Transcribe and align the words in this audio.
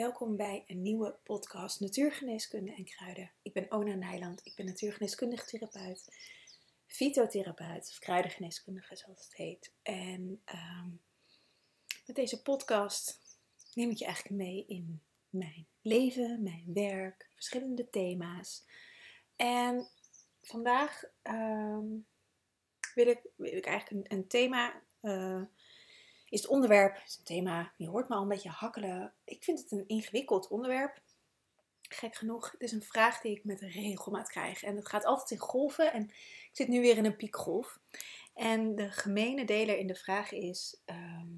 welkom 0.00 0.36
bij 0.36 0.64
een 0.66 0.82
nieuwe 0.82 1.18
podcast 1.22 1.80
Natuurgeneeskunde 1.80 2.74
en 2.74 2.84
Kruiden. 2.84 3.30
Ik 3.42 3.52
ben 3.52 3.70
Ona 3.70 3.94
Nijland, 3.94 4.40
ik 4.46 4.54
ben 4.54 4.66
natuurgeneeskundig 4.66 5.44
therapeut, 5.44 6.16
fytotherapeut 6.86 7.88
of 7.90 7.98
kruidengeneeskundige 7.98 8.96
zoals 8.96 9.24
het 9.24 9.36
heet. 9.36 9.72
En 9.82 10.42
ehm, 10.44 10.88
met 12.06 12.16
deze 12.16 12.42
podcast 12.42 13.20
neem 13.74 13.90
ik 13.90 13.96
je 13.96 14.04
eigenlijk 14.04 14.36
mee 14.36 14.64
in 14.66 15.02
mijn 15.30 15.66
leven, 15.82 16.42
mijn 16.42 16.64
werk, 16.66 17.30
verschillende 17.34 17.90
thema's. 17.90 18.64
En 19.36 19.88
vandaag 20.42 21.04
ehm, 21.22 21.86
wil, 22.94 23.06
ik, 23.06 23.20
wil 23.36 23.56
ik 23.56 23.66
eigenlijk 23.66 24.12
een, 24.12 24.26
thema... 24.26 24.82
Uh, 25.02 25.42
is 26.30 26.40
het 26.40 26.50
onderwerp, 26.50 27.02
is 27.06 27.16
een 27.18 27.24
thema, 27.24 27.72
je 27.76 27.88
hoort 27.88 28.08
me 28.08 28.14
al 28.14 28.22
een 28.22 28.28
beetje 28.28 28.48
hakkelen. 28.48 29.14
Ik 29.24 29.44
vind 29.44 29.58
het 29.58 29.72
een 29.72 29.84
ingewikkeld 29.86 30.48
onderwerp. 30.48 31.00
Gek 31.82 32.14
genoeg, 32.14 32.50
het 32.50 32.60
is 32.60 32.72
een 32.72 32.82
vraag 32.82 33.20
die 33.20 33.36
ik 33.36 33.44
met 33.44 33.60
regelmaat 33.60 34.28
krijg. 34.28 34.62
En 34.62 34.76
het 34.76 34.88
gaat 34.88 35.04
altijd 35.04 35.30
in 35.30 35.38
golven 35.38 35.92
en 35.92 36.02
ik 36.02 36.50
zit 36.52 36.68
nu 36.68 36.80
weer 36.80 36.96
in 36.96 37.04
een 37.04 37.16
piekgolf. 37.16 37.78
En 38.34 38.74
de 38.74 38.90
gemene 38.90 39.44
deler 39.44 39.78
in 39.78 39.86
de 39.86 39.94
vraag 39.94 40.32
is, 40.32 40.80
ehm, 40.84 41.28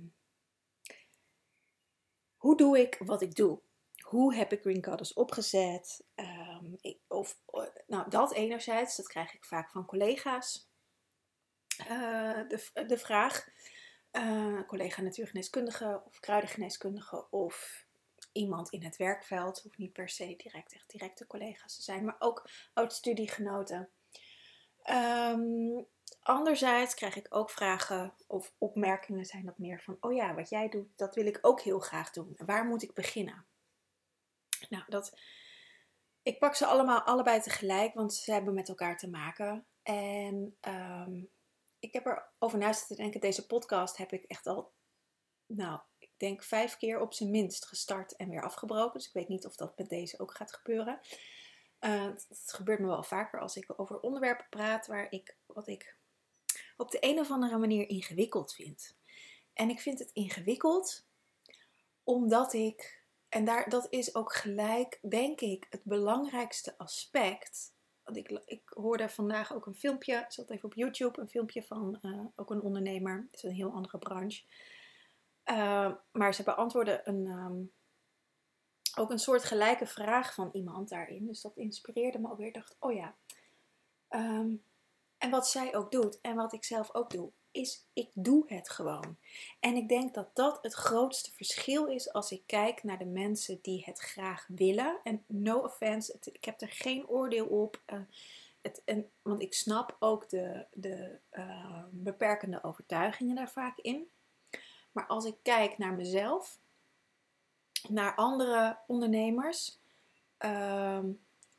hoe 2.36 2.56
doe 2.56 2.80
ik 2.80 3.00
wat 3.05 3.22
ik 3.22 3.34
doe? 3.34 3.61
Hoe 4.02 4.34
heb 4.34 4.52
ik 4.52 4.61
Green 4.61 4.84
Goddess 4.84 5.12
opgezet? 5.12 6.05
Ik, 6.80 6.98
of, 7.09 7.38
nou, 7.86 8.11
dat 8.11 8.33
enerzijds, 8.33 8.97
dat 8.97 9.06
krijg 9.06 9.34
ik 9.34 9.45
vaak 9.45 9.70
van 9.70 9.86
collega's. 9.86 10.70
Uh, 11.80 12.48
de, 12.48 12.84
de 12.86 12.98
vraag 12.98 13.48
uh, 14.12 14.62
collega 14.66 15.02
natuurgeneeskundige 15.02 16.02
of 16.06 16.20
kruidengeneeskundige 16.20 17.30
of 17.30 17.86
iemand 18.32 18.70
in 18.70 18.84
het 18.84 18.96
werkveld. 18.96 19.60
Hoeft 19.62 19.78
niet 19.78 19.92
per 19.92 20.08
se 20.08 20.34
direct 20.36 20.74
echt 20.74 20.90
directe 20.90 21.26
collega's 21.26 21.76
te 21.76 21.82
zijn, 21.82 22.04
maar 22.04 22.16
ook 22.18 22.48
oud-studiegenoten. 22.72 23.88
Um, 24.91 25.86
anderzijds 26.20 26.94
krijg 26.94 27.16
ik 27.16 27.27
ook 27.28 27.50
vragen 27.50 28.14
of 28.27 28.52
opmerkingen 28.58 29.24
zijn 29.24 29.44
dat 29.44 29.58
meer 29.58 29.80
van, 29.80 29.96
oh 30.00 30.12
ja, 30.12 30.34
wat 30.34 30.48
jij 30.48 30.69
doet, 30.69 30.88
dat 30.97 31.14
wil 31.14 31.26
ik 31.26 31.38
ook 31.42 31.60
heel 31.60 31.78
graag 31.78 32.10
doen. 32.10 32.36
Waar 32.36 32.64
moet 32.64 32.82
ik 32.82 32.94
beginnen? 32.94 33.47
Nou, 34.69 34.84
dat, 34.88 35.19
ik 36.22 36.38
pak 36.38 36.54
ze 36.54 36.66
allemaal 36.66 37.00
allebei 37.00 37.41
tegelijk, 37.41 37.94
want 37.94 38.14
ze 38.14 38.32
hebben 38.32 38.54
met 38.54 38.69
elkaar 38.69 38.98
te 38.98 39.10
maken. 39.10 39.66
En 39.82 40.56
um, 40.60 41.30
ik 41.83 41.92
heb 41.92 42.06
erover 42.06 42.58
na 42.58 42.72
zitten 42.72 42.97
denken. 42.97 43.20
Deze 43.20 43.47
podcast 43.47 43.97
heb 43.97 44.12
ik 44.12 44.25
echt 44.25 44.47
al, 44.47 44.72
nou, 45.47 45.80
ik 45.98 46.11
denk 46.16 46.42
vijf 46.42 46.77
keer 46.77 47.00
op 47.00 47.14
zijn 47.14 47.30
minst 47.30 47.66
gestart 47.66 48.16
en 48.16 48.28
weer 48.28 48.42
afgebroken. 48.42 48.98
Dus 48.98 49.06
ik 49.06 49.12
weet 49.12 49.28
niet 49.28 49.47
of 49.47 49.56
dat 49.56 49.78
met 49.78 49.88
deze 49.88 50.19
ook 50.19 50.36
gaat 50.36 50.53
gebeuren. 50.53 51.00
Uh, 51.80 52.05
het, 52.05 52.53
gebeurt 52.53 52.78
me 52.78 52.86
wel 52.86 53.03
vaker 53.03 53.41
als 53.41 53.56
ik 53.56 53.80
over 53.80 54.00
onderwerpen 54.00 54.47
praat 54.50 54.86
waar 54.86 55.10
ik, 55.10 55.36
wat 55.47 55.66
ik 55.66 55.97
op 56.77 56.91
de 56.91 56.98
een 57.00 57.19
of 57.19 57.30
andere 57.30 57.58
manier 57.58 57.88
ingewikkeld 57.88 58.55
vind. 58.55 58.97
En 59.53 59.70
ik 59.70 59.80
vind 59.80 59.98
het 59.98 60.10
ingewikkeld 60.12 61.06
omdat 62.03 62.53
ik, 62.53 63.05
en 63.28 63.44
daar, 63.44 63.69
dat 63.69 63.86
is 63.91 64.14
ook 64.14 64.33
gelijk, 64.33 64.98
denk 65.08 65.41
ik, 65.41 65.66
het 65.70 65.84
belangrijkste 65.84 66.78
aspect 66.78 67.75
ik, 68.45 68.62
hoorde 68.69 69.08
vandaag 69.08 69.55
ook 69.55 69.67
een 69.67 69.75
filmpje, 69.75 70.25
zat 70.28 70.50
even 70.50 70.64
op 70.64 70.75
YouTube, 70.75 71.20
een 71.20 71.28
filmpje 71.28 71.62
van 71.62 71.98
uh, 72.03 72.25
ook 72.36 72.50
een 72.50 72.62
ondernemer. 72.62 73.27
Het 73.31 73.34
is 73.34 73.42
een 73.42 73.55
heel 73.55 73.72
andere 73.72 73.98
branche. 73.98 74.42
Uh, 75.44 75.92
maar 76.12 76.34
ze 76.34 76.42
beantwoordde 76.42 77.00
een, 77.05 77.27
um, 77.27 77.72
ook 78.98 79.11
een 79.11 79.19
soort 79.19 79.44
gelijke 79.44 79.86
vraag 79.86 80.34
van 80.34 80.48
iemand 80.53 80.89
daarin. 80.89 81.27
Dus 81.27 81.41
dat 81.41 81.56
inspireerde 81.56 82.19
me 82.19 82.28
alweer. 82.28 82.47
Ik 82.47 82.55
dacht, 82.55 82.77
oh 82.78 82.92
ja. 82.92 83.14
Um, 84.11 84.62
en 85.19 85.31
wat 85.31 85.48
zij 85.48 85.75
ook 85.77 85.91
doet 85.91 86.20
en 86.20 86.34
wat 86.34 86.53
ik 86.53 86.65
zelf 86.65 86.94
ook 86.94 87.10
doe, 87.10 87.32
is 87.52 87.86
ik 87.92 88.10
doe 88.12 88.44
het 88.46 88.70
gewoon. 88.70 89.16
En 89.60 89.76
ik 89.76 89.88
denk 89.88 90.14
dat 90.14 90.28
dat 90.32 90.58
het 90.62 90.72
grootste 90.72 91.30
verschil 91.32 91.86
is 91.86 92.12
als 92.12 92.32
ik 92.32 92.42
kijk 92.46 92.82
naar 92.82 92.98
de 92.98 93.04
mensen 93.04 93.58
die 93.62 93.82
het 93.84 93.98
graag 93.98 94.46
willen. 94.48 95.00
En 95.04 95.24
no 95.26 95.58
offense, 95.58 96.18
ik 96.32 96.44
heb 96.44 96.60
er 96.60 96.70
geen 96.70 97.08
oordeel 97.08 97.46
op. 97.46 97.82
Uh, 97.86 98.00
het, 98.60 98.82
en, 98.84 99.10
want 99.22 99.42
ik 99.42 99.54
snap 99.54 99.96
ook 99.98 100.28
de, 100.28 100.66
de 100.72 101.18
uh, 101.32 101.84
beperkende 101.90 102.64
overtuigingen 102.64 103.34
daar 103.34 103.50
vaak 103.50 103.78
in. 103.78 104.10
Maar 104.92 105.06
als 105.06 105.24
ik 105.24 105.36
kijk 105.42 105.78
naar 105.78 105.94
mezelf, 105.94 106.58
naar 107.88 108.14
andere 108.14 108.78
ondernemers, 108.86 109.78
uh, 110.38 110.98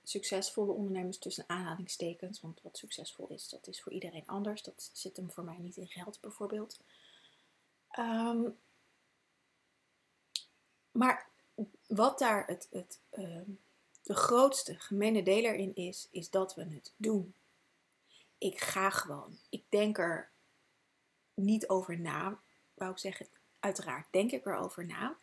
succesvolle 0.03 0.71
ondernemers 0.71 1.17
tussen 1.17 1.43
aanhalingstekens. 1.47 2.41
Want 2.41 2.61
wat 2.61 2.77
succesvol 2.77 3.27
is, 3.27 3.49
dat 3.49 3.67
is 3.67 3.81
voor 3.81 3.91
iedereen 3.91 4.27
anders. 4.27 4.63
Dat 4.63 4.89
zit 4.93 5.17
hem 5.17 5.31
voor 5.31 5.43
mij 5.43 5.57
niet 5.57 5.77
in 5.77 5.87
geld 5.87 6.19
bijvoorbeeld. 6.21 6.79
Um, 7.99 8.57
maar 10.91 11.29
wat 11.87 12.19
daar 12.19 12.47
het, 12.47 12.67
het, 12.71 12.99
uh, 13.13 13.41
de 14.01 14.15
grootste 14.15 14.79
gemene 14.79 15.23
deler 15.23 15.55
in 15.55 15.75
is, 15.75 16.07
is 16.11 16.29
dat 16.29 16.55
we 16.55 16.63
het 16.63 16.93
doen. 16.97 17.33
Ik 18.37 18.61
ga 18.61 18.89
gewoon. 18.89 19.37
Ik 19.49 19.63
denk 19.69 19.97
er 19.97 20.31
niet 21.33 21.69
over 21.69 21.99
na. 21.99 22.39
Wou 22.73 22.91
ik 22.91 22.97
zeggen, 22.97 23.27
uiteraard 23.59 24.07
denk 24.11 24.31
ik 24.31 24.45
erover 24.45 24.85
na. 24.85 25.17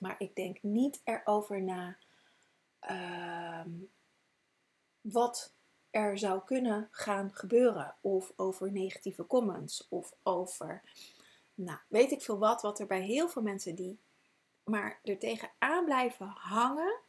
Maar 0.00 0.14
ik 0.18 0.34
denk 0.34 0.62
niet 0.62 1.00
erover 1.04 1.62
na 1.62 1.96
Ehm, 2.86 3.70
wat 5.00 5.54
er 5.90 6.18
zou 6.18 6.44
kunnen 6.44 6.88
gaan 6.90 7.34
gebeuren. 7.34 7.96
Of 8.00 8.32
over 8.36 8.72
negatieve 8.72 9.26
comments. 9.26 9.88
Of 9.88 10.14
over, 10.22 10.82
nou, 11.54 11.78
weet 11.88 12.10
ik 12.10 12.22
veel 12.22 12.38
wat. 12.38 12.62
Wat 12.62 12.78
er 12.78 12.86
bij 12.86 13.02
heel 13.02 13.28
veel 13.28 13.42
mensen 13.42 13.74
die 13.74 13.98
maar 14.64 15.00
er 15.02 15.18
tegenaan 15.18 15.84
blijven 15.84 16.26
hangen. 16.26 17.00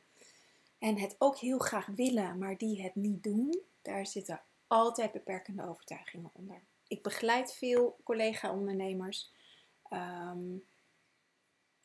En 0.78 0.98
het 0.98 1.16
ook 1.18 1.38
heel 1.38 1.60
graag 1.60 1.86
willen, 1.86 2.38
maar 2.38 2.58
die 2.58 2.82
het 2.82 2.96
niet 2.96 3.24
doen. 3.24 3.62
Daar 3.82 4.06
zitten 4.06 4.42
altijd 4.68 5.12
beperkende 5.12 5.68
overtuigingen 5.68 6.30
onder. 6.34 6.62
Ik 6.88 7.04
begeleid 7.04 7.54
veel 7.54 8.00
collega-ondernemers. 8.04 9.32
Um, 9.90 10.66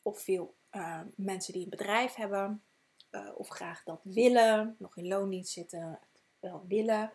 of 0.01 0.19
veel 0.19 0.55
uh, 0.71 1.01
mensen 1.15 1.53
die 1.53 1.63
een 1.63 1.69
bedrijf 1.69 2.13
hebben. 2.13 2.63
Eh, 3.11 3.29
of 3.35 3.47
graag 3.47 3.83
dat 3.83 3.99
willen, 4.03 4.75
nog 4.79 4.97
in 4.97 5.07
loondienst 5.07 5.51
zitten, 5.51 5.99
wel 6.39 6.65
willen. 6.67 7.11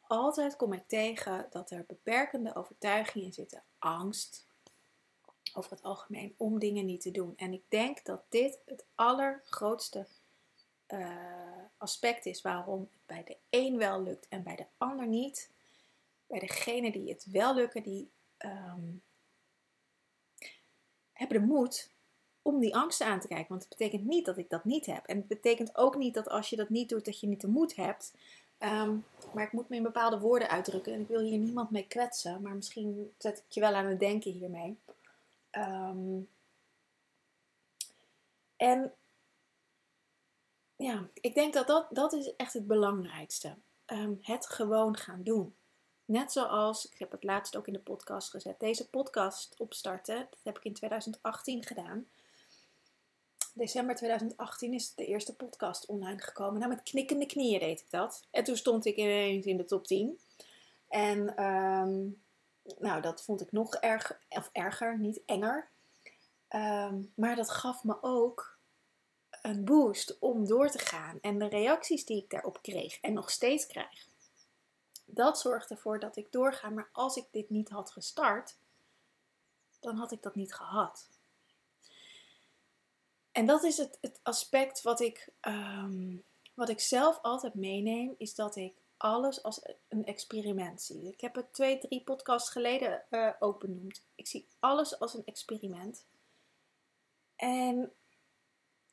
Altijd 0.00 0.56
kom 0.56 0.72
ik 0.72 0.88
tegen 0.88 1.46
dat 1.50 1.70
er 1.70 1.84
beperkende 1.86 2.54
overtuigingen 2.54 3.32
zitten, 3.32 3.62
angst 3.78 4.46
over 5.54 5.70
het 5.70 5.82
algemeen, 5.82 6.34
om 6.36 6.58
dingen 6.58 6.86
niet 6.86 7.00
te 7.00 7.10
doen. 7.10 7.32
En 7.36 7.52
ik 7.52 7.62
denk 7.68 8.04
dat 8.04 8.22
dit 8.28 8.58
het 8.64 8.84
allergrootste 8.94 10.06
uh, 10.88 11.64
aspect 11.76 12.26
is 12.26 12.42
waarom 12.42 12.80
het 12.80 13.06
bij 13.06 13.24
de 13.24 13.36
een 13.50 13.78
wel 13.78 14.02
lukt 14.02 14.28
en 14.28 14.42
bij 14.42 14.56
de 14.56 14.66
ander 14.76 15.06
niet. 15.06 15.50
Bij 16.26 16.38
degene 16.38 16.92
die 16.92 17.08
het 17.08 17.24
wel 17.30 17.54
lukken, 17.54 17.82
die 17.82 18.10
um, 18.38 19.02
hebben 21.12 21.40
de 21.40 21.46
moed 21.46 21.90
om 22.42 22.60
die 22.60 22.76
angsten 22.76 23.06
aan 23.06 23.20
te 23.20 23.28
kijken. 23.28 23.48
Want 23.48 23.60
het 23.60 23.78
betekent 23.78 24.04
niet 24.04 24.26
dat 24.26 24.38
ik 24.38 24.50
dat 24.50 24.64
niet 24.64 24.86
heb. 24.86 25.06
En 25.06 25.16
het 25.16 25.28
betekent 25.28 25.76
ook 25.76 25.96
niet 25.96 26.14
dat 26.14 26.28
als 26.28 26.50
je 26.50 26.56
dat 26.56 26.68
niet 26.68 26.88
doet, 26.88 27.04
dat 27.04 27.20
je 27.20 27.26
niet 27.26 27.40
de 27.40 27.48
moed 27.48 27.76
hebt. 27.76 28.12
Ehm, 28.58 28.96
maar 29.34 29.44
ik 29.44 29.52
moet 29.52 29.68
me 29.68 29.76
in 29.76 29.82
bepaalde 29.82 30.18
woorden 30.18 30.48
uitdrukken. 30.48 30.92
En 30.92 31.00
ik 31.00 31.08
wil 31.08 31.20
hier 31.20 31.38
niemand 31.38 31.70
mee 31.70 31.86
kwetsen. 31.86 32.42
Maar 32.42 32.54
misschien 32.54 33.12
zet 33.18 33.38
ik 33.38 33.44
je 33.48 33.60
wel 33.60 33.74
aan 33.74 33.86
het 33.86 34.00
denken 34.00 34.32
hiermee. 34.32 34.78
Um, 35.52 36.28
en 38.56 38.92
ja, 40.76 41.08
ik 41.14 41.34
denk 41.34 41.54
dat 41.54 41.66
dat, 41.66 41.86
dat 41.90 42.12
is 42.12 42.36
echt 42.36 42.52
het 42.52 42.66
belangrijkste. 42.66 43.54
Um, 43.86 44.18
het 44.22 44.46
gewoon 44.46 44.96
gaan 44.96 45.22
doen. 45.22 45.54
Net 46.04 46.32
zoals, 46.32 46.88
ik 46.88 46.98
heb 46.98 47.10
het 47.10 47.24
laatst 47.24 47.56
ook 47.56 47.66
in 47.66 47.72
de 47.72 47.78
podcast 47.78 48.30
gezet, 48.30 48.60
deze 48.60 48.88
podcast 48.88 49.54
opstarten. 49.58 50.16
Dat 50.30 50.40
heb 50.42 50.56
ik 50.56 50.64
in 50.64 50.74
2018 50.74 51.64
gedaan 51.64 52.06
december 53.58 53.94
2018 53.94 54.74
is 54.74 54.94
de 54.94 55.06
eerste 55.06 55.36
podcast 55.36 55.86
online 55.86 56.22
gekomen. 56.22 56.58
Nou, 56.58 56.74
met 56.74 56.82
knikkende 56.82 57.26
knieën 57.26 57.58
deed 57.60 57.80
ik 57.80 57.90
dat. 57.90 58.26
En 58.30 58.44
toen 58.44 58.56
stond 58.56 58.84
ik 58.84 58.96
ineens 58.96 59.46
in 59.46 59.56
de 59.56 59.64
top 59.64 59.86
10. 59.86 60.18
En 60.88 61.44
um, 61.44 62.22
nou, 62.78 63.00
dat 63.00 63.22
vond 63.22 63.40
ik 63.40 63.52
nog 63.52 63.74
erg, 63.74 64.18
of 64.28 64.50
erger, 64.52 64.98
niet 64.98 65.20
enger. 65.26 65.68
Um, 66.50 67.12
maar 67.14 67.36
dat 67.36 67.50
gaf 67.50 67.84
me 67.84 68.02
ook 68.02 68.58
een 69.42 69.64
boost 69.64 70.18
om 70.18 70.46
door 70.46 70.70
te 70.70 70.78
gaan. 70.78 71.18
En 71.20 71.38
de 71.38 71.48
reacties 71.48 72.04
die 72.04 72.22
ik 72.22 72.30
daarop 72.30 72.62
kreeg 72.62 73.00
en 73.00 73.12
nog 73.12 73.30
steeds 73.30 73.66
krijg, 73.66 74.08
dat 75.04 75.40
zorgt 75.40 75.70
ervoor 75.70 76.00
dat 76.00 76.16
ik 76.16 76.32
doorga. 76.32 76.68
Maar 76.68 76.88
als 76.92 77.16
ik 77.16 77.26
dit 77.30 77.50
niet 77.50 77.68
had 77.68 77.90
gestart, 77.90 78.56
dan 79.80 79.96
had 79.96 80.12
ik 80.12 80.22
dat 80.22 80.34
niet 80.34 80.54
gehad. 80.54 81.08
En 83.38 83.46
dat 83.46 83.64
is 83.64 83.76
het, 83.76 83.98
het 84.00 84.20
aspect 84.22 84.82
wat 84.82 85.00
ik, 85.00 85.28
ehm, 85.40 86.16
wat 86.54 86.68
ik 86.68 86.80
zelf 86.80 87.18
altijd 87.22 87.54
meeneem, 87.54 88.14
is 88.16 88.34
dat 88.34 88.56
ik 88.56 88.74
alles 88.96 89.42
als 89.42 89.60
een 89.88 90.04
experiment 90.04 90.82
zie. 90.82 91.12
Ik 91.12 91.20
heb 91.20 91.34
het 91.34 91.52
twee, 91.52 91.78
drie 91.78 92.02
podcasts 92.04 92.50
geleden 92.50 93.04
uh, 93.10 93.32
ook 93.38 93.60
benoemd. 93.60 94.02
Ik 94.14 94.26
zie 94.26 94.46
alles 94.58 94.98
als 94.98 95.14
een 95.14 95.24
experiment. 95.24 96.06
En 97.36 97.92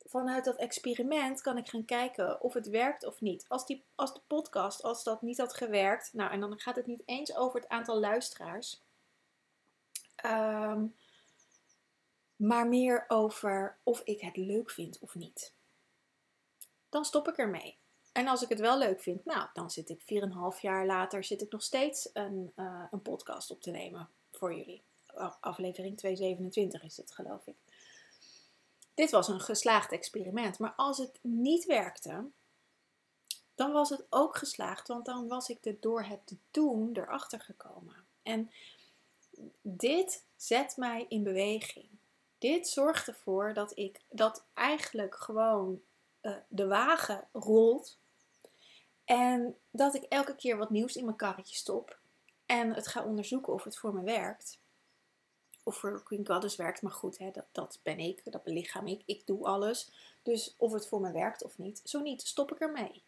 vanuit 0.04 0.44
dat 0.44 0.56
experiment 0.56 1.40
kan 1.40 1.56
ik 1.56 1.68
gaan 1.68 1.84
kijken 1.84 2.40
of 2.40 2.54
het 2.54 2.68
werkt 2.68 3.04
of 3.04 3.20
niet. 3.20 3.44
Als, 3.48 3.66
die, 3.66 3.84
als 3.94 4.14
de 4.14 4.20
podcast, 4.26 4.82
als 4.82 5.04
dat 5.04 5.22
niet 5.22 5.38
had 5.38 5.54
gewerkt, 5.54 6.12
nou 6.12 6.30
en 6.30 6.40
dan 6.40 6.58
gaat 6.58 6.76
het 6.76 6.86
niet 6.86 7.02
eens 7.04 7.36
over 7.36 7.60
het 7.60 7.68
aantal 7.68 8.00
luisteraars, 8.00 8.82
um, 10.24 10.94
maar 12.36 12.68
meer 12.68 13.04
over 13.08 13.78
of 13.82 14.00
ik 14.04 14.20
het 14.20 14.36
leuk 14.36 14.70
vind 14.70 14.98
of 14.98 15.14
niet. 15.14 15.54
Dan 16.88 17.04
stop 17.04 17.28
ik 17.28 17.36
ermee. 17.36 17.78
En 18.12 18.28
als 18.28 18.42
ik 18.42 18.48
het 18.48 18.60
wel 18.60 18.78
leuk 18.78 19.00
vind, 19.00 19.24
nou, 19.24 19.48
dan 19.52 19.70
zit 19.70 19.88
ik 19.88 20.00
4,5 20.54 20.60
jaar 20.60 20.86
later 20.86 21.24
zit 21.24 21.42
ik 21.42 21.52
nog 21.52 21.62
steeds 21.62 22.10
een, 22.12 22.52
uh, 22.56 22.84
een 22.90 23.02
podcast 23.02 23.50
op 23.50 23.62
te 23.62 23.70
nemen 23.70 24.08
voor 24.30 24.54
jullie. 24.54 24.82
Aflevering 25.40 25.96
227 25.96 26.82
is 26.82 26.94
dit, 26.94 27.12
geloof 27.12 27.46
ik. 27.46 27.56
Dit 28.94 29.10
was 29.10 29.28
een 29.28 29.40
geslaagd 29.40 29.92
experiment. 29.92 30.58
Maar 30.58 30.72
als 30.76 30.98
het 30.98 31.18
niet 31.22 31.64
werkte, 31.64 32.30
dan 33.54 33.72
was 33.72 33.90
het 33.90 34.06
ook 34.10 34.36
geslaagd, 34.36 34.88
want 34.88 35.04
dan 35.06 35.28
was 35.28 35.48
ik 35.48 35.64
er 35.64 35.76
door 35.80 36.02
het 36.02 36.36
doen 36.50 36.90
erachter 36.92 37.40
gekomen. 37.40 38.06
En 38.22 38.50
dit 39.62 40.24
zet 40.36 40.76
mij 40.76 41.06
in 41.08 41.22
beweging. 41.22 41.95
Dit 42.46 42.68
zorgt 42.68 43.08
ervoor 43.08 43.54
dat 43.54 43.78
ik 43.78 44.00
dat 44.10 44.44
eigenlijk 44.54 45.14
gewoon 45.14 45.80
uh, 46.22 46.36
de 46.48 46.66
wagen 46.66 47.28
rolt. 47.32 47.98
En 49.04 49.56
dat 49.70 49.94
ik 49.94 50.02
elke 50.02 50.36
keer 50.36 50.56
wat 50.56 50.70
nieuws 50.70 50.96
in 50.96 51.04
mijn 51.04 51.16
karretje 51.16 51.56
stop. 51.56 51.98
En 52.46 52.74
het 52.74 52.86
ga 52.86 53.04
onderzoeken 53.04 53.52
of 53.52 53.64
het 53.64 53.76
voor 53.78 53.94
me 53.94 54.02
werkt 54.02 54.58
of 55.62 55.76
voor 55.76 56.02
Queen 56.02 56.26
Goddess 56.26 56.56
werkt. 56.56 56.82
Maar 56.82 56.92
goed, 56.92 57.18
hè, 57.18 57.30
dat, 57.30 57.46
dat 57.52 57.80
ben 57.82 57.98
ik, 57.98 58.22
dat 58.24 58.42
belichaam 58.42 58.86
ik. 58.86 59.02
Ik 59.06 59.26
doe 59.26 59.44
alles. 59.44 59.90
Dus 60.22 60.54
of 60.56 60.72
het 60.72 60.88
voor 60.88 61.00
me 61.00 61.12
werkt 61.12 61.44
of 61.44 61.58
niet. 61.58 61.80
Zo 61.84 62.00
niet, 62.00 62.22
stop 62.22 62.52
ik 62.52 62.58
ermee. 62.58 63.02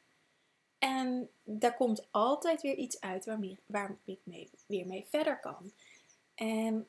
En 0.78 1.30
daar 1.42 1.76
komt 1.76 2.08
altijd 2.10 2.62
weer 2.62 2.76
iets 2.76 3.00
uit 3.00 3.24
waarmee, 3.24 3.58
waar 3.66 3.96
ik 4.04 4.18
weer 4.66 4.86
mee 4.86 5.06
verder 5.10 5.40
kan. 5.40 5.72
En 6.34 6.88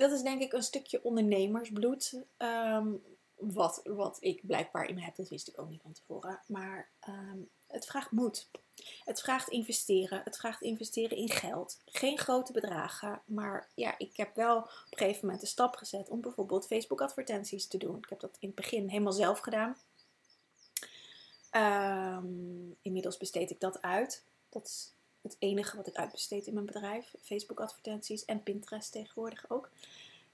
dat 0.00 0.12
is 0.12 0.22
denk 0.22 0.40
ik 0.40 0.52
een 0.52 0.62
stukje 0.62 1.04
ondernemersbloed. 1.04 2.22
Ehm, 2.36 2.92
wat, 3.34 3.80
wat 3.84 4.16
ik 4.20 4.46
blijkbaar 4.46 4.88
in 4.88 4.94
me 4.94 5.00
heb, 5.00 5.16
dat 5.16 5.28
wist 5.28 5.48
ik 5.48 5.60
ook 5.60 5.68
niet 5.68 5.82
van 5.82 5.92
tevoren. 5.92 6.40
Maar 6.46 6.88
ehm, 7.00 7.38
het 7.66 7.86
vraagt 7.86 8.10
moed. 8.10 8.50
Het 9.04 9.20
vraagt 9.20 9.48
investeren. 9.48 10.20
Het 10.24 10.36
vraagt 10.36 10.62
investeren 10.62 11.16
in 11.16 11.30
geld. 11.30 11.80
Geen 11.84 12.18
grote 12.18 12.52
bedragen. 12.52 13.22
Maar 13.24 13.70
ja, 13.74 13.94
ik 13.98 14.16
heb 14.16 14.34
wel 14.34 14.56
op 14.56 14.66
een 14.90 14.98
gegeven 14.98 15.24
moment 15.24 15.40
de 15.40 15.46
stap 15.46 15.76
gezet 15.76 16.08
om 16.08 16.20
bijvoorbeeld 16.20 16.66
Facebook 16.66 17.00
advertenties 17.00 17.66
te 17.66 17.78
doen. 17.78 17.96
Ik 17.96 18.08
heb 18.08 18.20
dat 18.20 18.36
in 18.38 18.46
het 18.48 18.56
begin 18.56 18.88
helemaal 18.88 19.12
zelf 19.12 19.38
gedaan. 19.38 19.76
Um, 21.52 22.76
inmiddels 22.82 23.16
besteed 23.16 23.50
ik 23.50 23.60
dat 23.60 23.82
uit. 23.82 24.24
Dat 24.48 24.66
is 24.66 24.92
het 25.22 25.36
enige 25.38 25.76
wat 25.76 25.86
ik 25.86 25.96
uitbesteed 25.96 26.46
in 26.46 26.54
mijn 26.54 26.66
bedrijf. 26.66 27.14
Facebook 27.22 27.60
advertenties 27.60 28.24
en 28.24 28.42
Pinterest 28.42 28.92
tegenwoordig 28.92 29.44
ook. 29.48 29.70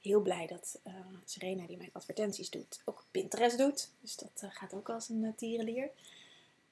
Heel 0.00 0.21
blij 0.21 0.47
dat 0.47 0.79
uh, 0.87 0.94
Serena, 1.25 1.67
die 1.67 1.77
mijn 1.77 1.91
advertenties 1.93 2.50
doet, 2.50 2.83
ook 2.85 3.05
Pinterest 3.11 3.59
doet. 3.59 3.91
Dus 4.00 4.17
dat 4.17 4.41
uh, 4.44 4.50
gaat 4.53 4.75
ook 4.75 4.91
als 4.91 5.09
een 5.09 5.23
uh, 5.23 5.33
tierenlier. 5.37 5.91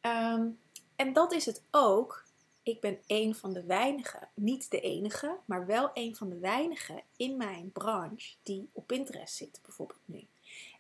Um, 0.01 0.59
en 0.97 1.13
dat 1.13 1.33
is 1.33 1.47
het 1.47 1.63
ook. 1.71 2.25
Ik 2.63 2.81
ben 2.81 2.99
een 3.07 3.35
van 3.35 3.53
de 3.53 3.63
weinigen, 3.63 4.29
niet 4.35 4.71
de 4.71 4.81
enige, 4.81 5.37
maar 5.45 5.67
wel 5.67 5.91
een 5.95 6.17
van 6.17 6.29
de 6.29 6.39
weinigen 6.39 7.03
in 7.17 7.37
mijn 7.37 7.73
branche 7.73 8.35
die 8.43 8.69
op 8.73 8.87
Pinterest 8.87 9.35
zit, 9.35 9.61
bijvoorbeeld 9.63 10.01
nu. 10.05 10.27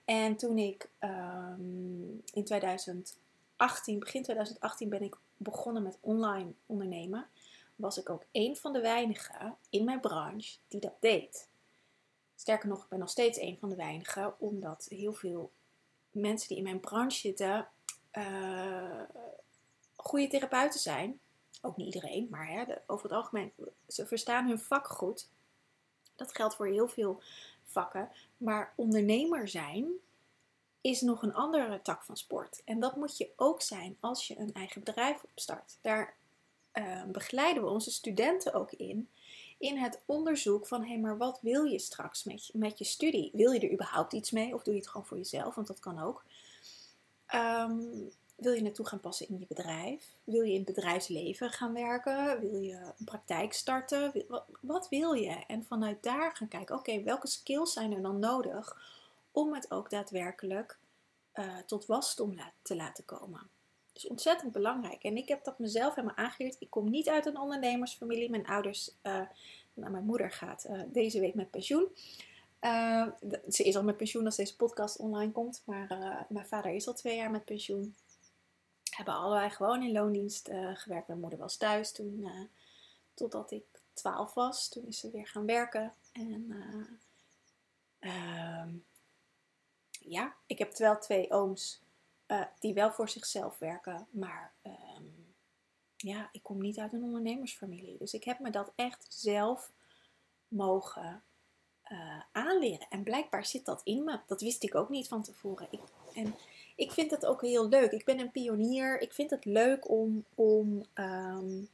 En 0.04 0.36
toen 0.36 0.58
ik 0.58 0.88
um, 1.00 2.22
in 2.32 2.44
2018, 2.44 3.98
begin 3.98 4.22
2018, 4.22 4.88
ben 4.88 5.02
ik 5.02 5.16
begonnen 5.36 5.82
met 5.82 5.98
online 6.00 6.52
ondernemen, 6.66 7.28
was 7.76 7.98
ik 7.98 8.10
ook 8.10 8.24
een 8.32 8.56
van 8.56 8.72
de 8.72 8.80
weinigen 8.80 9.56
in 9.70 9.84
mijn 9.84 10.00
branche 10.00 10.58
die 10.68 10.80
dat 10.80 11.00
deed. 11.00 11.48
Sterker 12.34 12.68
nog, 12.68 12.82
ik 12.82 12.88
ben 12.88 12.98
nog 12.98 13.10
steeds 13.10 13.38
een 13.38 13.58
van 13.58 13.68
de 13.68 13.76
weinigen, 13.76 14.40
omdat 14.40 14.86
heel 14.88 15.12
veel 15.12 15.52
mensen 16.10 16.48
die 16.48 16.56
in 16.56 16.62
mijn 16.62 16.80
branche 16.80 17.18
zitten, 17.18 17.68
uh, 18.12 19.02
goede 19.96 20.26
therapeuten 20.26 20.80
zijn. 20.80 21.20
Ook 21.62 21.76
niet 21.76 21.94
iedereen, 21.94 22.26
maar 22.30 22.48
hè, 22.48 22.64
over 22.86 23.04
het 23.04 23.16
algemeen, 23.16 23.52
ze 23.88 24.06
verstaan 24.06 24.46
hun 24.46 24.58
vak 24.58 24.86
goed. 24.86 25.30
Dat 26.14 26.34
geldt 26.34 26.54
voor 26.54 26.66
heel 26.66 26.88
veel 26.88 27.22
vakken. 27.64 28.10
Maar 28.36 28.72
ondernemer 28.76 29.48
zijn 29.48 29.86
is 30.84 31.00
nog 31.00 31.22
een 31.22 31.34
andere 31.34 31.82
tak 31.82 32.02
van 32.02 32.16
sport. 32.16 32.62
En 32.64 32.80
dat 32.80 32.96
moet 32.96 33.16
je 33.16 33.30
ook 33.36 33.62
zijn 33.62 33.96
als 34.00 34.26
je 34.26 34.38
een 34.38 34.52
eigen 34.52 34.82
bedrijf 34.84 35.22
opstart. 35.24 35.78
Daar 35.80 36.14
uh, 36.74 37.04
begeleiden 37.04 37.62
we 37.62 37.68
onze 37.68 37.90
studenten 37.90 38.54
ook 38.54 38.72
in. 38.72 39.08
In 39.58 39.78
het 39.78 40.02
onderzoek 40.06 40.66
van, 40.66 40.80
hé, 40.82 40.88
hey, 40.88 40.98
maar 40.98 41.16
wat 41.16 41.38
wil 41.42 41.64
je 41.64 41.78
straks 41.78 42.24
met 42.24 42.46
je, 42.46 42.58
met 42.58 42.78
je 42.78 42.84
studie? 42.84 43.30
Wil 43.32 43.52
je 43.52 43.60
er 43.60 43.72
überhaupt 43.72 44.12
iets 44.12 44.30
mee? 44.30 44.54
Of 44.54 44.62
doe 44.62 44.74
je 44.74 44.80
het 44.80 44.88
gewoon 44.88 45.06
voor 45.06 45.16
jezelf? 45.16 45.54
Want 45.54 45.66
dat 45.66 45.80
kan 45.80 46.02
ook. 46.02 46.24
Um, 47.34 48.10
wil 48.36 48.52
je 48.52 48.62
naartoe 48.62 48.86
gaan 48.86 49.00
passen 49.00 49.28
in 49.28 49.38
je 49.38 49.46
bedrijf? 49.46 50.04
Wil 50.24 50.42
je 50.42 50.52
in 50.52 50.64
het 50.64 50.74
bedrijfsleven 50.74 51.50
gaan 51.50 51.72
werken? 51.72 52.40
Wil 52.40 52.60
je 52.60 52.74
een 52.74 53.04
praktijk 53.04 53.52
starten? 53.52 54.12
Wat, 54.60 54.88
wil 54.88 55.12
je? 55.12 55.44
En 55.46 55.64
vanuit 55.64 56.02
daar 56.02 56.36
gaan 56.36 56.48
kijken, 56.48 56.76
oké, 56.76 57.02
welke 57.02 57.26
skills 57.26 57.72
zijn 57.72 57.92
er 57.92 58.02
dan 58.02 58.18
nodig 58.18 58.76
om 59.34 59.54
het 59.54 59.70
ook 59.70 59.90
daadwerkelijk 59.90 60.78
uh, 61.34 61.58
tot 61.66 61.86
wasdom 61.86 62.38
te 62.62 62.76
laten 62.76 63.04
komen? 63.04 63.48
Is 63.92 64.06
ontzettend 64.06 64.52
belangrijk. 64.52 65.02
En 65.02 65.16
ik 65.16 65.28
heb 65.28 65.44
dat 65.44 65.58
mezelf 65.58 65.94
helemaal 65.94 66.16
aangeleerd. 66.16 66.56
Ik 66.58 66.70
kom 66.70 66.90
niet 66.90 67.08
uit 67.08 67.26
een 67.26 67.38
ondernemersfamilie. 67.38 68.30
Mijn 68.30 68.46
ouders, 68.46 68.90
uh, 69.02 69.20
nou, 69.74 69.90
mijn 69.90 70.04
moeder 70.04 70.30
gaat 70.30 70.66
uh, 70.70 70.80
deze 70.86 71.20
week 71.20 71.34
met 71.34 71.50
pensioen. 71.50 71.88
ze 73.48 73.64
is 73.64 73.76
al 73.76 73.84
met 73.84 73.96
pensioen 73.96 74.24
als 74.24 74.36
deze 74.36 74.56
podcast 74.56 74.96
online 74.98 75.32
komt. 75.32 75.62
Maar 75.64 75.86
mijn 76.28 76.46
vader 76.46 76.72
is 76.72 76.86
al 76.86 76.94
twee 76.94 77.16
jaar 77.16 77.30
met 77.30 77.44
pensioen 77.44 77.94
hebben 78.90 79.14
allebei 79.14 79.50
gewoon 79.50 79.82
in 79.82 79.92
loondienst 79.92 80.50
gewerkt. 80.74 81.06
Mijn 81.06 81.20
moeder 81.20 81.38
was 81.38 81.56
thuis 81.56 81.92
toen, 81.92 82.28
totdat 83.14 83.50
ik 83.50 83.64
12 83.92 84.34
was. 84.34 84.68
Toen 84.68 84.86
is 84.86 84.98
ze 84.98 85.10
weer 85.10 85.26
gaan 85.26 85.46
werken. 85.46 85.92
En 86.12 86.46
uh, 88.00 88.66
ja, 90.08 90.34
ik 90.46 90.58
heb 90.58 90.76
wel 90.76 90.98
twee 90.98 91.30
ooms 91.30 91.82
die 92.58 92.74
wel 92.74 92.92
voor 92.92 93.08
zichzelf 93.08 93.58
werken. 93.58 94.06
Maar 94.10 94.52
um, 94.62 95.34
ja, 95.96 96.28
ik 96.32 96.42
kom 96.42 96.60
niet 96.60 96.78
uit 96.78 96.92
een 96.92 97.02
ondernemersfamilie. 97.02 97.98
Dus 97.98 98.14
ik 98.14 98.24
heb 98.24 98.38
me 98.38 98.50
dat 98.50 98.72
echt 98.74 99.06
zelf 99.08 99.72
mogen 100.48 101.22
aanleren. 102.32 102.86
En 102.88 103.02
blijkbaar 103.02 103.44
zit 103.44 103.64
dat 103.64 103.80
in 103.84 104.04
me. 104.04 104.18
Dat 104.26 104.40
wist 104.40 104.62
ik 104.62 104.74
ook 104.74 104.88
niet 104.88 105.08
van 105.08 105.22
tevoren. 105.22 105.66
Ik, 105.70 105.80
en 106.14 106.34
ik 106.76 106.92
vind 106.92 107.10
het 107.10 107.26
ook 107.26 107.42
heel 107.42 107.68
leuk. 107.68 107.92
Ik 107.92 108.04
ben 108.04 108.18
een 108.18 108.30
pionier. 108.30 109.00
Ik 109.00 109.12
vind 109.12 109.30
het 109.30 109.44
leuk 109.44 109.88
om, 109.88 110.24
om, 110.34 110.84
um, 110.94 111.68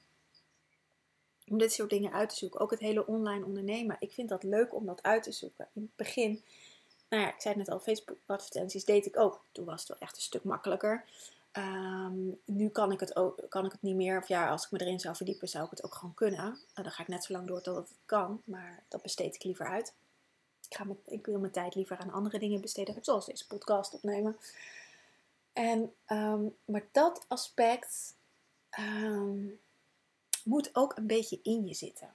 om 1.49 1.58
dit 1.58 1.72
soort 1.72 1.90
dingen 1.90 2.12
uit 2.12 2.28
te 2.28 2.37
zoeken. 2.37 2.60
Ook 2.60 2.70
het 2.70 2.80
hele 2.80 3.06
online 3.06 3.44
ondernemen. 3.44 3.96
Ik 3.99 4.12
vind 4.12 4.28
dat 4.28 4.42
leuk 4.42 4.75
om 4.75 4.87
dat 4.87 5.02
uit 5.02 5.22
te 5.22 5.32
zoeken. 5.32 5.68
In 5.72 5.82
het 5.82 5.96
begin, 5.96 6.42
nou 7.11 7.23
ja, 7.23 7.29
ik 7.29 7.40
zei 7.40 7.55
het 7.55 7.67
net 7.67 7.75
al, 7.75 7.81
Facebook 7.81 8.19
advertenties 8.26 8.85
deed 8.85 9.07
ik 9.07 9.19
ook. 9.19 9.45
Toen 9.52 9.64
was 9.64 9.81
het 9.81 9.88
wel 9.88 9.99
echt 9.99 10.17
een 10.17 10.23
stuk 10.23 10.45
makkelijker. 10.45 11.05
Um, 11.52 12.40
nu 12.45 12.69
kan 12.69 12.93
ik, 12.93 13.00
het 13.00 13.17
ook, 13.17 13.47
kan 13.49 13.64
ik 13.64 13.73
het 13.73 13.83
niet 13.83 13.97
meer. 13.97 14.19
Of 14.19 14.29
ja, 14.29 14.50
als 14.50 14.64
ik 14.64 14.71
me 14.71 14.81
erin 14.81 15.00
zou 15.00 15.17
verdiepen, 15.17 15.49
zou 15.49 15.64
ik 15.64 15.71
het 15.71 15.85
ook 15.85 15.95
gewoon 15.95 16.14
kunnen. 16.14 16.47
Uh, 16.49 16.85
dan 16.85 16.90
ga 16.90 17.02
ik 17.02 17.09
net 17.09 17.25
zo 17.25 17.33
lang 17.33 17.47
door 17.47 17.61
tot 17.61 17.76
het 17.76 17.97
kan. 18.07 18.43
Maar 18.45 18.83
dat 18.88 19.02
besteed 19.02 19.35
ik 19.35 19.45
liever 19.45 19.67
uit. 19.67 19.95
Ik, 20.69 20.76
ga 20.76 20.85
met, 20.85 20.97
ik 21.05 21.26
wil 21.26 21.38
mijn 21.38 21.52
tijd 21.52 21.75
liever 21.75 21.99
aan 21.99 22.12
andere 22.12 22.38
dingen 22.38 22.61
besteden. 22.61 22.97
Zoals 23.00 23.26
deze 23.26 23.47
podcast 23.47 23.95
opnemen. 23.95 24.37
En, 25.52 25.95
ehm, 26.05 26.43
maar 26.64 26.87
dat 26.93 27.25
aspect 27.29 28.14
ehm, 28.71 29.47
moet 30.45 30.71
ook 30.73 30.97
een 30.97 31.07
beetje 31.07 31.40
in 31.43 31.67
je 31.67 31.75
zitten. 31.75 32.14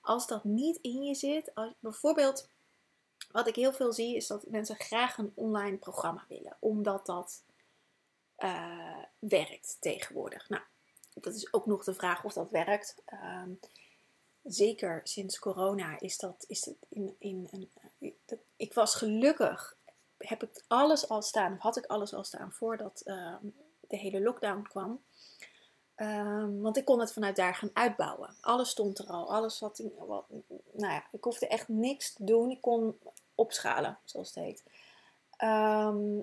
Als 0.00 0.26
dat 0.26 0.44
niet 0.44 0.78
in 0.80 1.02
je 1.02 1.14
zit, 1.14 1.54
als, 1.54 1.72
bijvoorbeeld 1.78 2.48
wat 3.32 3.46
ik 3.46 3.56
heel 3.56 3.72
veel 3.72 3.92
zie, 3.92 4.16
is 4.16 4.26
dat 4.26 4.46
mensen 4.46 4.76
graag 4.76 5.18
een 5.18 5.32
online 5.34 5.76
programma 5.76 6.24
willen, 6.28 6.56
omdat 6.58 7.06
dat 7.06 7.42
uh, 8.38 9.04
werkt 9.18 9.76
tegenwoordig. 9.80 10.48
Nou, 10.48 10.62
dat 11.14 11.34
is 11.34 11.52
ook 11.52 11.66
nog 11.66 11.84
de 11.84 11.94
vraag 11.94 12.24
of 12.24 12.32
dat 12.32 12.50
werkt. 12.50 12.94
Um, 13.12 13.60
zeker 14.42 15.00
sinds 15.04 15.38
corona 15.38 16.00
is 16.00 16.18
dat, 16.18 16.44
is 16.48 16.70
in, 16.88 17.16
in 17.18 17.48
een. 17.50 17.70
Ik 18.56 18.74
was 18.74 18.94
gelukkig 18.94 19.76
heb 20.26 20.42
ik 20.42 20.64
alles 20.68 21.08
al 21.08 21.22
staan, 21.22 21.52
of 21.52 21.58
had 21.58 21.76
ik 21.76 21.86
alles 21.86 22.14
al 22.14 22.24
staan 22.24 22.52
voordat 22.52 23.00
ehm, 23.04 23.46
de 23.80 23.96
hele 23.96 24.22
lockdown 24.22 24.62
kwam. 24.62 25.02
Ehm, 25.94 26.60
want 26.60 26.76
ik 26.76 26.84
kon 26.84 27.00
het 27.00 27.12
vanuit 27.12 27.36
daar 27.36 27.54
gaan 27.54 27.70
uitbouwen. 27.72 28.34
Alles 28.40 28.70
stond 28.70 28.98
er 28.98 29.06
al. 29.06 29.32
Alles 29.32 29.58
wat, 29.58 29.82
wat, 29.98 30.24
nou 30.72 30.92
ja, 30.92 31.04
ik 31.12 31.24
hoefde 31.24 31.46
echt 31.46 31.68
niks 31.68 32.12
te 32.12 32.24
doen. 32.24 32.50
Ik 32.50 32.60
kon 32.60 32.98
opschalen, 33.34 33.98
zoals 34.04 34.34
het 34.34 34.44
heet. 34.44 34.64
Ehm, 35.36 36.20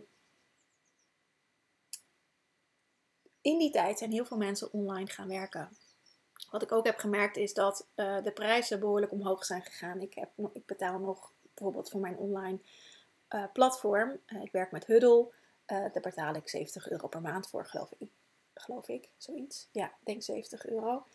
in 3.41 3.57
die 3.57 3.71
tijd 3.71 3.97
zijn 3.97 4.11
heel 4.11 4.25
veel 4.25 4.37
mensen 4.37 4.73
online 4.73 5.07
gaan 5.09 5.27
werken. 5.27 5.77
Wat 6.51 6.61
ik 6.61 6.71
ook 6.71 6.85
heb 6.85 6.97
gemerkt 6.97 7.37
is 7.37 7.53
dat 7.53 7.87
uh, 7.95 8.23
de 8.23 8.31
prijzen 8.31 8.79
behoorlijk 8.79 9.11
omhoog 9.11 9.45
zijn 9.45 9.61
gegaan. 9.61 10.01
Ik, 10.01 10.13
heb, 10.13 10.29
ik 10.53 10.65
betaal 10.65 10.99
nog 10.99 11.31
bijvoorbeeld 11.53 11.89
voor 11.89 11.99
mijn 11.99 12.17
online 12.17 12.59
uh, 13.29 13.43
platform. 13.53 14.19
Uh, 14.27 14.41
ik 14.41 14.51
werk 14.51 14.71
met 14.71 14.85
Huddle. 14.85 15.33
daar 15.65 15.99
betaal 16.01 16.33
ik 16.33 16.49
70 16.49 16.89
euro 16.89 17.07
per 17.07 17.21
maand 17.21 17.47
voor, 17.49 17.65
geloof 17.65 17.91
ik. 17.97 18.09
Geloof 18.53 18.87
ik, 18.87 19.09
zoiets. 19.17 19.67
Ja, 19.71 19.85
ik 19.85 20.05
denk 20.05 20.23
70 20.23 20.65
euro. 20.65 21.05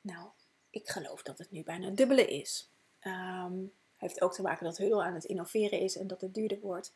Nou, 0.00 0.28
ik 0.70 0.88
geloof 0.88 1.22
dat 1.22 1.38
het 1.38 1.50
nu 1.50 1.62
bijna 1.62 1.90
dubbele 1.90 2.26
is. 2.26 2.70
Um, 3.02 3.72
heeft 4.00 4.20
ook 4.20 4.34
te 4.34 4.42
maken 4.42 4.64
dat 4.64 4.78
Huddle 4.78 5.02
aan 5.02 5.14
het 5.14 5.24
innoveren 5.24 5.80
is 5.80 5.96
en 5.96 6.06
dat 6.06 6.20
het 6.20 6.34
duurder 6.34 6.60
wordt. 6.60 6.92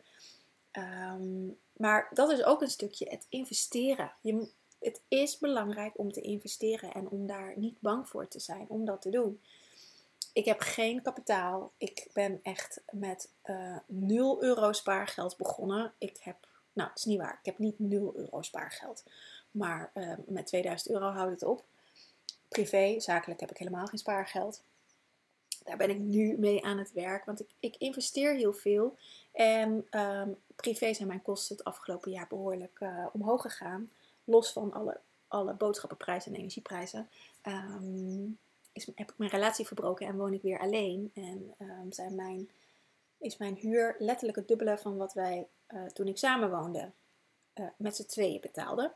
Um, 0.72 1.58
maar 1.76 2.08
dat 2.12 2.30
is 2.30 2.44
ook 2.44 2.62
een 2.62 2.70
stukje 2.70 3.08
het 3.08 3.26
investeren. 3.28 4.12
Je, 4.20 4.48
het 4.78 5.00
is 5.08 5.38
belangrijk 5.38 5.98
om 5.98 6.12
te 6.12 6.20
investeren 6.20 6.92
en 6.92 7.08
om 7.08 7.26
daar 7.26 7.52
niet 7.56 7.80
bang 7.80 8.08
voor 8.08 8.28
te 8.28 8.40
zijn 8.40 8.68
om 8.68 8.84
dat 8.84 9.02
te 9.02 9.10
doen. 9.10 9.40
Ik 10.32 10.44
heb 10.44 10.60
geen 10.60 11.02
kapitaal. 11.02 11.72
Ik 11.76 12.08
ben 12.12 12.40
echt 12.42 12.82
met 12.90 13.30
uh, 13.44 13.74
eh, 13.74 13.80
0 13.86 14.42
euro 14.42 14.72
spaargeld 14.72 15.36
begonnen. 15.36 15.92
Ik 15.98 16.18
heb, 16.20 16.36
nou, 16.72 16.88
dat 16.88 16.98
is 16.98 17.04
niet 17.04 17.18
waar. 17.18 17.38
Ik 17.38 17.46
heb 17.46 17.58
niet 17.58 17.78
0 17.78 18.16
euro 18.16 18.42
spaargeld. 18.42 19.04
Maar 19.50 19.90
uh, 19.94 20.12
met 20.26 20.46
2000 20.46 20.90
euro 20.94 21.08
houdt 21.08 21.30
het 21.30 21.42
op. 21.42 21.64
Privé, 22.48 23.00
zakelijk 23.00 23.40
heb 23.40 23.50
ik 23.50 23.58
helemaal 23.58 23.86
geen 23.86 23.98
spaargeld. 23.98 24.62
Daar 25.64 25.76
ben 25.76 25.90
ik 25.90 25.98
nu 25.98 26.38
mee 26.38 26.64
aan 26.64 26.78
het 26.78 26.92
werk, 26.92 27.24
want 27.24 27.40
ik, 27.40 27.48
ik 27.60 27.76
investeer 27.76 28.34
heel 28.34 28.52
veel. 28.52 28.96
En 29.32 29.86
um, 29.90 30.36
privé 30.56 30.94
zijn 30.94 31.08
mijn 31.08 31.22
kosten 31.22 31.56
het 31.56 31.64
afgelopen 31.64 32.10
jaar 32.10 32.26
behoorlijk 32.28 32.78
uh, 32.80 33.06
omhoog 33.12 33.42
gegaan. 33.42 33.90
Los 34.24 34.52
van 34.52 34.72
alle, 34.72 35.00
alle 35.28 35.52
boodschappenprijzen 35.54 36.32
en 36.32 36.38
energieprijzen. 36.38 37.08
Um, 37.42 38.38
is, 38.72 38.86
heb 38.94 39.10
ik 39.10 39.18
mijn 39.18 39.30
relatie 39.30 39.66
verbroken 39.66 40.06
en 40.06 40.16
woon 40.16 40.32
ik 40.32 40.42
weer 40.42 40.58
alleen. 40.58 41.10
En 41.14 41.54
um, 41.58 41.92
zijn 41.92 42.14
mijn, 42.14 42.50
is 43.18 43.36
mijn 43.36 43.54
huur 43.54 43.96
letterlijk 43.98 44.38
het 44.38 44.48
dubbele 44.48 44.78
van 44.78 44.96
wat 44.96 45.12
wij 45.12 45.46
uh, 45.74 45.84
toen 45.84 46.08
ik 46.08 46.18
samen 46.18 46.50
woonde 46.50 46.90
uh, 47.54 47.66
met 47.76 47.96
z'n 47.96 48.06
tweeën 48.06 48.40
betaalden. 48.40 48.92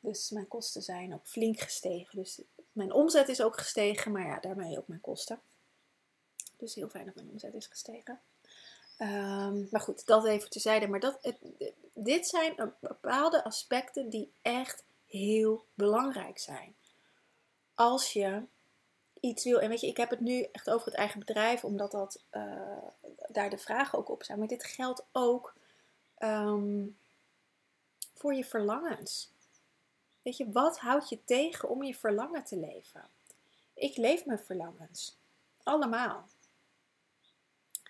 Dus 0.00 0.30
mijn 0.30 0.48
kosten 0.48 0.82
zijn 0.82 1.14
ook 1.14 1.26
flink 1.26 1.60
gestegen. 1.60 2.18
Dus 2.18 2.40
mijn 2.72 2.92
omzet 2.92 3.28
is 3.28 3.42
ook 3.42 3.58
gestegen, 3.58 4.12
maar 4.12 4.26
ja, 4.26 4.40
daarmee 4.40 4.78
ook 4.78 4.88
mijn 4.88 5.00
kosten. 5.00 5.40
Dus 6.56 6.74
heel 6.74 6.88
fijn 6.88 7.04
dat 7.06 7.14
mijn 7.14 7.30
omzet 7.30 7.54
is 7.54 7.66
gestegen. 7.66 8.20
Um, 8.98 9.68
maar 9.70 9.80
goed, 9.80 10.06
dat 10.06 10.24
even 10.24 10.50
terzijde. 10.50 10.88
Maar 10.88 11.00
dat, 11.00 11.32
dit 11.94 12.26
zijn 12.26 12.74
bepaalde 12.80 13.44
aspecten 13.44 14.08
die 14.08 14.32
echt 14.42 14.84
heel 15.06 15.64
belangrijk 15.74 16.38
zijn. 16.38 16.74
Als 17.74 18.12
je 18.12 18.42
iets 19.20 19.44
wil. 19.44 19.60
En 19.60 19.68
weet 19.68 19.80
je, 19.80 19.86
ik 19.86 19.96
heb 19.96 20.10
het 20.10 20.20
nu 20.20 20.42
echt 20.52 20.70
over 20.70 20.86
het 20.86 20.94
eigen 20.94 21.18
bedrijf, 21.18 21.64
omdat 21.64 21.90
dat, 21.90 22.20
uh, 22.32 22.78
daar 23.28 23.50
de 23.50 23.58
vragen 23.58 23.98
ook 23.98 24.08
op 24.08 24.24
zijn. 24.24 24.38
Maar 24.38 24.48
dit 24.48 24.64
geldt 24.64 25.04
ook 25.12 25.54
um, 26.18 26.98
voor 28.14 28.34
je 28.34 28.44
verlangens. 28.44 29.30
Weet 30.22 30.36
je, 30.36 30.52
wat 30.52 30.78
houdt 30.78 31.08
je 31.08 31.24
tegen 31.24 31.68
om 31.68 31.82
je 31.82 31.94
verlangen 31.94 32.44
te 32.44 32.56
leven? 32.56 33.08
Ik 33.74 33.96
leef 33.96 34.24
mijn 34.24 34.38
verlangens. 34.38 35.16
Allemaal. 35.62 36.28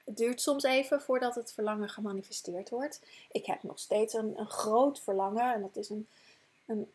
Het 0.06 0.16
duurt 0.16 0.40
soms 0.40 0.62
even 0.62 1.00
voordat 1.00 1.34
het 1.34 1.52
verlangen 1.52 1.88
gemanifesteerd 1.88 2.70
wordt. 2.70 3.00
Ik 3.30 3.46
heb 3.46 3.62
nog 3.62 3.78
steeds 3.78 4.14
een, 4.14 4.38
een 4.38 4.50
groot 4.50 5.00
verlangen. 5.00 5.54
En 5.54 5.60
dat 5.60 5.76
is 5.76 5.88
een, 5.88 6.08
een, 6.66 6.92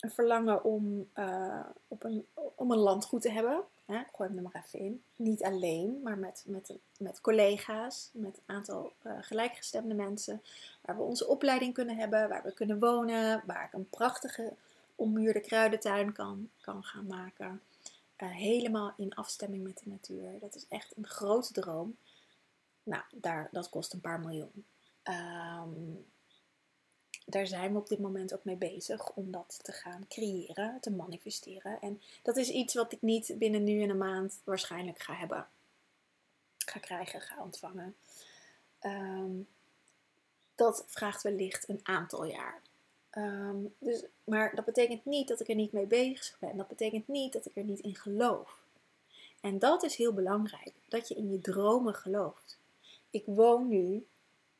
een 0.00 0.10
verlangen 0.10 0.64
om, 0.64 1.10
uh, 1.14 1.66
op 1.88 2.04
een, 2.04 2.26
om 2.34 2.70
een 2.70 2.78
landgoed 2.78 3.22
te 3.22 3.30
hebben. 3.30 3.62
Ik 3.86 4.06
gooi 4.12 4.28
hem 4.28 4.36
er 4.36 4.42
maar 4.42 4.64
even 4.66 4.78
in. 4.78 5.02
Niet 5.16 5.42
alleen, 5.42 6.00
maar 6.02 6.18
met, 6.18 6.44
met, 6.46 6.72
met 6.98 7.20
collega's, 7.20 8.10
met 8.12 8.36
een 8.36 8.54
aantal 8.54 8.92
uh, 9.02 9.12
gelijkgestemde 9.20 9.94
mensen. 9.94 10.42
Waar 10.80 10.96
we 10.96 11.02
onze 11.02 11.26
opleiding 11.26 11.74
kunnen 11.74 11.96
hebben, 11.96 12.28
waar 12.28 12.42
we 12.42 12.52
kunnen 12.52 12.78
wonen, 12.78 13.42
waar 13.46 13.64
ik 13.64 13.72
een 13.72 13.88
prachtige 13.88 14.52
ommuurde 14.94 15.40
kruidentuin 15.40 16.12
kan, 16.12 16.50
kan 16.60 16.82
gaan 16.82 17.06
maken. 17.06 17.62
Uh, 18.18 18.30
helemaal 18.30 18.94
in 18.96 19.14
afstemming 19.14 19.62
met 19.62 19.78
de 19.78 19.90
natuur. 19.90 20.38
Dat 20.38 20.54
is 20.54 20.66
echt 20.68 20.96
een 20.96 21.06
grote 21.06 21.52
droom. 21.52 21.96
Nou, 22.82 23.02
daar, 23.14 23.48
dat 23.52 23.68
kost 23.68 23.92
een 23.92 24.00
paar 24.00 24.20
miljoen. 24.20 24.66
Um, 25.02 26.06
daar 27.26 27.46
zijn 27.46 27.72
we 27.72 27.78
op 27.78 27.88
dit 27.88 27.98
moment 27.98 28.34
ook 28.34 28.44
mee 28.44 28.56
bezig 28.56 29.10
om 29.10 29.30
dat 29.30 29.58
te 29.62 29.72
gaan 29.72 30.08
creëren, 30.08 30.80
te 30.80 30.90
manifesteren. 30.90 31.80
En 31.80 32.02
dat 32.22 32.36
is 32.36 32.48
iets 32.48 32.74
wat 32.74 32.92
ik 32.92 33.02
niet 33.02 33.34
binnen 33.38 33.64
nu 33.64 33.82
en 33.82 33.90
een 33.90 33.98
maand 33.98 34.40
waarschijnlijk 34.44 34.98
ga 34.98 35.14
hebben. 35.14 35.48
Ga 36.58 36.78
krijgen, 36.78 37.20
ga 37.20 37.42
ontvangen. 37.42 37.96
Um, 38.80 39.48
dat 40.54 40.84
vraagt 40.86 41.22
wellicht 41.22 41.68
een 41.68 41.80
aantal 41.82 42.24
jaar. 42.24 42.62
Um, 43.18 43.74
dus, 43.78 44.04
maar 44.24 44.54
dat 44.54 44.64
betekent 44.64 45.04
niet 45.04 45.28
dat 45.28 45.40
ik 45.40 45.48
er 45.48 45.54
niet 45.54 45.72
mee 45.72 45.86
bezig 45.86 46.38
ben. 46.38 46.56
Dat 46.56 46.68
betekent 46.68 47.08
niet 47.08 47.32
dat 47.32 47.46
ik 47.46 47.56
er 47.56 47.64
niet 47.64 47.80
in 47.80 47.94
geloof. 47.94 48.64
En 49.40 49.58
dat 49.58 49.82
is 49.82 49.96
heel 49.96 50.12
belangrijk, 50.12 50.72
dat 50.88 51.08
je 51.08 51.14
in 51.14 51.30
je 51.30 51.40
dromen 51.40 51.94
gelooft. 51.94 52.58
Ik 53.10 53.22
woon 53.26 53.68
nu 53.68 54.06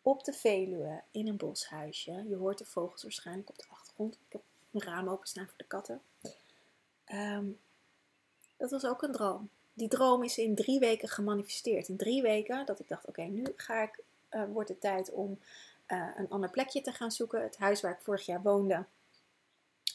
op 0.03 0.25
de 0.25 0.33
Veluwe 0.33 1.03
in 1.11 1.29
een 1.29 1.37
boshuisje. 1.37 2.25
Je 2.29 2.37
hoort 2.37 2.59
de 2.59 2.65
vogels 2.65 3.03
waarschijnlijk 3.03 3.49
op 3.49 3.59
de 3.59 3.65
achtergrond. 3.71 4.15
Ik 4.15 4.33
heb 4.33 4.43
mijn 4.71 4.85
raam 4.85 5.09
openstaan 5.09 5.47
voor 5.47 5.55
de 5.57 5.65
katten. 5.65 6.03
Um, 7.13 7.59
dat 8.57 8.71
was 8.71 8.85
ook 8.85 9.03
een 9.03 9.13
droom. 9.13 9.49
Die 9.73 9.89
droom 9.89 10.23
is 10.23 10.39
in 10.39 10.55
drie 10.55 10.79
weken 10.79 11.09
gemanifesteerd. 11.09 11.89
In 11.89 11.97
drie 11.97 12.23
weken 12.23 12.67
dat 12.67 12.81
ik 12.81 12.89
dacht, 12.89 13.07
oké, 13.07 13.23
nu 13.23 13.53
ga 13.57 13.83
ik, 13.83 14.03
uh, 14.31 14.45
wordt 14.53 14.69
het 14.69 14.81
tijd 14.81 15.11
om 15.11 15.39
uh, 15.89 16.09
een 16.17 16.29
ander 16.29 16.51
plekje 16.51 16.81
te 16.81 16.93
gaan 16.93 17.13
zoeken. 17.13 17.43
Het 17.43 17.57
huis 17.57 17.81
waar 17.81 17.93
ik 17.93 18.03
vorig 18.03 18.27
jaar 18.27 18.43
woonde, 18.43 18.85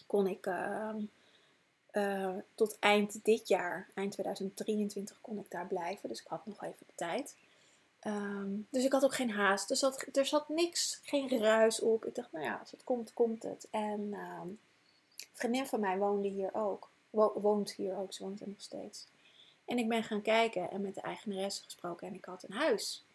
kon 0.07 0.27
ik 0.27 0.45
uh, 0.45 0.95
uh, 1.91 2.35
tot 2.55 2.79
eind 2.79 3.25
dit 3.25 3.47
jaar, 3.47 3.89
eind 3.93 4.11
2023, 4.11 5.21
kon 5.21 5.39
ik 5.39 5.51
daar 5.51 5.67
blijven. 5.67 6.09
Dus 6.09 6.21
ik 6.21 6.27
had 6.27 6.45
nog 6.45 6.63
even 6.63 6.85
de 6.87 6.95
tijd. 6.95 7.35
Um, 8.07 8.67
dus 8.69 8.83
ik 8.83 8.91
had 8.91 9.03
ook 9.03 9.15
geen 9.15 9.31
haast. 9.31 9.67
Dus 9.67 9.81
er 10.13 10.25
zat 10.25 10.49
niks, 10.49 10.99
geen 11.03 11.39
ruis 11.39 11.79
op. 11.79 12.05
Ik 12.05 12.15
dacht, 12.15 12.31
nou 12.31 12.45
ja, 12.45 12.55
als 12.55 12.71
het 12.71 12.83
komt, 12.83 13.13
komt 13.13 13.43
het. 13.43 13.67
En 13.71 14.13
een 14.13 14.59
vriendin 15.33 15.65
van 15.65 15.79
mij 15.79 15.97
woonde 15.97 16.27
hier 16.27 16.53
ook. 16.53 16.89
Wo 17.09 17.39
woont 17.39 17.71
hier 17.71 17.97
ook, 17.97 18.13
ze 18.13 18.23
woont 18.23 18.41
er 18.41 18.47
nog 18.47 18.61
steeds. 18.61 19.07
En 19.65 19.77
ik 19.77 19.87
ben 19.87 20.03
gaan 20.03 20.21
kijken 20.21 20.71
en 20.71 20.81
met 20.81 20.95
de 20.95 21.01
eigenaresse 21.01 21.63
gesproken 21.63 22.07
en 22.07 22.13
ik 22.13 22.25
had 22.25 22.43
een 22.43 22.55
huis. 22.55 23.05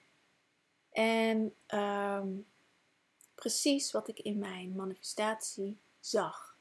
En 0.92 1.54
um, 1.68 2.47
precies 3.37 3.93
wat 3.93 4.09
ik 4.09 4.19
in 4.19 4.38
mijn 4.38 4.76
manifestatie 4.76 5.76
zag. 6.00 6.57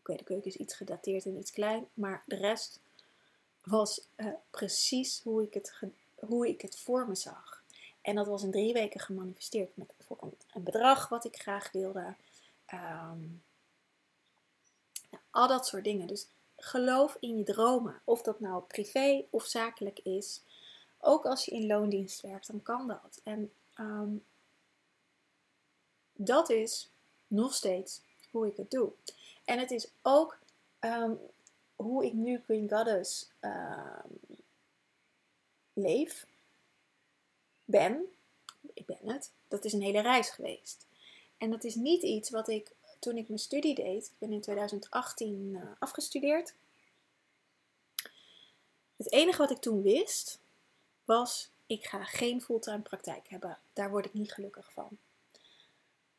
Oké, 0.00 0.16
de 0.16 0.24
keuken 0.24 0.50
is 0.50 0.56
iets 0.56 0.74
gedateerd 0.74 1.24
en 1.24 1.38
iets 1.38 1.50
klein, 1.50 1.86
maar 1.94 2.22
de 2.26 2.36
rest 2.36 2.80
was 3.64 4.00
uh, 4.16 4.32
precies 4.50 5.20
hoe 5.22 5.42
ik, 5.42 5.54
het 5.54 5.72
hoe 6.14 6.48
ik 6.48 6.60
het 6.60 6.78
voor 6.78 7.08
me 7.08 7.14
zag. 7.14 7.62
En 8.00 8.14
dat 8.14 8.26
was 8.26 8.42
in 8.42 8.50
drie 8.50 8.72
weken 8.72 9.00
gemanifesteerd 9.00 9.76
met 9.76 9.92
bijvoorbeeld 9.96 10.44
een 10.54 10.62
bedrag 10.62 11.08
wat 11.08 11.24
ik 11.24 11.36
graag 11.36 11.72
wilde. 11.72 12.14
Um, 12.72 13.42
nou, 15.10 15.22
al 15.30 15.48
dat 15.48 15.66
soort 15.66 15.84
dingen. 15.84 16.06
Dus 16.06 16.26
geloof 16.56 17.16
in 17.20 17.36
je 17.36 17.44
dromen. 17.44 18.00
Of 18.04 18.22
dat 18.22 18.40
nou 18.40 18.62
privé 18.62 19.24
of 19.30 19.44
zakelijk 19.44 19.98
is. 19.98 20.40
Ook 20.98 21.26
als 21.26 21.44
je 21.44 21.50
in 21.50 21.66
loondienst 21.66 22.20
werkt, 22.20 22.46
dan 22.46 22.62
kan 22.62 22.88
dat. 22.88 23.20
En 23.22 23.52
um, 23.78 24.24
dat 26.16 26.50
is 26.50 26.90
nog 27.26 27.54
steeds 27.54 28.00
hoe 28.30 28.46
ik 28.46 28.56
het 28.56 28.70
doe. 28.70 28.92
En 29.44 29.58
het 29.58 29.70
is 29.70 29.88
ook 30.02 30.38
um, 30.80 31.18
hoe 31.76 32.04
ik 32.04 32.12
nu 32.12 32.42
Green 32.44 32.68
Goddess 32.68 33.30
um, 33.40 34.38
leef, 35.72 36.26
ben. 37.64 38.04
Ik 38.74 38.86
ben 38.86 38.98
het. 39.02 39.30
Dat 39.48 39.64
is 39.64 39.72
een 39.72 39.82
hele 39.82 40.00
reis 40.00 40.30
geweest. 40.30 40.86
En 41.38 41.50
dat 41.50 41.64
is 41.64 41.74
niet 41.74 42.02
iets 42.02 42.30
wat 42.30 42.48
ik 42.48 42.72
toen 42.98 43.16
ik 43.16 43.28
mijn 43.28 43.40
studie 43.40 43.74
deed. 43.74 44.06
Ik 44.06 44.18
ben 44.18 44.32
in 44.32 44.40
2018 44.40 45.52
uh, 45.54 45.62
afgestudeerd. 45.78 46.54
Het 48.96 49.12
enige 49.12 49.38
wat 49.38 49.50
ik 49.50 49.58
toen 49.58 49.82
wist 49.82 50.38
was 51.04 51.50
ik 51.66 51.84
ga 51.84 52.04
geen 52.04 52.42
fulltime 52.42 52.80
praktijk 52.80 53.28
hebben. 53.28 53.58
Daar 53.72 53.90
word 53.90 54.04
ik 54.04 54.14
niet 54.14 54.32
gelukkig 54.32 54.72
van. 54.72 54.98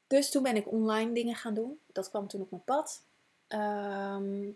Dus 0.08 0.32
toen 0.32 0.44
ben 0.44 0.56
ik 0.56 0.72
online 0.72 1.14
dingen 1.14 1.36
gaan 1.36 1.54
doen. 1.54 1.80
Dat 1.86 2.10
kwam 2.10 2.28
toen 2.28 2.42
op 2.42 2.50
mijn 2.50 2.64
pad. 2.64 3.04
Ehm, 3.48 4.52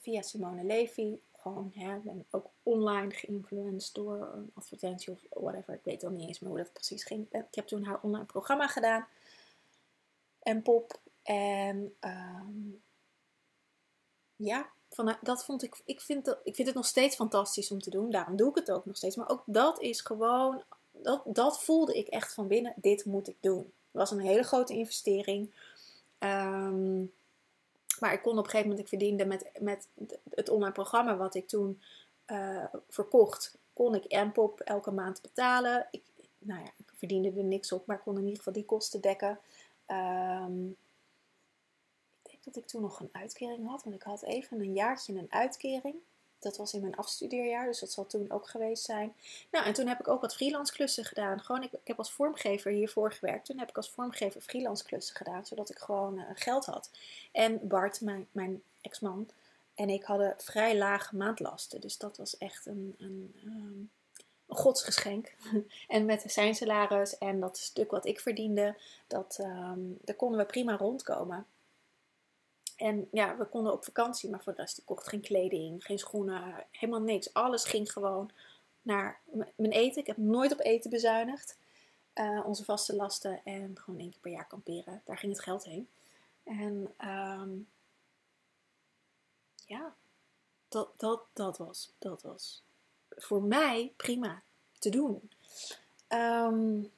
via 0.00 0.22
Simone 0.22 0.64
Levy. 0.64 1.18
Gewoon, 1.32 1.72
hè, 1.74 1.98
ben 1.98 2.26
ook 2.30 2.46
online 2.62 3.10
geïnfluenced 3.10 3.94
door 3.94 4.30
een 4.34 4.50
advertentie 4.54 5.12
of 5.12 5.20
whatever. 5.30 5.74
Ik 5.74 5.84
weet 5.84 6.04
al 6.04 6.10
niet 6.10 6.28
eens 6.28 6.38
meer 6.40 6.50
hoe 6.50 6.58
dat 6.58 6.72
precies 6.72 7.04
ging. 7.04 7.26
Ik 7.30 7.44
heb 7.50 7.66
toen 7.66 7.84
haar 7.84 8.00
online 8.02 8.24
programma 8.24 8.66
gedaan. 8.66 9.06
En 10.42 10.62
pop. 10.62 11.00
En 11.22 11.94
um, 12.00 12.82
ja, 14.36 14.70
van, 14.88 15.16
dat 15.22 15.44
vond 15.44 15.62
ik, 15.62 15.80
ik 15.84 16.00
vind, 16.00 16.24
dat, 16.24 16.38
ik 16.44 16.54
vind 16.54 16.66
het 16.66 16.76
nog 16.76 16.86
steeds 16.86 17.16
fantastisch 17.16 17.70
om 17.70 17.80
te 17.80 17.90
doen. 17.90 18.10
Daarom 18.10 18.36
doe 18.36 18.48
ik 18.48 18.54
het 18.54 18.70
ook 18.70 18.86
nog 18.86 18.96
steeds. 18.96 19.16
Maar 19.16 19.28
ook 19.28 19.42
dat 19.46 19.80
is 19.80 20.00
gewoon, 20.00 20.62
dat, 20.90 21.22
dat 21.26 21.62
voelde 21.62 21.98
ik 21.98 22.08
echt 22.08 22.34
van 22.34 22.48
binnen. 22.48 22.74
Dit 22.76 23.04
moet 23.04 23.28
ik 23.28 23.36
doen. 23.40 23.72
Was 23.90 24.10
een 24.10 24.20
hele 24.20 24.42
grote 24.42 24.74
investering. 24.74 25.50
Um, 26.18 27.12
maar 28.00 28.12
ik 28.12 28.22
kon 28.22 28.38
op 28.38 28.44
een 28.44 28.50
gegeven 28.50 28.68
moment, 28.68 28.78
ik 28.80 28.88
verdiende 28.88 29.24
met, 29.24 29.50
met 29.60 29.88
het 30.30 30.48
online 30.48 30.72
programma 30.72 31.16
wat 31.16 31.34
ik 31.34 31.48
toen 31.48 31.82
uh, 32.26 32.64
verkocht, 32.88 33.58
kon 33.72 33.94
ik 33.94 34.24
Mpop 34.24 34.60
elke 34.60 34.90
maand 34.90 35.22
betalen. 35.22 35.88
Ik, 35.90 36.02
nou 36.38 36.60
ja, 36.60 36.70
ik 36.76 36.92
verdiende 36.94 37.32
er 37.36 37.44
niks 37.44 37.72
op, 37.72 37.86
maar 37.86 37.96
ik 37.96 38.02
kon 38.02 38.16
in 38.16 38.22
ieder 38.22 38.36
geval 38.36 38.52
die 38.52 38.64
kosten 38.64 39.00
dekken. 39.00 39.38
Um, 39.86 40.76
dat 42.44 42.56
ik 42.56 42.66
toen 42.66 42.82
nog 42.82 43.00
een 43.00 43.08
uitkering 43.12 43.68
had. 43.68 43.82
Want 43.82 43.96
ik 43.96 44.02
had 44.02 44.22
even 44.22 44.60
een 44.60 44.72
jaartje 44.72 45.18
een 45.18 45.32
uitkering. 45.32 45.94
Dat 46.40 46.56
was 46.56 46.74
in 46.74 46.80
mijn 46.80 46.96
afstudeerjaar, 46.96 47.66
dus 47.66 47.80
dat 47.80 47.92
zal 47.92 48.06
toen 48.06 48.30
ook 48.30 48.48
geweest 48.48 48.84
zijn. 48.84 49.14
Nou, 49.50 49.64
en 49.66 49.72
toen 49.72 49.86
heb 49.86 50.00
ik 50.00 50.08
ook 50.08 50.20
wat 50.20 50.34
freelance 50.34 50.72
klussen 50.72 51.04
gedaan. 51.04 51.40
Gewoon, 51.40 51.62
ik, 51.62 51.70
heb 51.84 51.98
als 51.98 52.12
vormgever 52.12 52.70
hiervoor 52.70 53.12
gewerkt. 53.12 53.46
Toen 53.46 53.58
heb 53.58 53.68
ik 53.68 53.76
als 53.76 53.90
vormgever 53.90 54.40
freelance 54.40 54.84
klussen 54.84 55.16
gedaan, 55.16 55.46
zodat 55.46 55.70
ik 55.70 55.78
gewoon 55.78 56.18
uh, 56.18 56.24
geld 56.34 56.64
had. 56.64 56.90
En 57.32 57.68
Bart, 57.68 58.00
mijn, 58.00 58.26
mijn 58.32 58.62
ex-man, 58.80 59.28
en 59.74 59.88
ik 59.88 60.04
hadden 60.04 60.34
vrij 60.36 60.78
lage 60.78 61.16
maandlasten. 61.16 61.80
Dus 61.80 61.98
dat 61.98 62.16
was 62.16 62.38
echt 62.38 62.66
een, 62.66 62.94
een, 62.98 63.34
um, 63.44 63.90
een 64.46 64.56
godsgeschenk. 64.56 65.34
en 65.88 66.04
met 66.04 66.24
zijn 66.26 66.54
salaris 66.54 67.18
en 67.18 67.40
dat 67.40 67.58
stuk 67.58 67.90
wat 67.90 68.06
ik 68.06 68.20
verdiende, 68.20 68.76
dat, 69.06 69.38
um, 69.40 69.98
daar 70.04 70.16
konden 70.16 70.38
we 70.38 70.46
prima 70.46 70.76
rondkomen. 70.76 71.46
En 72.80 73.08
ja, 73.12 73.36
we 73.36 73.44
konden 73.44 73.72
op 73.72 73.84
vakantie, 73.84 74.30
maar 74.30 74.42
voor 74.42 74.54
de 74.54 74.60
rest, 74.60 74.78
ik 74.78 74.84
kocht 74.86 75.08
geen 75.08 75.20
kleding, 75.20 75.84
geen 75.84 75.98
schoenen, 75.98 76.66
helemaal 76.70 77.00
niks. 77.00 77.32
Alles 77.32 77.64
ging 77.64 77.92
gewoon 77.92 78.30
naar 78.82 79.20
mijn 79.56 79.72
eten. 79.72 80.00
Ik 80.00 80.06
heb 80.06 80.16
nooit 80.16 80.52
op 80.52 80.60
eten 80.60 80.90
bezuinigd. 80.90 81.58
Uh, 82.14 82.46
onze 82.46 82.64
vaste 82.64 82.96
lasten 82.96 83.40
en 83.44 83.78
gewoon 83.78 84.00
één 84.00 84.10
keer 84.10 84.20
per 84.20 84.30
jaar 84.30 84.46
kamperen. 84.46 85.02
Daar 85.04 85.18
ging 85.18 85.32
het 85.32 85.42
geld 85.42 85.64
heen. 85.64 85.88
En 86.44 86.94
um, 87.08 87.68
ja, 89.66 89.94
dat, 90.68 90.88
dat, 90.96 91.22
dat, 91.32 91.58
was, 91.58 91.92
dat 91.98 92.22
was 92.22 92.62
voor 93.08 93.42
mij 93.42 93.92
prima 93.96 94.42
te 94.78 94.88
doen. 94.88 95.30
Um, 96.08 96.90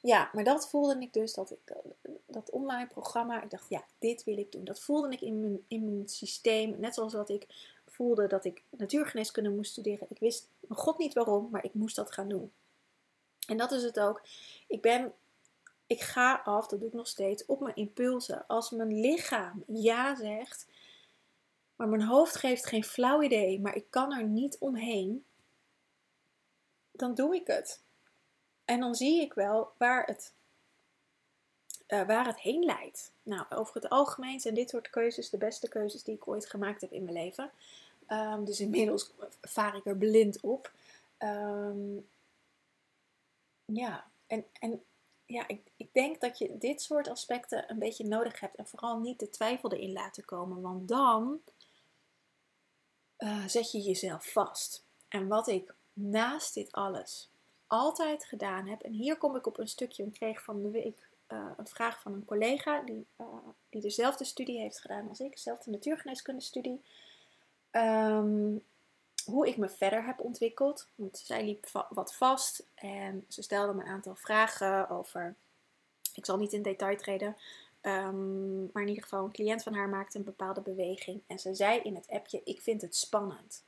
ja, 0.00 0.30
maar 0.32 0.44
dat 0.44 0.68
voelde 0.68 1.00
ik 1.00 1.12
dus, 1.12 1.34
dat, 1.34 1.50
ik, 1.50 1.72
dat 2.26 2.50
online 2.50 2.86
programma, 2.86 3.42
ik 3.42 3.50
dacht, 3.50 3.68
ja, 3.68 3.84
dit 3.98 4.24
wil 4.24 4.38
ik 4.38 4.52
doen. 4.52 4.64
Dat 4.64 4.80
voelde 4.80 5.12
ik 5.12 5.20
in 5.20 5.40
mijn, 5.40 5.64
in 5.68 5.84
mijn 5.84 6.08
systeem, 6.08 6.80
net 6.80 6.94
zoals 6.94 7.12
dat 7.12 7.28
ik 7.28 7.46
voelde 7.86 8.26
dat 8.26 8.44
ik 8.44 8.62
natuurgeneeskunde 8.70 9.50
moest 9.50 9.70
studeren. 9.70 10.06
Ik 10.10 10.18
wist 10.18 10.48
mijn 10.60 10.80
god 10.80 10.98
niet 10.98 11.14
waarom, 11.14 11.48
maar 11.50 11.64
ik 11.64 11.74
moest 11.74 11.96
dat 11.96 12.12
gaan 12.12 12.28
doen. 12.28 12.52
En 13.46 13.56
dat 13.56 13.72
is 13.72 13.82
het 13.82 14.00
ook. 14.00 14.22
Ik 14.66 14.82
ben, 14.82 15.12
ik 15.86 16.00
ga 16.00 16.40
af, 16.44 16.66
dat 16.66 16.78
doe 16.78 16.88
ik 16.88 16.94
nog 16.94 17.08
steeds, 17.08 17.46
op 17.46 17.60
mijn 17.60 17.76
impulsen. 17.76 18.46
Als 18.46 18.70
mijn 18.70 19.00
lichaam 19.00 19.64
ja 19.66 20.16
zegt, 20.16 20.66
maar 21.76 21.88
mijn 21.88 22.02
hoofd 22.02 22.36
geeft 22.36 22.66
geen 22.66 22.84
flauw 22.84 23.22
idee, 23.22 23.60
maar 23.60 23.76
ik 23.76 23.86
kan 23.90 24.12
er 24.12 24.24
niet 24.24 24.58
omheen, 24.58 25.24
dan 26.90 27.14
doe 27.14 27.34
ik 27.34 27.46
het. 27.46 27.80
En 28.68 28.80
dan 28.80 28.94
zie 28.94 29.20
ik 29.20 29.32
wel 29.32 29.72
waar 29.76 30.04
het, 30.06 30.32
uh, 31.88 32.06
waar 32.06 32.26
het 32.26 32.40
heen 32.40 32.64
leidt. 32.64 33.12
Nou, 33.22 33.46
over 33.50 33.74
het 33.74 33.88
algemeen 33.88 34.40
zijn 34.40 34.54
dit 34.54 34.70
soort 34.70 34.90
keuzes 34.90 35.30
de 35.30 35.36
beste 35.36 35.68
keuzes 35.68 36.02
die 36.02 36.14
ik 36.14 36.28
ooit 36.28 36.46
gemaakt 36.46 36.80
heb 36.80 36.92
in 36.92 37.04
mijn 37.04 37.16
leven. 37.16 37.50
Um, 38.08 38.44
dus 38.44 38.60
inmiddels 38.60 39.10
vaar 39.40 39.76
ik 39.76 39.86
er 39.86 39.96
blind 39.96 40.40
op. 40.40 40.72
Um, 41.18 42.08
ja, 43.64 44.10
en, 44.26 44.44
en 44.60 44.84
ja, 45.26 45.48
ik, 45.48 45.60
ik 45.76 45.92
denk 45.92 46.20
dat 46.20 46.38
je 46.38 46.58
dit 46.58 46.82
soort 46.82 47.08
aspecten 47.08 47.70
een 47.70 47.78
beetje 47.78 48.04
nodig 48.04 48.40
hebt. 48.40 48.56
En 48.56 48.66
vooral 48.66 48.98
niet 48.98 49.18
de 49.18 49.30
twijfel 49.30 49.72
erin 49.72 49.92
laten 49.92 50.24
komen. 50.24 50.60
Want 50.60 50.88
dan 50.88 51.40
uh, 53.18 53.46
zet 53.46 53.72
je 53.72 53.80
jezelf 53.80 54.32
vast. 54.32 54.84
En 55.08 55.28
wat 55.28 55.46
ik 55.48 55.74
naast 55.92 56.54
dit 56.54 56.72
alles 56.72 57.30
altijd 57.68 58.24
gedaan 58.24 58.66
heb. 58.66 58.82
En 58.82 58.92
hier 58.92 59.16
kom 59.16 59.36
ik 59.36 59.46
op 59.46 59.58
een 59.58 59.68
stukje. 59.68 60.04
Ik 60.04 60.12
kreeg 60.12 60.42
van 60.42 60.62
de 60.62 60.70
week 60.70 61.08
uh, 61.28 61.50
een 61.56 61.66
vraag 61.66 62.00
van 62.00 62.12
een 62.12 62.24
collega 62.24 62.80
die, 62.80 63.06
uh, 63.20 63.26
die 63.68 63.80
dezelfde 63.80 64.24
studie 64.24 64.60
heeft 64.60 64.80
gedaan 64.80 65.08
als 65.08 65.20
ik, 65.20 65.30
dezelfde 65.30 65.70
natuurgeneeskunde 65.70 66.42
studie. 66.42 66.82
Um, 67.70 68.62
hoe 69.24 69.48
ik 69.48 69.56
me 69.56 69.68
verder 69.68 70.04
heb 70.04 70.20
ontwikkeld. 70.20 70.86
Want 70.94 71.18
zij 71.18 71.44
liep 71.44 71.86
wat 71.90 72.14
vast 72.14 72.66
en 72.74 73.24
ze 73.28 73.42
stelde 73.42 73.74
me 73.74 73.82
een 73.82 73.88
aantal 73.88 74.14
vragen 74.14 74.90
over. 74.90 75.34
Ik 76.14 76.24
zal 76.24 76.36
niet 76.36 76.52
in 76.52 76.62
detail 76.62 76.96
treden. 76.96 77.36
Um, 77.82 78.70
maar 78.72 78.82
in 78.82 78.88
ieder 78.88 79.02
geval, 79.02 79.24
een 79.24 79.32
cliënt 79.32 79.62
van 79.62 79.74
haar 79.74 79.88
maakte 79.88 80.18
een 80.18 80.24
bepaalde 80.24 80.60
beweging. 80.60 81.20
En 81.26 81.38
ze 81.38 81.54
zei 81.54 81.80
in 81.80 81.94
het 81.94 82.08
appje: 82.08 82.40
Ik 82.44 82.60
vind 82.60 82.80
het 82.80 82.96
spannend. 82.96 83.64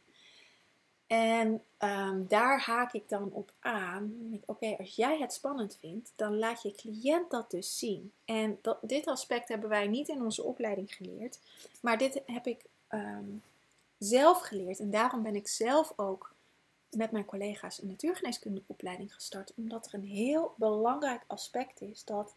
En 1.10 1.62
um, 1.78 2.26
daar 2.28 2.60
haak 2.60 2.92
ik 2.92 3.08
dan 3.08 3.32
op 3.32 3.52
aan. 3.60 4.12
Oké, 4.46 4.76
als 4.78 4.96
jij 4.96 5.18
het 5.18 5.32
spannend 5.32 5.76
vindt, 5.80 6.12
dan 6.16 6.38
laat 6.38 6.62
je 6.62 6.72
cliënt 6.72 7.30
dat 7.30 7.50
dus 7.50 7.78
zien. 7.78 8.12
En 8.24 8.60
dit 8.82 9.06
aspect 9.06 9.48
hebben 9.48 9.68
wij 9.68 9.88
niet 9.88 10.08
in 10.08 10.22
onze 10.22 10.42
opleiding 10.42 10.94
geleerd, 10.94 11.38
maar 11.80 11.98
dit 11.98 12.22
heb 12.26 12.46
ik 12.46 12.64
um, 12.90 13.42
zelf 13.98 14.40
geleerd. 14.40 14.78
En 14.78 14.90
daarom 14.90 15.22
ben 15.22 15.36
ik 15.36 15.48
zelf 15.48 15.92
ook 15.96 16.34
met 16.90 17.10
mijn 17.10 17.24
collega's 17.24 17.82
een 17.82 17.88
natuurgeneeskundeopleiding 17.88 19.14
gestart. 19.14 19.52
Omdat 19.56 19.86
er 19.86 19.94
een 19.94 20.04
heel 20.04 20.54
belangrijk 20.56 21.22
aspect 21.26 21.80
is 21.80 22.04
dat 22.04 22.34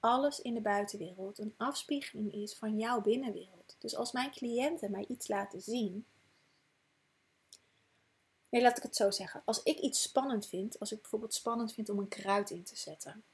alles 0.00 0.40
in 0.40 0.54
de 0.54 0.60
buitenwereld 0.60 1.38
een 1.38 1.54
afspiegeling 1.56 2.32
is 2.32 2.54
van 2.54 2.78
jouw 2.78 3.00
binnenwereld. 3.00 3.76
Dus 3.78 3.96
als 3.96 4.12
mijn 4.12 4.30
cliënten 4.30 4.90
mij 4.90 5.04
iets 5.08 5.28
laten 5.28 5.60
zien 5.60 6.04
Nee, 8.48 8.62
laat 8.62 8.76
ik 8.76 8.82
het 8.82 8.96
zo 8.96 9.10
zeggen. 9.10 9.42
Als 9.44 9.62
ik 9.62 9.78
iets 9.78 10.02
spannend 10.02 10.46
vind, 10.46 10.78
als 10.78 10.92
ik 10.92 11.00
bijvoorbeeld 11.00 11.34
spannend 11.34 11.72
vind 11.72 11.88
om 11.88 11.98
een 11.98 12.08
kruid 12.08 12.50
in 12.50 12.62
te 12.62 12.76
zetten 12.76 13.24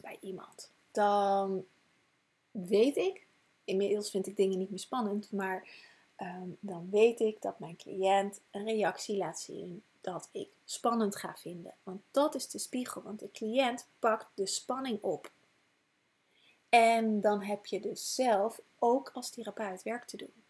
bij 0.00 0.18
iemand, 0.20 0.70
dan 0.90 1.66
weet 2.50 2.96
ik, 2.96 3.26
inmiddels 3.64 4.10
vind 4.10 4.26
ik 4.26 4.36
dingen 4.36 4.58
niet 4.58 4.70
meer 4.70 4.78
spannend, 4.78 5.32
maar 5.32 5.68
ehm, 6.16 6.48
dan 6.60 6.90
weet 6.90 7.20
ik 7.20 7.42
dat 7.42 7.58
mijn 7.58 7.76
cliënt 7.76 8.40
een 8.50 8.64
reactie 8.64 9.16
laat 9.16 9.40
zien 9.40 9.82
dat 10.00 10.28
ik 10.32 10.48
spannend 10.64 11.16
ga 11.16 11.34
vinden. 11.36 11.74
Want 11.82 12.02
dat 12.10 12.34
is 12.34 12.48
de 12.48 12.58
spiegel, 12.58 13.02
want 13.02 13.20
de 13.20 13.30
cliënt 13.30 13.88
pakt 13.98 14.26
de 14.34 14.46
spanning 14.46 15.02
op. 15.02 15.30
En 16.68 17.20
dan 17.20 17.42
heb 17.42 17.66
je 17.66 17.80
dus 17.80 18.14
zelf 18.14 18.60
ook 18.78 19.10
als 19.12 19.30
therapeut 19.30 19.82
werk 19.82 20.04
te 20.04 20.16
doen. 20.16 20.44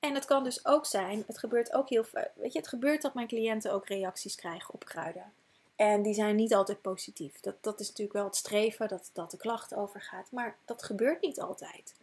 En 0.00 0.14
het 0.14 0.24
kan 0.24 0.44
dus 0.44 0.66
ook 0.66 0.86
zijn, 0.86 1.24
het 1.26 1.38
gebeurt 1.38 1.72
ook 1.72 1.88
heel 1.88 2.04
weet 2.34 2.52
je, 2.52 2.58
het 2.58 2.68
gebeurt 2.68 3.02
dat 3.02 3.14
mijn 3.14 3.26
cliënten 3.26 3.72
ook 3.72 3.86
reacties 3.86 4.34
krijgen 4.34 4.74
op 4.74 4.84
kruiden. 4.84 5.32
En 5.76 6.02
die 6.02 6.14
zijn 6.14 6.36
niet 6.36 6.54
altijd 6.54 6.80
positief. 6.80 7.40
Dat, 7.40 7.54
dat 7.60 7.80
is 7.80 7.88
natuurlijk 7.88 8.16
wel 8.16 8.24
het 8.24 8.36
streven, 8.36 8.88
dat, 8.88 9.10
dat 9.12 9.30
de 9.30 9.36
klacht 9.36 9.74
overgaat. 9.74 10.30
Maar 10.30 10.56
dat 10.64 10.82
gebeurt 10.82 11.20
niet 11.20 11.40
altijd. 11.40 11.94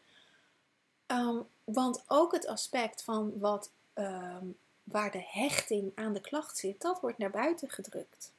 Um, 1.08 1.48
want 1.64 2.04
ook 2.08 2.32
het 2.32 2.48
aspect 2.48 3.04
van 3.04 3.40
wat, 3.40 3.72
um, 3.94 4.58
waar 4.84 5.12
de 5.12 5.26
hechting 5.28 5.92
aan 5.96 6.14
de 6.14 6.22
klacht 6.22 6.58
zit, 6.58 6.82
dat 6.82 7.00
wordt 7.00 7.18
naar 7.18 7.32
buiten 7.32 7.70
gedrukt. 7.70 8.32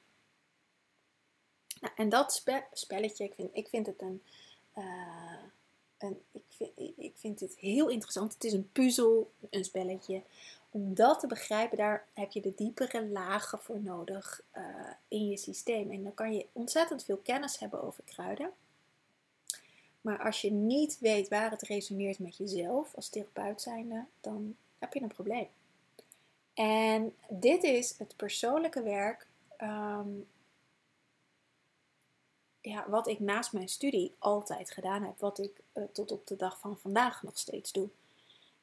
Nou, 1.81 1.93
en 1.97 2.09
dat 2.09 2.33
spe 2.33 2.65
spelletje, 2.73 3.25
ik 3.25 3.35
vind, 3.35 3.51
ik 3.53 3.69
vind 3.69 3.87
het 3.87 4.03
een, 4.03 4.23
uh, 4.79 5.43
en 5.99 6.21
ik 6.33 6.43
vind, 6.49 6.71
ik 6.97 7.13
vind 7.17 7.39
dit 7.39 7.57
heel 7.59 7.89
interessant. 7.89 8.35
Het 8.35 8.45
is 8.45 8.53
een 8.53 8.73
puzzel, 8.73 9.31
een 9.51 9.65
spelletje. 9.65 10.23
Om 10.71 10.95
dat 10.95 11.21
te 11.21 11.27
begrijpen, 11.27 11.77
daar 11.77 12.07
heb 12.13 12.33
je 12.33 12.41
de 12.41 12.55
diepere 12.57 13.07
lagen 13.07 13.59
voor 13.59 13.81
nodig 13.81 14.43
uh, 14.57 14.65
in 15.09 15.29
je 15.29 15.37
systeem. 15.37 15.91
En 15.91 16.03
dan 16.03 16.15
kan 16.15 16.35
je 16.35 16.47
ontzettend 16.53 17.05
veel 17.05 17.17
kennis 17.17 17.59
hebben 17.59 17.83
over 17.83 18.05
kruiden. 18.05 18.51
Maar 20.01 20.25
als 20.25 20.41
je 20.41 20.51
niet 20.51 20.99
weet 20.99 21.29
waar 21.29 21.51
het 21.51 21.63
resoneert 21.63 22.19
met 22.19 22.37
jezelf 22.37 22.95
als 22.95 23.09
therapeut 23.09 23.63
zijnde, 23.63 24.05
dan 24.21 24.57
heb 24.79 24.93
je 24.95 25.03
een 25.03 25.09
probleem. 25.09 25.49
En 26.55 27.15
dit 27.29 27.63
is 27.63 27.99
het 27.99 28.17
persoonlijke 28.17 28.83
werk 28.83 29.27
ehm, 29.57 30.09
ja, 32.61 32.89
wat 32.89 33.09
ik 33.09 33.21
naast 33.21 33.53
mijn 33.53 33.69
studie 33.69 34.15
altijd 34.19 34.71
gedaan 34.71 35.03
heb. 35.03 35.21
Wat 35.21 35.39
ik 35.39 35.61
eh, 35.77 35.83
tot 35.93 36.11
op 36.11 36.27
de 36.27 36.37
dag 36.37 36.59
van 36.59 36.79
vandaag 36.79 37.23
nog 37.23 37.39
steeds 37.39 37.73
doe. 37.73 37.89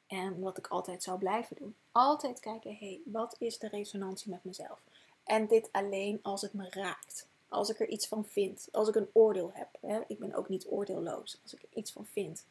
En 0.06 0.40
wat 0.40 0.58
ik 0.58 0.66
altijd 0.66 1.02
zou 1.02 1.18
blijven 1.18 1.56
doen. 1.56 1.76
Altijd 1.92 2.40
kijken, 2.40 2.70
hé, 2.70 2.86
hey, 2.86 3.00
wat 3.04 3.36
is 3.38 3.58
de 3.58 3.68
resonantie 3.68 4.30
met 4.30 4.44
mezelf? 4.44 4.80
En 5.24 5.46
dit 5.46 5.68
alleen 5.72 6.18
als 6.22 6.42
het 6.42 6.52
me 6.52 6.70
raakt. 6.70 7.26
Als 7.48 7.68
ik 7.68 7.80
er 7.80 7.88
iets 7.88 8.08
van 8.08 8.24
vind. 8.24 8.68
Als 8.72 8.88
ik 8.88 8.94
een 8.94 9.10
oordeel 9.12 9.50
heb. 9.52 9.68
Hè? 9.80 10.00
Ik 10.06 10.18
ben 10.18 10.34
ook 10.34 10.48
niet 10.48 10.66
oordeelloos. 10.66 11.38
Als 11.42 11.54
ik 11.54 11.62
er 11.62 11.78
iets 11.78 11.92
van 11.92 12.06
vind. 12.06 12.44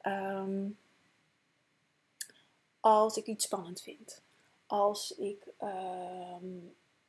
Ehm, 0.00 0.68
als 2.80 3.16
ik 3.16 3.26
iets 3.26 3.44
spannend 3.44 3.80
vind. 3.80 4.22
Als 4.66 5.14
ik 5.16 5.46
ehm, 5.56 6.58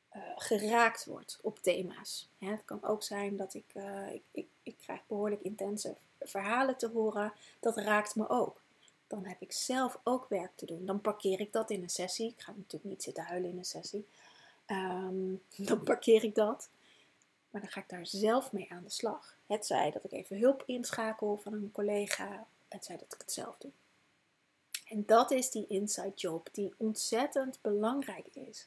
eh, 0.08 0.22
geraakt 0.36 1.04
word 1.04 1.38
op 1.42 1.58
thema's. 1.58 2.28
het 2.38 2.64
kan 2.64 2.84
ook 2.84 3.02
zijn 3.02 3.36
dat 3.36 3.54
ik, 3.54 3.74
uh, 3.74 4.12
ik, 4.12 4.22
ik, 4.30 4.48
ik 4.62 4.78
krijg 4.78 5.00
behoorlijk 5.06 5.42
intense 5.42 5.96
verhalen 6.24 6.76
te 6.76 6.88
horen. 6.88 7.32
Dat 7.60 7.76
raakt 7.76 8.14
me 8.14 8.28
ook. 8.28 8.62
Dan 9.06 9.24
heb 9.24 9.40
ik 9.40 9.52
zelf 9.52 9.98
ook 10.02 10.26
werk 10.28 10.52
te 10.54 10.66
doen. 10.66 10.86
Dan 10.86 11.00
parkeer 11.00 11.40
ik 11.40 11.52
dat 11.52 11.70
in 11.70 11.82
een 11.82 11.90
sessie. 11.90 12.30
Ik 12.30 12.40
ga 12.40 12.52
natuurlijk 12.56 12.84
niet 12.84 13.02
zitten 13.02 13.24
huilen 13.24 13.50
in 13.50 13.58
een 13.58 13.64
sessie. 13.64 14.06
Um, 14.66 15.42
dan 15.56 15.82
parkeer 15.82 16.24
ik 16.24 16.34
dat. 16.34 16.68
Maar 17.50 17.60
dan 17.60 17.70
ga 17.70 17.80
ik 17.80 17.88
daar 17.88 18.06
zelf 18.06 18.52
mee 18.52 18.72
aan 18.72 18.82
de 18.82 18.90
slag. 18.90 19.36
Het 19.46 19.66
zij 19.66 19.90
dat 19.90 20.04
ik 20.04 20.12
even 20.12 20.38
hulp 20.38 20.62
inschakel 20.66 21.36
van 21.36 21.52
een 21.52 21.70
collega. 21.72 22.46
Het 22.68 22.84
zij 22.84 22.96
dat 22.96 23.12
ik 23.12 23.20
het 23.20 23.32
zelf 23.32 23.56
doe. 23.58 23.70
En 24.84 25.04
dat 25.06 25.30
is 25.30 25.50
die 25.50 25.66
inside 25.66 26.12
job 26.14 26.48
die 26.52 26.74
ontzettend 26.76 27.58
belangrijk 27.60 28.26
is. 28.32 28.66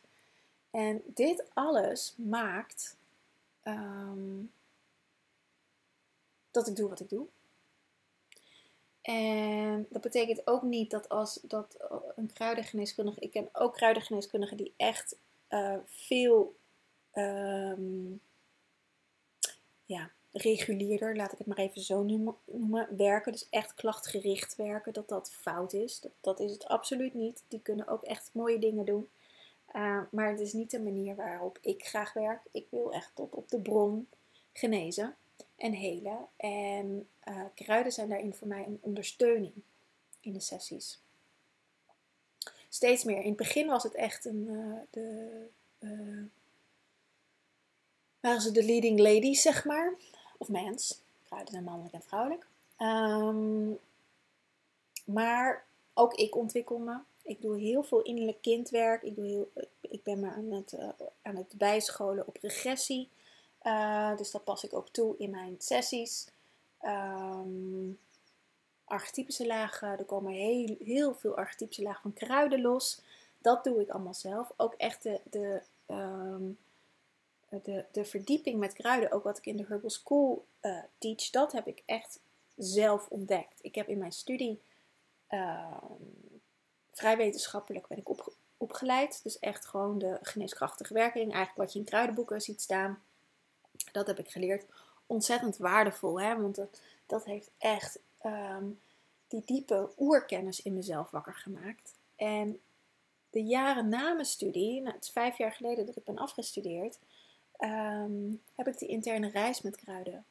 En 0.71 1.01
dit 1.05 1.43
alles 1.53 2.13
maakt 2.17 2.95
ehm, 3.61 4.43
dat 6.51 6.67
ik 6.67 6.75
doe 6.75 6.89
wat 6.89 6.99
ik 6.99 7.09
doe. 7.09 7.27
En 9.07 9.87
dat 9.89 10.01
betekent 10.01 10.47
ook 10.47 10.61
niet 10.61 10.91
dat 10.91 11.09
als 11.09 11.39
dat 11.41 11.77
een 12.15 12.33
kruidengeneeskundige, 12.33 13.19
ik 13.19 13.31
ken 13.31 13.49
ook 13.53 13.73
kruidengeneeskundigen 13.73 14.57
die 14.57 14.73
echt 14.77 15.17
uh, 15.49 15.75
veel 15.85 16.55
um, 17.13 18.21
ja, 19.85 20.11
regulierder, 20.31 21.15
laat 21.15 21.31
ik 21.31 21.37
het 21.37 21.47
maar 21.47 21.57
even 21.57 21.81
zo 21.81 22.03
noemen, 22.03 22.35
werken. 22.97 23.31
Dus 23.31 23.47
echt 23.49 23.73
klachtgericht 23.73 24.55
werken, 24.55 24.93
dat 24.93 25.09
dat 25.09 25.31
fout 25.31 25.73
is. 25.73 25.99
Dat, 25.99 26.11
dat 26.21 26.39
is 26.39 26.51
het 26.51 26.65
absoluut 26.65 27.13
niet. 27.13 27.43
Die 27.47 27.61
kunnen 27.61 27.87
ook 27.87 28.03
echt 28.03 28.29
mooie 28.33 28.59
dingen 28.59 28.85
doen. 28.85 29.09
Uh, 29.75 30.01
maar 30.11 30.29
het 30.29 30.39
is 30.39 30.53
niet 30.53 30.71
de 30.71 30.81
manier 30.81 31.15
waarop 31.15 31.57
ik 31.61 31.85
graag 31.85 32.13
werk. 32.13 32.41
Ik 32.51 32.67
wil 32.69 32.93
echt 32.93 33.11
tot 33.13 33.35
op 33.35 33.49
de 33.49 33.59
bron 33.59 34.07
genezen 34.53 35.15
en 35.57 35.73
helen. 35.73 36.27
En 36.37 37.07
uh, 37.27 37.41
kruiden 37.55 37.91
zijn 37.91 38.09
daarin 38.09 38.33
voor 38.33 38.47
mij 38.47 38.65
een 38.65 38.79
ondersteuning 38.81 39.53
in 40.21 40.33
de 40.33 40.39
sessies. 40.39 40.99
Steeds 42.69 43.03
meer. 43.03 43.19
In 43.19 43.27
het 43.27 43.37
begin 43.37 43.67
was 43.67 43.83
het 43.83 43.95
echt 43.95 44.25
een, 44.25 44.47
uh, 44.49 44.79
de, 44.89 45.47
waren 48.19 48.41
ze 48.41 48.51
de 48.51 48.63
leading 48.63 48.99
ladies, 48.99 49.41
zeg 49.41 49.65
maar. 49.65 49.93
Of 50.37 50.47
mens. 50.47 51.01
Kruiden 51.23 51.51
zijn 51.51 51.63
mannelijk 51.63 51.93
en 51.93 52.01
vrouwelijk. 52.01 52.47
Um, 52.77 53.79
maar 55.05 55.65
ook 55.93 56.13
ik 56.13 56.35
ontwikkel 56.35 56.77
me. 56.77 56.97
Ik 57.21 57.41
doe 57.41 57.59
heel 57.59 57.83
veel 57.83 58.01
innerlijk 58.01 58.41
kindwerk. 58.41 59.03
Ik, 59.03 59.15
doe 59.15 59.25
heel, 59.25 59.51
ik 59.81 60.03
ben 60.03 60.19
me 60.19 60.29
aan 61.21 61.35
het 61.35 61.53
bijscholen 61.57 62.27
op 62.27 62.37
regressie. 62.41 63.09
Uh, 63.63 64.17
dus 64.17 64.31
dat 64.31 64.43
pas 64.43 64.63
ik 64.63 64.73
ook 64.73 64.89
toe 64.89 65.15
in 65.17 65.29
mijn 65.29 65.55
sessies. 65.57 66.27
Um, 66.81 67.99
archetypische 68.85 69.47
lagen. 69.47 69.87
Er 69.87 70.05
komen 70.05 70.31
heel, 70.33 70.75
heel 70.83 71.15
veel 71.15 71.35
archetypische 71.35 71.83
lagen 71.83 72.01
van 72.01 72.13
kruiden 72.13 72.61
los. 72.61 73.01
Dat 73.37 73.63
doe 73.63 73.81
ik 73.81 73.89
allemaal 73.89 74.13
zelf. 74.13 74.51
Ook 74.57 74.73
echt 74.73 75.03
de, 75.03 75.21
de, 75.23 75.61
um, 75.87 76.57
de, 77.49 77.85
de 77.91 78.05
verdieping 78.05 78.59
met 78.59 78.73
kruiden, 78.73 79.11
ook 79.11 79.23
wat 79.23 79.37
ik 79.37 79.45
in 79.45 79.57
de 79.57 79.65
Herbal 79.67 79.89
School 79.89 80.45
uh, 80.61 80.79
teach, 80.97 81.29
dat 81.29 81.51
heb 81.51 81.67
ik 81.67 81.83
echt 81.85 82.19
zelf 82.55 83.07
ontdekt. 83.09 83.59
Ik 83.61 83.75
heb 83.75 83.87
in 83.87 83.97
mijn 83.97 84.11
studie 84.11 84.61
uh, 85.29 85.81
vrij 86.91 87.17
wetenschappelijk 87.17 87.87
ben 87.87 87.97
ik 87.97 88.09
op, 88.09 88.33
opgeleid. 88.57 89.23
Dus 89.23 89.39
echt 89.39 89.65
gewoon 89.65 89.97
de 89.97 90.19
geneeskrachtige 90.21 90.93
werking. 90.93 91.33
Eigenlijk 91.33 91.57
wat 91.57 91.73
je 91.73 91.79
in 91.79 91.85
kruidenboeken 91.85 92.41
ziet 92.41 92.61
staan. 92.61 93.01
Dat 93.97 94.07
heb 94.07 94.19
ik 94.25 94.31
geleerd. 94.31 94.65
Ontzettend 95.05 95.57
waardevol. 95.57 96.21
Hè? 96.21 96.41
Want 96.41 96.55
dat, 96.55 96.81
dat 97.05 97.25
heeft 97.25 97.51
echt 97.57 97.99
um, 98.25 98.79
die 99.27 99.41
diepe 99.45 99.91
oerkennis 99.97 100.61
in 100.61 100.73
mezelf 100.73 101.09
wakker 101.09 101.33
gemaakt. 101.33 101.93
En 102.15 102.59
de 103.29 103.43
jaren 103.43 103.89
na 103.89 104.13
mijn 104.13 104.25
studie, 104.25 104.81
nou, 104.81 104.95
het 104.95 105.03
is 105.03 105.09
vijf 105.09 105.37
jaar 105.37 105.51
geleden 105.51 105.85
dat 105.85 105.95
ik 105.95 106.03
ben 106.03 106.17
afgestudeerd, 106.17 106.99
um, 107.59 108.41
heb 108.55 108.67
ik 108.67 108.77
die 108.79 108.89
interne 108.89 109.29
reis 109.29 109.61
met 109.61 109.75
kruiden 109.75 110.25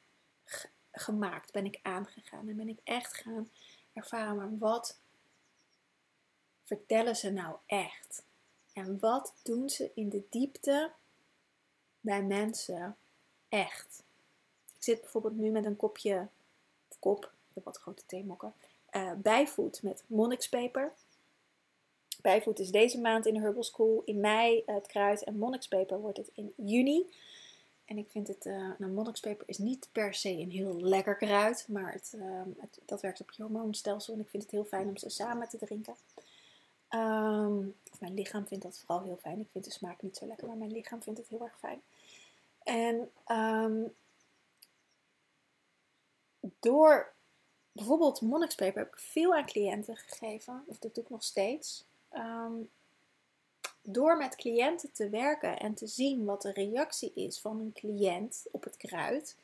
gemaakt. 0.93 1.53
Ben 1.53 1.65
ik 1.65 1.79
aangegaan 1.83 2.49
en 2.49 2.57
ben 2.57 2.69
ik 2.69 2.81
echt 2.85 3.15
gaan 3.15 3.51
ervaren, 3.93 4.37
maar 4.37 4.59
wat 4.59 4.99
vertellen 6.63 7.17
ze 7.17 7.31
nou 7.31 7.57
echt? 7.67 8.25
En 8.73 8.99
wat 8.99 9.35
doen 9.43 9.69
ze 9.69 9.91
in 9.95 10.09
de 10.09 10.23
diepte 10.31 10.93
bij 12.01 12.23
mensen 12.23 12.97
echt? 13.49 14.03
Ik 14.77 14.83
zit 14.83 15.01
bijvoorbeeld 15.01 15.37
nu 15.37 15.51
met 15.51 15.65
een 15.65 15.77
kopje, 15.77 16.29
of 16.89 16.99
kop, 16.99 17.25
ik 17.25 17.55
heb 17.55 17.65
wat 17.65 17.79
grote 17.79 18.03
theemokken, 18.07 18.55
uh, 18.93 19.13
bijvoet 19.13 19.83
met 19.83 20.05
monnikspeper. 20.07 20.93
Bijvoet 22.21 22.59
is 22.59 22.71
deze 22.71 23.01
maand 23.01 23.27
in 23.27 23.35
de 23.35 23.41
Herbal 23.41 23.63
School. 23.63 24.03
In 24.05 24.21
mei 24.21 24.63
het 24.67 24.87
kruid 24.87 25.25
en 25.25 25.39
monnikspeper 25.39 26.01
wordt 26.01 26.17
het 26.19 26.31
in 26.35 26.53
juni. 26.57 27.11
En 27.85 27.99
ik 27.99 28.11
vind 28.11 28.29
het, 28.29 28.47
uh, 28.47 28.71
nou 28.79 28.93
monnikspeper 28.93 29.49
is 29.49 29.59
niet 29.59 29.89
per 29.93 30.15
se 30.15 30.31
een 30.31 30.51
heel 30.51 30.81
lekker 30.81 31.17
kruid, 31.17 31.67
maar 31.69 31.93
het, 31.93 32.13
uh, 32.17 32.43
het, 32.59 32.79
dat 32.85 33.01
werkt 33.01 33.21
op 33.21 33.31
je 33.31 33.43
hormoonstelsel 33.43 34.15
en 34.15 34.21
ik 34.21 34.29
vind 34.29 34.43
het 34.43 34.53
heel 34.53 34.65
fijn 34.65 34.89
om 34.89 34.97
ze 34.97 35.09
samen 35.09 35.49
te 35.49 35.59
drinken. 35.59 35.95
Um, 36.91 37.75
mijn 38.01 38.15
lichaam 38.15 38.47
vindt 38.47 38.65
dat 38.65 38.79
vooral 38.79 39.05
heel 39.05 39.19
fijn. 39.21 39.41
Ik 39.41 39.49
vind 39.53 39.65
de 39.65 39.71
smaak 39.71 40.03
niet 40.03 40.17
zo 40.17 40.27
lekker, 40.27 40.47
maar 40.47 40.57
mijn 40.57 40.73
lichaam 40.73 41.03
vindt 41.03 41.19
het 41.19 41.29
heel 41.29 41.43
erg 41.43 41.59
fijn. 41.59 41.83
En 42.67 43.11
um, 43.29 43.95
door 46.61 47.15
bijvoorbeeld 47.73 48.21
monnikspeper 48.21 48.83
heb 48.83 48.93
ik 48.93 48.99
veel 48.99 49.35
aan 49.35 49.47
cliënten 49.47 49.97
gegeven, 49.97 50.65
of 50.67 50.79
dat 50.79 50.95
doe 50.95 51.05
ik 51.05 51.11
nog 51.11 51.23
steeds. 51.23 51.85
Um, 52.13 52.71
door 53.83 54.17
met 54.17 54.37
cliënten 54.37 54.93
te 54.93 55.09
werken 55.09 55.59
en 55.59 55.75
te 55.75 55.87
zien 55.87 56.25
wat 56.25 56.43
de 56.43 56.53
reactie 56.53 57.13
is 57.15 57.41
van 57.41 57.61
een 57.61 57.73
cliënt 57.73 58.47
op 58.51 58.65
het 58.65 58.77
kruid, 58.77 59.37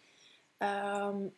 um, 0.59 1.37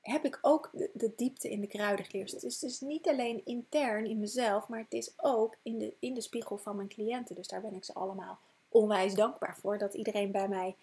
heb 0.00 0.24
ik 0.24 0.38
ook 0.42 0.70
de, 0.72 1.12
diepte 1.16 1.50
in 1.50 1.60
de 1.60 1.66
kruiden 1.66 2.04
geleerd. 2.04 2.30
Het 2.30 2.42
is 2.42 2.58
dus 2.58 2.80
niet 2.80 3.08
alleen 3.08 3.44
intern 3.44 4.04
in 4.04 4.18
mezelf, 4.18 4.68
maar 4.68 4.80
het 4.80 4.92
is 4.92 5.12
ook 5.16 5.56
in 5.62 5.78
de, 5.78 5.94
in 5.98 6.14
de 6.14 6.20
spiegel 6.20 6.58
van 6.58 6.76
mijn 6.76 6.88
cliënten. 6.88 7.34
Dus 7.34 7.48
daar 7.48 7.60
ben 7.60 7.74
ik 7.74 7.84
ze 7.84 7.94
allemaal 7.94 8.40
onwijs 8.72 9.14
dankbaar 9.14 9.56
voor 9.56 9.78
dat 9.78 9.94
iedereen 9.94 10.30
bij 10.30 10.48
mij 10.48 10.76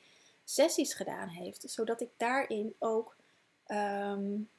sessies 0.43 0.93
gedaan 0.93 1.27
heeft, 1.27 1.69
zodat 1.69 2.01
ik 2.01 2.09
daarin 2.17 2.75
ook 2.79 3.15
um, 3.67 4.49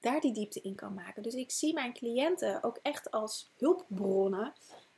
daar 0.00 0.20
die 0.20 0.32
diepte 0.32 0.60
in 0.60 0.74
kan 0.74 0.94
maken. 0.94 1.22
Dus 1.22 1.34
ik 1.34 1.50
zie 1.50 1.74
mijn 1.74 1.92
cliënten 1.92 2.62
ook 2.62 2.78
echt 2.82 3.10
als 3.10 3.50
hulpbronnen. 3.56 4.52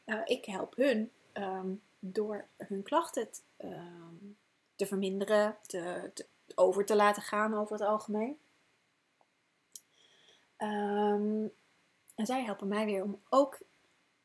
Uh, 0.07 0.21
ik 0.25 0.45
help 0.45 0.77
hun 0.77 1.11
um, 1.33 1.83
door 1.99 2.47
hun 2.57 2.83
klachten 2.83 3.29
um, 3.59 4.37
te 4.77 4.87
verminderen, 4.87 5.57
te, 5.67 6.11
te, 6.15 6.27
over 6.55 6.85
te 6.85 6.97
laten 6.97 7.23
gaan 7.23 7.55
over 7.55 7.73
het 7.73 7.87
algemeen. 7.87 8.39
En 10.57 12.27
zij 12.27 12.45
helpen 12.45 12.69
mij 12.69 12.85
weer 12.85 13.03
om 13.03 13.21
ook 13.29 13.59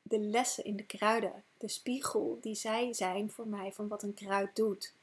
de 0.10 0.20
lessen 0.20 0.64
in 0.64 0.76
de 0.76 0.86
kruiden, 0.86 1.44
de 1.58 1.68
spiegel 1.68 2.38
die 2.42 2.56
zij 2.56 2.94
zijn 2.94 3.32
voor 3.32 3.48
mij 3.48 3.72
van 3.72 3.88
wat 3.88 4.04
een 4.04 4.14
kruid 4.14 4.56
doet. 4.56 4.94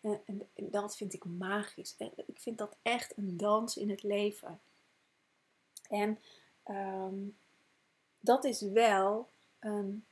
En, 0.00 0.20
en, 0.26 0.48
dat 0.54 0.96
vind 0.96 1.14
ik 1.14 1.24
magisch. 1.24 1.94
Ik 2.26 2.40
vind 2.40 2.58
dat 2.58 2.76
echt 2.82 3.16
een 3.16 3.36
dans 3.36 3.76
in 3.76 3.90
het 3.90 4.02
leven. 4.02 4.60
En 5.88 6.18
um, 6.68 7.36
dat 8.20 8.44
is 8.44 8.60
wel 8.60 9.28
een, 9.58 10.04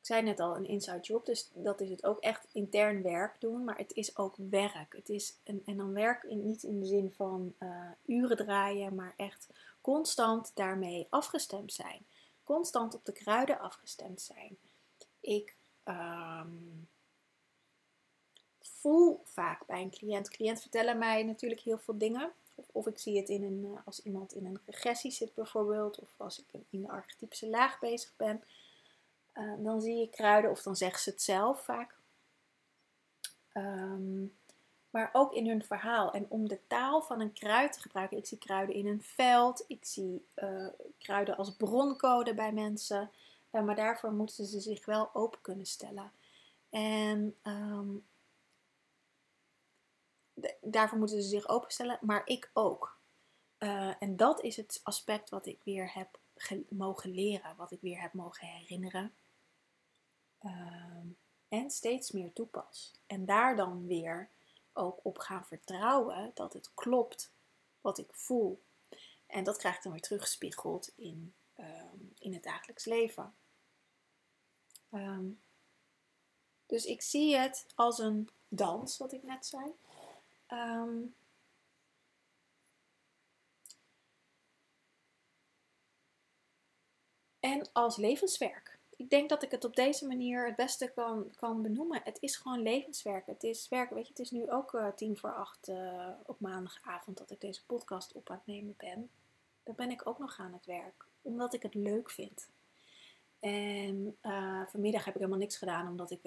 ik 0.00 0.06
zei 0.06 0.22
net 0.22 0.40
al, 0.40 0.56
een 0.56 0.68
inside 0.68 1.00
job. 1.00 1.26
Dus 1.26 1.50
dat 1.54 1.80
is 1.80 1.90
het 1.90 2.04
ook 2.04 2.18
echt 2.18 2.46
intern 2.52 3.02
werk 3.02 3.40
doen. 3.40 3.64
Maar 3.64 3.78
het 3.78 3.92
is 3.92 4.16
ook 4.16 4.34
werk. 4.36 4.94
Het 4.96 5.08
is 5.08 5.34
een, 5.44 5.62
en 5.66 5.76
dan 5.76 5.92
werk 5.92 6.30
niet 6.30 6.62
in 6.62 6.80
de 6.80 6.86
zin 6.86 7.12
van 7.16 7.54
uh, 7.58 7.90
uren 8.06 8.36
draaien, 8.36 8.94
maar 8.94 9.14
echt 9.16 9.48
constant 9.80 10.50
daarmee 10.54 11.06
afgestemd 11.10 11.72
zijn. 11.72 12.06
Constant 12.48 12.94
op 12.94 13.04
de 13.04 13.12
kruiden 13.12 13.58
afgestemd 13.58 14.20
zijn. 14.20 14.58
Ik 15.20 15.56
ehm, 15.84 16.48
voel 18.60 19.22
vaak 19.24 19.66
bij 19.66 19.82
een 19.82 19.90
cliënt. 19.90 20.30
Cliënt 20.30 20.60
vertellen 20.60 20.98
mij 20.98 21.22
natuurlijk 21.22 21.60
heel 21.60 21.78
veel 21.78 21.98
dingen. 21.98 22.32
Of, 22.72 22.86
ik 22.86 22.98
zie 22.98 23.16
het 23.16 23.28
in 23.28 23.42
een, 23.42 23.74
eh, 23.74 23.86
als 23.86 24.02
iemand 24.02 24.34
in 24.34 24.46
een 24.46 24.60
regressie 24.66 25.10
zit 25.10 25.34
bijvoorbeeld. 25.34 25.98
Of 25.98 26.08
als 26.16 26.38
ik 26.38 26.60
in 26.70 26.82
de 26.82 26.88
archetypische 26.88 27.48
laag 27.48 27.78
bezig 27.78 28.12
ben. 28.16 28.44
Uh, 29.34 29.54
dan 29.58 29.80
zie 29.80 30.02
ik 30.02 30.10
kruiden 30.10 30.50
of 30.50 30.62
dan 30.62 30.76
zeggen 30.76 31.00
ze 31.00 31.10
het 31.10 31.22
zelf 31.22 31.64
vaak. 31.64 31.94
Ehm, 33.52 34.24
maar 34.98 35.10
ook 35.12 35.34
in 35.34 35.48
hun 35.48 35.64
verhaal. 35.64 36.12
En 36.12 36.26
om 36.28 36.48
de 36.48 36.60
taal 36.66 37.02
van 37.02 37.20
een 37.20 37.32
kruid 37.32 37.72
te 37.72 37.80
gebruiken. 37.80 38.16
Ik 38.16 38.26
zie 38.26 38.38
kruiden 38.38 38.74
in 38.74 38.86
een 38.86 39.02
veld. 39.02 39.64
Ik 39.66 39.84
zie 39.84 40.26
uh, 40.36 40.66
kruiden 40.98 41.36
als 41.36 41.56
broncode 41.56 42.34
bij 42.34 42.52
mensen. 42.52 43.10
Uh, 43.52 43.62
maar 43.62 43.76
daarvoor 43.76 44.12
moeten 44.12 44.46
ze 44.46 44.60
zich 44.60 44.84
wel 44.84 45.14
open 45.14 45.40
kunnen 45.40 45.66
stellen. 45.66 46.12
En 46.70 47.36
um, 47.42 48.06
daarvoor 50.60 50.98
moeten 50.98 51.22
ze 51.22 51.28
zich 51.28 51.48
openstellen, 51.48 51.98
maar 52.00 52.22
ik 52.24 52.50
ook. 52.52 52.98
Uh, 53.58 53.92
en 53.98 54.16
dat 54.16 54.42
is 54.42 54.56
het 54.56 54.80
aspect 54.82 55.30
wat 55.30 55.46
ik 55.46 55.60
weer 55.64 55.90
heb 55.94 56.18
mogen 56.68 57.10
leren, 57.10 57.56
wat 57.56 57.70
ik 57.70 57.80
weer 57.80 58.00
heb 58.00 58.12
mogen 58.12 58.46
herinneren. 58.46 59.12
Uh, 60.42 60.52
en 61.48 61.70
steeds 61.70 62.10
meer 62.10 62.32
toepas. 62.32 62.92
En 63.06 63.24
daar 63.24 63.56
dan 63.56 63.86
weer 63.86 64.30
ook 64.78 65.04
op 65.04 65.18
gaan 65.18 65.44
vertrouwen 65.44 66.30
dat 66.34 66.52
het 66.52 66.74
klopt 66.74 67.32
wat 67.80 67.98
ik 67.98 68.14
voel. 68.14 68.62
En 69.26 69.44
dat 69.44 69.56
krijg 69.56 69.76
ik 69.76 69.82
dan 69.82 69.92
weer 69.92 70.00
teruggespiegeld 70.00 70.92
in, 70.96 71.34
um, 71.56 72.12
in 72.18 72.32
het 72.32 72.42
dagelijks 72.42 72.84
leven. 72.84 73.36
Um, 74.92 75.42
dus 76.66 76.84
ik 76.84 77.02
zie 77.02 77.36
het 77.36 77.66
als 77.74 77.98
een 77.98 78.30
dans, 78.48 78.96
wat 78.96 79.12
ik 79.12 79.22
net 79.22 79.46
zei. 79.46 79.74
Um, 80.48 81.16
en 87.40 87.72
als 87.72 87.96
levenswerk. 87.96 88.67
Ik 88.98 89.10
denk 89.10 89.28
dat 89.28 89.42
ik 89.42 89.50
het 89.50 89.64
op 89.64 89.76
deze 89.76 90.06
manier 90.06 90.46
het 90.46 90.56
beste 90.56 90.92
kan, 90.94 91.32
kan 91.36 91.62
benoemen. 91.62 92.00
Het 92.04 92.18
is 92.20 92.36
gewoon 92.36 92.62
levenswerk. 92.62 93.26
Het 93.26 93.42
is 93.42 93.68
werk. 93.68 93.90
Weet 93.90 94.04
je, 94.04 94.12
het 94.12 94.22
is 94.22 94.30
nu 94.30 94.50
ook 94.50 94.72
uh, 94.72 94.88
tien 94.96 95.16
voor 95.16 95.34
acht 95.34 95.68
uh, 95.68 96.08
op 96.26 96.40
maandagavond 96.40 97.18
dat 97.18 97.30
ik 97.30 97.40
deze 97.40 97.64
podcast 97.66 98.12
op 98.12 98.30
aan 98.30 98.36
het 98.36 98.46
nemen 98.46 98.74
ben. 98.76 99.10
Dan 99.62 99.74
ben 99.74 99.90
ik 99.90 100.06
ook 100.06 100.18
nog 100.18 100.38
aan 100.38 100.52
het 100.52 100.66
werk. 100.66 101.06
Omdat 101.22 101.54
ik 101.54 101.62
het 101.62 101.74
leuk 101.74 102.10
vind. 102.10 102.48
En 103.40 104.16
uh, 104.22 104.62
vanmiddag 104.66 105.04
heb 105.04 105.14
ik 105.14 105.20
helemaal 105.20 105.40
niks 105.40 105.56
gedaan 105.56 105.88
omdat 105.88 106.10
ik 106.10 106.20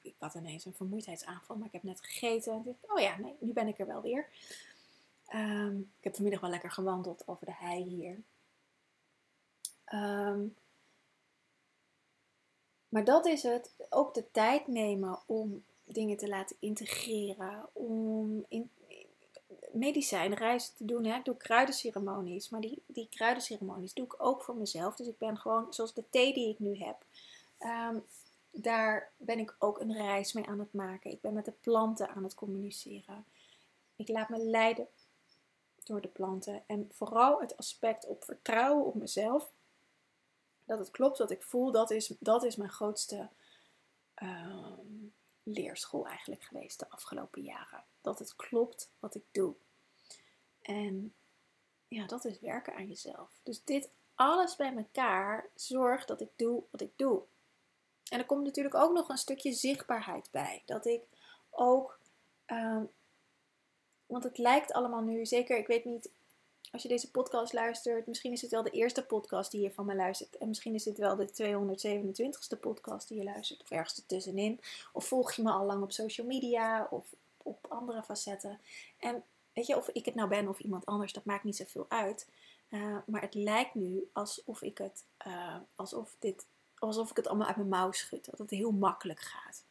ik 0.00 0.14
had 0.18 0.34
ineens 0.34 0.64
een 0.64 0.74
vermoeidheidsaanval, 0.74 1.56
maar 1.56 1.66
ik 1.66 1.72
heb 1.72 1.82
net 1.82 2.00
gegeten. 2.00 2.52
En 2.52 2.62
dacht, 2.64 2.92
oh 2.92 3.00
ja, 3.00 3.18
nee, 3.18 3.36
nu 3.38 3.52
ben 3.52 3.68
ik 3.68 3.78
er 3.78 3.86
wel 3.86 4.02
weer. 4.02 4.28
Um, 5.34 5.78
ik 5.98 6.04
heb 6.04 6.14
vanmiddag 6.14 6.40
wel 6.40 6.50
lekker 6.50 6.70
gewandeld 6.70 7.28
over 7.28 7.46
de 7.46 7.54
hei 7.54 7.82
hier. 7.82 8.22
Um, 9.92 10.56
maar 12.88 13.04
dat 13.04 13.26
is 13.26 13.42
het. 13.42 13.70
Ook 13.90 14.14
de 14.14 14.30
tijd 14.30 14.66
nemen 14.66 15.18
om 15.26 15.64
dingen 15.84 16.16
te 16.16 16.28
laten 16.28 16.56
integreren. 16.60 17.68
Om 17.72 18.44
in, 18.48 18.70
medicijnreizen 19.72 20.74
te 20.74 20.84
doen. 20.84 21.04
Hè. 21.04 21.16
Ik 21.16 21.24
doe 21.24 21.36
kruidenceremonies. 21.36 22.48
Maar 22.48 22.60
die, 22.60 22.82
die 22.86 23.08
kruidenceremonies 23.10 23.94
doe 23.94 24.04
ik 24.04 24.14
ook 24.22 24.42
voor 24.42 24.56
mezelf. 24.56 24.96
Dus 24.96 25.06
ik 25.06 25.18
ben 25.18 25.38
gewoon, 25.38 25.66
zoals 25.72 25.94
de 25.94 26.04
thee 26.10 26.34
die 26.34 26.48
ik 26.48 26.58
nu 26.58 26.76
heb. 26.76 27.04
Um, 27.60 28.04
daar 28.50 29.12
ben 29.16 29.38
ik 29.38 29.56
ook 29.58 29.80
een 29.80 29.92
reis 29.92 30.32
mee 30.32 30.46
aan 30.46 30.58
het 30.58 30.72
maken. 30.72 31.10
Ik 31.10 31.20
ben 31.20 31.32
met 31.32 31.44
de 31.44 31.54
planten 31.60 32.08
aan 32.08 32.22
het 32.22 32.34
communiceren. 32.34 33.24
Ik 33.96 34.08
laat 34.08 34.28
me 34.28 34.38
leiden 34.38 34.86
door 35.84 36.00
de 36.00 36.08
planten. 36.08 36.62
En 36.66 36.90
vooral 36.92 37.40
het 37.40 37.56
aspect 37.56 38.06
op 38.06 38.24
vertrouwen 38.24 38.84
op 38.84 38.94
mezelf. 38.94 39.50
Dat 40.68 40.78
het 40.78 40.90
klopt 40.90 41.18
wat 41.18 41.30
ik 41.30 41.42
voel, 41.42 41.70
dat 41.70 41.90
is, 41.90 42.12
dat 42.18 42.44
is 42.44 42.56
mijn 42.56 42.70
grootste 42.70 43.28
uh, 44.22 44.78
leerschool 45.42 46.06
eigenlijk 46.06 46.42
geweest 46.42 46.78
de 46.78 46.90
afgelopen 46.90 47.42
jaren. 47.42 47.84
Dat 48.00 48.18
het 48.18 48.36
klopt 48.36 48.90
wat 48.98 49.14
ik 49.14 49.24
doe. 49.30 49.54
En 50.62 51.14
ja, 51.88 52.06
dat 52.06 52.24
is 52.24 52.40
werken 52.40 52.74
aan 52.74 52.86
jezelf. 52.86 53.40
Dus 53.42 53.64
dit 53.64 53.90
alles 54.14 54.56
bij 54.56 54.76
elkaar 54.76 55.48
zorgt 55.54 56.08
dat 56.08 56.20
ik 56.20 56.30
doe 56.36 56.62
wat 56.70 56.80
ik 56.80 56.92
doe. 56.96 57.22
En 58.10 58.18
er 58.18 58.26
komt 58.26 58.44
natuurlijk 58.44 58.74
ook 58.74 58.92
nog 58.92 59.08
een 59.08 59.18
stukje 59.18 59.52
zichtbaarheid 59.52 60.28
bij. 60.30 60.62
Dat 60.66 60.86
ik 60.86 61.02
ook, 61.50 61.98
uh, 62.46 62.82
want 64.06 64.24
het 64.24 64.38
lijkt 64.38 64.72
allemaal 64.72 65.02
nu, 65.02 65.26
zeker, 65.26 65.58
ik 65.58 65.66
weet 65.66 65.84
niet, 65.84 66.10
als 66.72 66.82
je 66.82 66.88
deze 66.88 67.10
podcast 67.10 67.52
luistert, 67.52 68.06
misschien 68.06 68.32
is 68.32 68.42
het 68.42 68.50
wel 68.50 68.62
de 68.62 68.70
eerste 68.70 69.06
podcast 69.06 69.50
die 69.50 69.60
je 69.60 69.70
van 69.70 69.86
me 69.86 69.94
luistert. 69.94 70.38
En 70.38 70.48
misschien 70.48 70.74
is 70.74 70.82
dit 70.82 70.98
wel 70.98 71.16
de 71.16 71.28
227ste 71.28 72.60
podcast 72.60 73.08
die 73.08 73.18
je 73.18 73.24
luistert, 73.24 73.62
of 73.62 73.70
ergens 73.70 73.98
ertussenin. 73.98 74.60
Of 74.92 75.06
volg 75.06 75.32
je 75.32 75.42
me 75.42 75.50
al 75.50 75.64
lang 75.64 75.82
op 75.82 75.92
social 75.92 76.26
media 76.26 76.86
of 76.90 77.14
op 77.42 77.66
andere 77.68 78.02
facetten. 78.02 78.60
En 78.98 79.22
weet 79.52 79.66
je, 79.66 79.76
of 79.76 79.88
ik 79.88 80.04
het 80.04 80.14
nou 80.14 80.28
ben 80.28 80.48
of 80.48 80.58
iemand 80.58 80.86
anders, 80.86 81.12
dat 81.12 81.24
maakt 81.24 81.44
niet 81.44 81.56
zoveel 81.56 81.86
uit. 81.88 82.28
Uh, 82.68 82.96
maar 83.06 83.20
het 83.20 83.34
lijkt 83.34 83.74
nu 83.74 84.08
alsof 84.12 84.62
ik 84.62 84.78
het, 84.78 85.04
uh, 85.26 85.56
alsof 85.74 86.16
dit 86.18 86.46
alsof 86.78 87.10
ik 87.10 87.16
het 87.16 87.26
allemaal 87.26 87.46
uit 87.46 87.56
mijn 87.56 87.68
mouw 87.68 87.92
schud. 87.92 88.24
Dat 88.30 88.38
het 88.38 88.50
heel 88.50 88.70
makkelijk 88.70 89.20
gaat. 89.20 89.64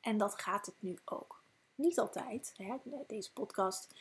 En 0.00 0.18
dat 0.18 0.40
gaat 0.40 0.66
het 0.66 0.74
nu 0.78 0.98
ook. 1.04 1.42
Niet 1.74 1.98
altijd. 1.98 2.54
Hè? 2.56 2.76
Deze 3.06 3.32
podcast, 3.32 3.94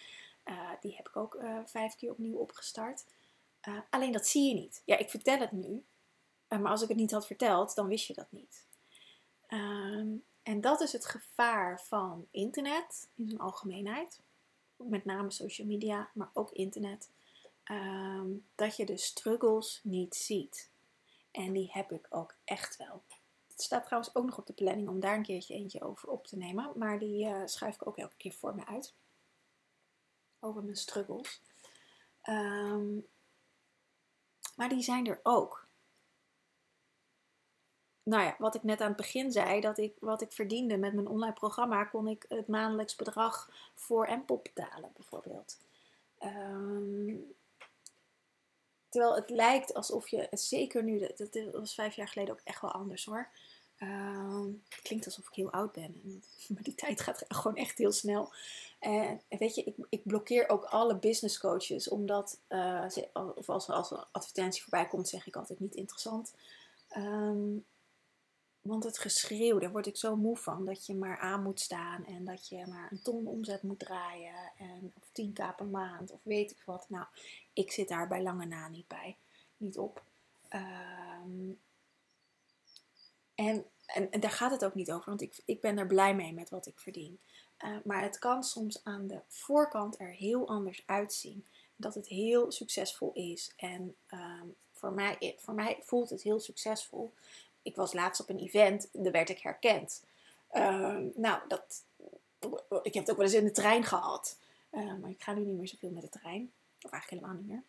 die 0.81 0.95
heb 0.95 1.07
ik 1.07 1.15
ook 1.15 1.35
uh, 1.35 1.59
vijf 1.65 1.95
keer 1.95 2.11
opnieuw 2.11 2.37
opgestart. 2.37 3.05
Uh, 3.67 3.79
alleen 3.89 4.11
dat 4.11 4.27
zie 4.27 4.47
je 4.47 4.53
niet. 4.53 4.81
Ja, 4.85 4.97
ik 4.97 5.09
vertel 5.09 5.39
het 5.39 5.51
nu. 5.51 5.83
maar 6.47 6.71
als 6.71 6.81
ik 6.81 6.87
het 6.87 6.97
niet 6.97 7.11
had 7.11 7.27
verteld, 7.27 7.75
dan 7.75 7.87
wist 7.87 8.07
je 8.07 8.13
dat 8.13 8.31
niet. 8.31 8.65
Um, 9.47 10.23
en 10.43 10.61
dat 10.61 10.81
is 10.81 10.91
het 10.91 11.05
gevaar 11.05 11.81
van 11.81 12.27
internet 12.31 13.09
in 13.15 13.27
zijn 13.27 13.41
algemeenheid. 13.41 14.19
Met 14.75 15.05
name 15.05 15.31
social 15.31 15.67
media, 15.67 16.09
maar 16.13 16.29
ook 16.33 16.51
internet. 16.51 17.09
Um, 17.71 18.45
dat 18.55 18.75
je 18.75 18.85
de 18.85 18.97
struggles 18.97 19.79
niet 19.83 20.15
ziet. 20.15 20.69
En 21.31 21.53
die 21.53 21.69
heb 21.71 21.91
ik 21.91 22.07
ook 22.09 22.35
echt 22.43 22.77
wel. 22.77 23.01
Het 23.47 23.61
staat 23.61 23.85
trouwens 23.85 24.15
ook 24.15 24.25
nog 24.25 24.37
op 24.37 24.45
de 24.45 24.53
planning 24.53 24.89
om 24.89 24.99
daar 24.99 25.15
een 25.15 25.23
keertje 25.23 25.53
eentje 25.53 25.81
over 25.81 26.09
op 26.09 26.27
te 26.27 26.37
nemen. 26.37 26.71
Maar 26.75 26.99
die 26.99 27.27
schuif 27.45 27.75
ik 27.75 27.87
ook 27.87 27.97
elke 27.97 28.17
keer 28.17 28.33
voor 28.33 28.55
me 28.55 28.65
uit. 28.65 28.93
Over 30.43 30.63
mijn 30.63 30.75
struggles. 30.75 31.41
Um, 32.29 33.07
maar 34.55 34.69
die 34.69 34.81
zijn 34.81 35.07
er 35.07 35.19
ook. 35.23 35.67
Nou 38.03 38.23
ja, 38.23 38.35
wat 38.37 38.55
ik 38.55 38.63
net 38.63 38.81
aan 38.81 38.87
het 38.87 38.97
begin 38.97 39.31
zei, 39.31 39.61
dat 39.61 39.77
ik 39.77 39.95
wat 39.99 40.21
ik 40.21 40.31
verdiende 40.31 40.77
met 40.77 40.93
mijn 40.93 41.07
online 41.07 41.33
programma, 41.33 41.83
kon 41.83 42.07
ik 42.07 42.25
het 42.27 42.47
maandelijks 42.47 42.95
bedrag 42.95 43.49
voor 43.75 44.05
Empop 44.05 44.43
betalen, 44.43 44.91
bijvoorbeeld. 44.93 45.57
Um, 46.19 47.35
Terwijl 48.91 49.15
het 49.15 49.29
lijkt 49.29 49.73
alsof 49.73 50.07
je, 50.07 50.27
zeker 50.31 50.83
nu, 50.83 51.07
dat, 51.15 51.51
was 51.51 51.73
vijf 51.73 51.95
jaar 51.95 52.07
geleden 52.07 52.33
ook 52.33 52.41
echt 52.43 52.61
wel 52.61 52.71
anders 52.71 53.05
hoor. 53.05 53.29
Uh, 53.79 54.45
het 54.69 54.81
klinkt 54.81 55.05
alsof 55.05 55.27
ik 55.27 55.33
heel 55.33 55.51
oud 55.51 55.71
ben. 55.71 56.01
Maar 56.53 56.63
die 56.63 56.75
tijd 56.75 57.01
gaat 57.01 57.25
gewoon 57.27 57.57
echt 57.57 57.77
heel 57.77 57.91
snel. 57.91 58.33
En 58.81 59.21
weet 59.29 59.55
je, 59.55 59.63
ik, 59.63 59.75
ik 59.89 60.03
blokkeer 60.03 60.49
ook 60.49 60.63
alle 60.63 60.95
business 60.95 61.39
coaches. 61.39 61.89
Omdat, 61.89 62.39
uh, 62.49 62.85
of 63.13 63.49
als, 63.49 63.69
als 63.69 63.91
een 63.91 64.05
advertentie 64.11 64.61
voorbij 64.61 64.87
komt, 64.87 65.07
zeg 65.07 65.27
ik 65.27 65.35
altijd 65.35 65.59
niet 65.59 65.75
interessant. 65.75 66.33
Um, 66.97 67.65
want 68.61 68.83
het 68.83 68.97
geschreeuw, 68.97 69.59
daar 69.59 69.71
word 69.71 69.87
ik 69.87 69.97
zo 69.97 70.15
moe 70.15 70.37
van. 70.37 70.65
Dat 70.65 70.85
je 70.85 70.95
maar 70.95 71.17
aan 71.17 71.43
moet 71.43 71.59
staan 71.59 72.05
en 72.05 72.25
dat 72.25 72.47
je 72.47 72.67
maar 72.67 72.91
een 72.91 73.01
ton 73.01 73.27
omzet 73.27 73.63
moet 73.63 73.79
draaien. 73.79 74.51
En, 74.57 74.93
of 74.95 75.07
10k 75.07 75.55
per 75.55 75.67
maand 75.67 76.11
of 76.11 76.19
weet 76.23 76.51
ik 76.51 76.61
wat. 76.65 76.85
Nou, 76.89 77.05
ik 77.53 77.71
zit 77.71 77.87
daar 77.87 78.07
bij 78.07 78.21
lange 78.21 78.45
na 78.45 78.67
niet 78.67 78.87
bij. 78.87 79.17
Niet 79.57 79.77
op. 79.77 80.03
Um, 80.49 81.59
en, 83.35 83.65
en, 83.85 84.11
en, 84.11 84.19
daar 84.19 84.31
gaat 84.31 84.51
het 84.51 84.65
ook 84.65 84.75
niet 84.75 84.91
over, 84.91 85.09
want 85.09 85.21
ik, 85.21 85.41
ik 85.45 85.61
ben 85.61 85.77
er 85.77 85.87
blij 85.87 86.15
mee 86.15 86.33
met 86.33 86.49
wat 86.49 86.67
ik 86.67 86.79
verdien. 86.79 87.19
Uh, 87.63 87.77
maar 87.83 88.01
het 88.01 88.19
kan 88.19 88.43
soms 88.43 88.83
aan 88.83 89.07
de 89.07 89.19
voorkant 89.27 89.99
er 89.99 90.11
heel 90.11 90.47
anders 90.47 90.83
uitzien. 90.85 91.45
Dat 91.75 91.95
het 91.95 92.07
heel 92.07 92.51
succesvol 92.51 93.11
is. 93.13 93.53
En 93.57 93.95
um, 94.13 94.55
voor, 94.73 94.91
mij, 94.91 95.35
voor 95.37 95.53
mij 95.53 95.79
voelt 95.81 96.09
het 96.09 96.21
heel 96.21 96.39
succesvol 96.39 97.13
ik 97.61 97.75
was 97.75 97.93
laatst 97.93 98.21
op 98.21 98.29
een 98.29 98.39
event, 98.39 98.89
daar 98.91 99.11
werd 99.11 99.29
ik 99.29 99.39
herkend. 99.39 100.03
Uh, 100.53 100.97
nou, 101.15 101.41
dat, 101.47 101.83
ik 102.83 102.93
heb 102.93 103.03
het 103.03 103.11
ook 103.11 103.17
wel 103.17 103.25
eens 103.25 103.35
in 103.35 103.43
de 103.43 103.51
trein 103.51 103.83
gehad. 103.83 104.37
Uh, 104.71 104.93
maar 105.01 105.09
ik 105.09 105.23
ga 105.23 105.33
nu 105.33 105.43
niet 105.43 105.57
meer 105.57 105.67
zoveel 105.67 105.89
met 105.89 106.01
de 106.01 106.19
trein. 106.19 106.51
Of 106.81 106.91
eigenlijk 106.91 107.09
helemaal 107.09 107.41
niet 107.41 107.47
meer. 107.47 107.63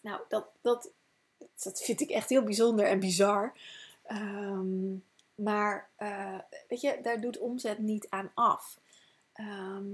Nou, 0.00 0.20
dat, 0.28 0.46
dat, 0.60 0.90
dat 1.62 1.82
vind 1.82 2.00
ik 2.00 2.10
echt 2.10 2.28
heel 2.28 2.42
bijzonder 2.42 2.86
en 2.86 3.00
bizar. 3.00 3.52
Ehm, 4.02 4.94
maar 5.34 5.90
uh, 5.98 6.38
weet 6.68 6.80
je, 6.80 6.98
daar 7.02 7.20
doet 7.20 7.38
omzet 7.38 7.78
niet 7.78 8.08
aan 8.08 8.30
af. 8.34 8.80
Ehm, 9.32 9.92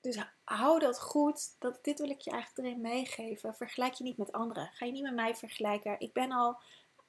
dus 0.00 0.18
hou 0.44 0.78
dat 0.78 1.00
goed. 1.00 1.56
Dat, 1.58 1.84
dit 1.84 1.98
wil 1.98 2.10
ik 2.10 2.20
je 2.20 2.30
eigenlijk 2.30 2.66
erin 2.66 2.80
meegeven. 2.80 3.54
Vergelijk 3.54 3.94
je 3.94 4.04
niet 4.04 4.16
met 4.16 4.32
anderen. 4.32 4.70
Ga 4.72 4.86
je 4.86 4.92
niet 4.92 5.02
met 5.02 5.14
mij 5.14 5.34
vergelijken. 5.34 6.00
Ik 6.00 6.12
ben 6.12 6.32
al, 6.32 6.58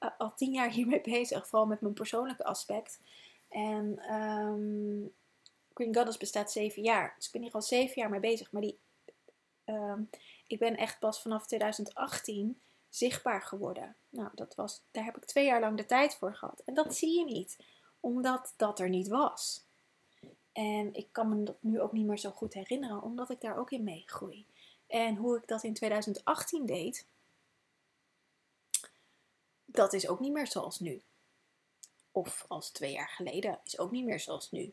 uh, 0.00 0.10
al 0.18 0.34
tien 0.34 0.52
jaar 0.52 0.70
hiermee 0.70 1.00
bezig. 1.18 1.48
Vooral 1.48 1.66
met 1.66 1.80
mijn 1.80 1.94
persoonlijke 1.94 2.44
aspect. 2.44 3.00
En 3.48 4.14
um, 4.14 5.14
Green 5.74 5.94
Goddess 5.94 6.16
bestaat 6.18 6.52
zeven 6.52 6.82
jaar. 6.82 7.14
Dus 7.16 7.26
ik 7.26 7.32
ben 7.32 7.42
hier 7.42 7.52
al 7.52 7.62
zeven 7.62 7.94
jaar 7.94 8.10
mee 8.10 8.20
bezig. 8.20 8.52
Maar 8.52 8.62
die, 8.62 8.78
ik 10.46 10.58
ben 10.58 10.76
echt 10.76 10.98
pas 10.98 11.22
vanaf 11.22 11.46
2018 11.46 12.60
zichtbaar 12.94 13.42
geworden. 13.42 13.96
Nou, 14.08 14.30
dat 14.34 14.54
was, 14.54 14.82
daar 14.90 15.04
heb 15.04 15.16
ik 15.16 15.24
twee 15.24 15.44
jaar 15.44 15.60
lang 15.60 15.76
de 15.76 15.86
tijd 15.86 16.14
voor 16.14 16.34
gehad. 16.34 16.62
En 16.64 16.74
dat 16.74 16.96
zie 16.96 17.18
je 17.18 17.24
niet, 17.24 17.58
omdat 18.00 18.54
dat 18.56 18.80
er 18.80 18.88
niet 18.88 19.08
was. 19.08 19.64
En 20.52 20.94
ik 20.94 21.08
kan 21.12 21.28
me 21.28 21.42
dat 21.42 21.62
nu 21.62 21.80
ook 21.80 21.92
niet 21.92 22.06
meer 22.06 22.18
zo 22.18 22.30
goed 22.30 22.54
herinneren, 22.54 23.02
omdat 23.02 23.30
ik 23.30 23.40
daar 23.40 23.56
ook 23.56 23.70
in 23.70 23.84
meegroei. 23.84 24.46
En 24.86 25.16
hoe 25.16 25.36
ik 25.36 25.46
dat 25.46 25.62
in 25.62 25.74
2018 25.74 26.66
deed, 26.66 27.06
dat 29.64 29.92
is 29.92 30.08
ook 30.08 30.20
niet 30.20 30.32
meer 30.32 30.46
zoals 30.46 30.80
nu. 30.80 31.02
Of 32.12 32.44
als 32.48 32.70
twee 32.70 32.92
jaar 32.92 33.08
geleden, 33.08 33.60
is 33.64 33.78
ook 33.78 33.90
niet 33.90 34.04
meer 34.04 34.20
zoals 34.20 34.50
nu. 34.50 34.72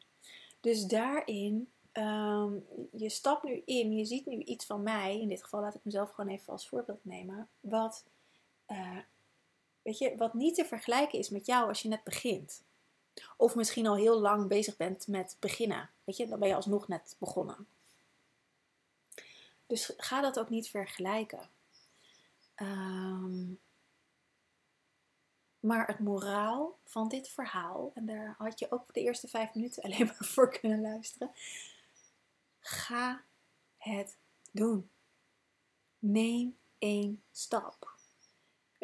Dus 0.60 0.86
daarin, 0.86 1.72
um, 1.94 2.66
je 2.92 3.10
stapt 3.10 3.44
nu 3.44 3.62
in, 3.66 3.98
je 3.98 4.06
ziet 4.06 4.26
nu 4.26 4.38
iets 4.38 4.66
van 4.66 4.84
mij, 4.84 5.22
in 5.22 5.28
dit 5.28 5.44
geval 5.44 5.62
laat 5.62 5.76
ik 5.76 5.84
mezelf 5.84 6.12
gewoon 6.12 6.32
even 6.32 6.54
als 6.54 6.68
voorbeeld 6.68 7.06
nemen, 7.06 7.50
wat 7.60 8.06
uh, 8.68 8.98
weet 9.82 9.98
je, 9.98 10.18
wat 10.18 10.34
niet 10.34 10.56
te 10.56 10.66
vergelijken 10.66 11.20
is 11.20 11.30
met 11.30 11.46
jou 11.46 11.68
als 11.68 11.82
je 11.82 11.90
net 11.90 12.04
begint. 12.04 12.64
Of 13.38 13.56
misschien 13.56 13.88
al 13.88 13.96
heel 13.96 14.20
lang 14.20 14.48
bezig 14.48 14.78
bent 14.78 15.08
met 15.08 15.38
beginnen. 15.40 15.90
Weet 16.04 16.18
je, 16.18 16.28
dan 16.28 16.40
ben 16.40 16.48
je 16.48 16.56
alsnog 16.56 16.88
net 16.88 17.16
begonnen. 17.20 17.68
Dus 19.68 19.94
ga 19.98 20.22
dat 20.22 20.40
ook 20.40 20.50
niet 20.50 20.70
vergelijken. 20.70 21.50
Um, 22.56 23.60
maar 25.60 25.88
het 25.88 26.00
moraal 26.00 26.78
van 26.84 27.08
dit 27.08 27.30
verhaal, 27.30 27.92
en 27.96 28.06
daar 28.06 28.36
had 28.38 28.60
je 28.60 28.72
ook 28.72 28.94
de 28.94 29.02
eerste 29.02 29.28
vijf 29.28 29.54
minuten 29.54 29.84
alleen 29.84 30.06
maar 30.06 30.28
voor 30.28 30.60
kunnen 30.60 30.82
luisteren. 30.82 31.32
Ga 32.62 33.24
het 33.78 34.18
doen. 34.52 34.90
Neem 36.00 36.58
één 36.78 37.24
stap 37.32 37.92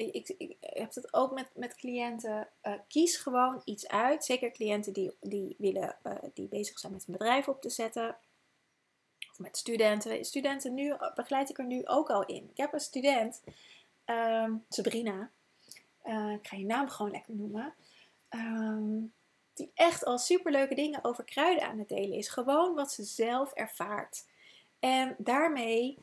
ik, 0.06 0.30
ik, 0.38 0.58
heb 0.60 0.94
het 0.94 1.14
ook 1.14 1.34
met, 1.34 1.50
met 1.54 1.76
cliënten. 1.76 2.50
Uh, 2.64 2.74
kies 2.88 3.18
gewoon 3.18 3.62
iets 3.64 3.88
uit. 3.88 4.26
Zeker 4.26 4.52
cliënten 4.52 4.94
die, 4.94 5.12
die, 5.22 5.56
willen, 5.58 5.98
uh, 6.04 6.14
die 6.34 6.48
bezig 6.48 6.80
zijn 6.80 6.94
met 6.94 7.08
een 7.08 7.14
bedrijf 7.14 7.48
op 7.48 7.62
te 7.62 7.70
zetten. 7.70 8.18
Of 9.32 9.40
met 9.40 9.58
studenten. 9.58 10.26
Studenten 10.26 10.74
nu 10.74 10.96
begeleid 11.16 11.50
ik 11.50 11.58
er 11.58 11.66
nu 11.66 11.86
ook 11.86 12.10
al 12.10 12.26
in. 12.26 12.50
Ik 12.50 12.58
heb 12.58 12.74
een 12.74 12.80
student, 12.80 13.42
um, 14.06 14.66
Sabrina. 14.70 15.32
Uh, 16.06 16.32
ik 16.32 16.48
ga 16.48 16.56
je 16.58 16.66
naam 16.66 16.90
gewoon 16.90 17.12
lekker 17.12 17.36
noemen. 17.36 17.74
Um, 18.30 19.14
die 19.58 19.72
echt 19.74 20.06
al 20.06 20.18
superleuke 20.18 20.76
dingen 20.76 21.04
over 21.04 21.24
kruiden 21.24 21.68
aan 21.68 21.80
het 21.80 21.90
delen 21.90 22.18
is. 22.18 22.30
Gewoon 22.30 22.76
wat 22.76 22.92
ze 22.92 23.04
zelf 23.04 23.52
ervaart. 23.54 24.26
En 24.80 25.16
daarmee, 25.18 25.98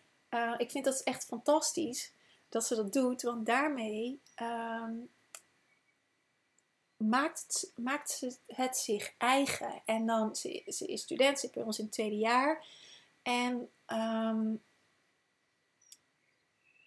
ik 0.56 0.70
vind 0.70 0.84
dat 0.84 1.02
echt 1.02 1.24
fantastisch 1.24 2.12
dat 2.48 2.64
ze 2.66 2.74
dat 2.74 2.92
doet, 2.92 3.22
want 3.22 3.46
daarmee 3.46 4.20
ehm, 4.34 4.92
maakt, 6.96 7.72
maakt 7.76 8.10
ze 8.10 8.36
het 8.46 8.76
zich 8.76 9.14
eigen. 9.18 9.82
En 9.84 10.06
dan, 10.06 10.36
ze, 10.36 10.62
ze 10.66 10.86
is 10.86 11.02
student, 11.02 11.38
zit 11.38 11.52
bij 11.52 11.62
ons 11.62 11.78
in 11.78 11.84
het 11.84 11.92
tweede 11.92 12.16
jaar. 12.16 12.66
En 13.22 13.70
um, 13.86 14.62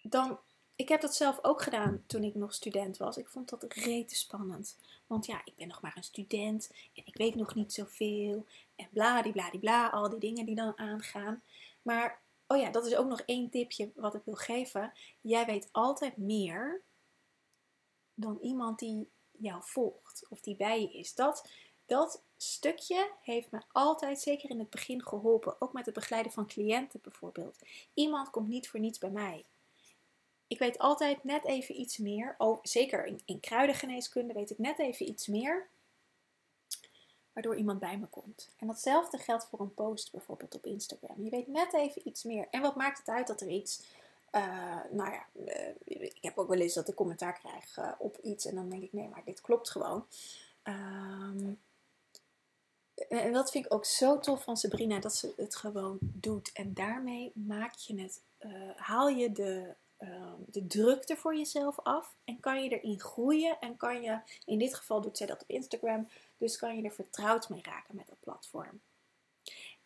dan, 0.02 0.38
ik 0.78 0.88
heb 0.88 1.00
dat 1.00 1.14
zelf 1.14 1.38
ook 1.42 1.62
gedaan 1.62 2.02
toen 2.06 2.24
ik 2.24 2.34
nog 2.34 2.54
student 2.54 2.96
was. 2.96 3.16
Ik 3.16 3.28
vond 3.28 3.48
dat 3.48 3.72
rete 3.72 4.14
spannend. 4.14 4.76
Want 5.06 5.26
ja, 5.26 5.40
ik 5.44 5.56
ben 5.56 5.68
nog 5.68 5.80
maar 5.80 5.96
een 5.96 6.02
student 6.02 6.70
en 6.94 7.02
ik 7.06 7.16
weet 7.16 7.34
nog 7.34 7.54
niet 7.54 7.72
zoveel. 7.72 8.46
En 8.76 8.88
bla, 9.60 9.88
al 9.88 10.10
die 10.10 10.18
dingen 10.18 10.46
die 10.46 10.54
dan 10.54 10.78
aangaan. 10.78 11.42
Maar 11.82 12.20
Oh 12.50 12.58
ja, 12.58 12.70
dat 12.70 12.86
is 12.86 12.94
ook 12.94 13.08
nog 13.08 13.20
één 13.20 13.50
tipje 13.50 13.90
wat 13.94 14.14
ik 14.14 14.22
wil 14.24 14.34
geven. 14.34 14.92
Jij 15.20 15.46
weet 15.46 15.68
altijd 15.72 16.16
meer 16.16 16.82
dan 18.14 18.38
iemand 18.42 18.78
die 18.78 19.10
jou 19.30 19.62
volgt 19.64 20.26
of 20.28 20.40
die 20.40 20.56
bij 20.56 20.80
je 20.80 20.92
is. 20.92 21.14
Dat, 21.14 21.48
dat 21.86 22.22
stukje 22.36 23.12
heeft 23.22 23.50
me 23.50 23.60
altijd, 23.72 24.20
zeker 24.20 24.50
in 24.50 24.58
het 24.58 24.70
begin, 24.70 25.02
geholpen. 25.02 25.60
Ook 25.60 25.72
met 25.72 25.86
het 25.86 25.94
begeleiden 25.94 26.32
van 26.32 26.46
cliënten 26.46 27.00
bijvoorbeeld. 27.02 27.58
Iemand 27.94 28.30
komt 28.30 28.48
niet 28.48 28.68
voor 28.68 28.80
niets 28.80 28.98
bij 28.98 29.10
mij. 29.10 29.44
Ik 30.48 30.58
weet 30.58 30.78
altijd 30.78 31.24
net 31.24 31.44
even 31.44 31.80
iets 31.80 31.98
meer. 31.98 32.34
Oh, 32.38 32.58
zeker 32.62 33.18
in, 33.24 33.40
kruidengeneeskunde 33.40 34.34
weet 34.34 34.50
ik 34.50 34.58
net 34.58 34.78
even 34.78 35.08
iets 35.08 35.26
meer 35.26 35.68
waardoor 37.38 37.56
iemand 37.56 37.78
bij 37.78 37.98
me 37.98 38.06
komt. 38.06 38.48
En 38.56 38.66
datzelfde 38.66 39.18
geldt 39.18 39.46
voor 39.46 39.60
een 39.60 39.74
post 39.74 40.12
bijvoorbeeld 40.12 40.54
op 40.54 40.66
Instagram. 40.66 41.24
Je 41.24 41.30
weet 41.30 41.46
net 41.46 41.74
even 41.74 42.08
iets 42.08 42.22
meer. 42.22 42.48
En 42.50 42.60
wat 42.60 42.76
maakt 42.76 42.98
het 42.98 43.08
uit 43.08 43.26
dat 43.26 43.40
er 43.40 43.48
iets. 43.48 43.82
Uh, 44.32 44.76
nou 44.90 45.12
ja, 45.12 45.26
uh, 45.32 45.74
ik 45.84 46.18
heb 46.20 46.38
ook 46.38 46.48
wel 46.48 46.58
eens 46.58 46.74
dat 46.74 46.88
ik 46.88 46.94
commentaar 46.94 47.38
krijg 47.38 47.76
uh, 47.76 47.92
op 47.98 48.18
iets 48.22 48.46
en 48.46 48.54
dan 48.54 48.68
denk 48.68 48.82
ik: 48.82 48.92
nee, 48.92 49.08
maar 49.08 49.24
dit 49.24 49.40
klopt 49.40 49.70
gewoon. 49.70 50.06
Um, 50.64 51.60
en 53.08 53.32
dat 53.32 53.50
vind 53.50 53.64
ik 53.64 53.74
ook 53.74 53.84
zo 53.84 54.18
tof 54.18 54.42
van 54.42 54.56
Sabrina 54.56 54.98
dat 54.98 55.14
ze 55.14 55.32
het 55.36 55.56
gewoon 55.56 55.98
doet. 56.00 56.52
En 56.52 56.74
daarmee 56.74 57.32
maak 57.34 57.74
je 57.74 58.00
het, 58.00 58.20
haal 58.76 59.08
je 59.08 59.32
de, 59.32 59.74
uh, 59.98 60.32
de 60.46 60.66
drukte 60.66 61.16
voor 61.16 61.36
jezelf 61.36 61.78
af 61.78 62.16
en 62.24 62.40
kan 62.40 62.62
je 62.62 62.70
erin 62.70 63.00
groeien. 63.00 63.60
En 63.60 63.76
kan 63.76 64.02
je, 64.02 64.20
in 64.44 64.58
dit 64.58 64.74
geval 64.74 65.00
doet 65.00 65.16
zij 65.16 65.26
dat 65.26 65.42
op 65.42 65.48
Instagram, 65.48 66.08
dus 66.36 66.56
kan 66.56 66.76
je 66.76 66.82
er 66.82 66.92
vertrouwd 66.92 67.48
mee 67.48 67.62
raken 67.62 67.96
met 67.96 68.06
dat 68.06 68.20
platform. 68.20 68.80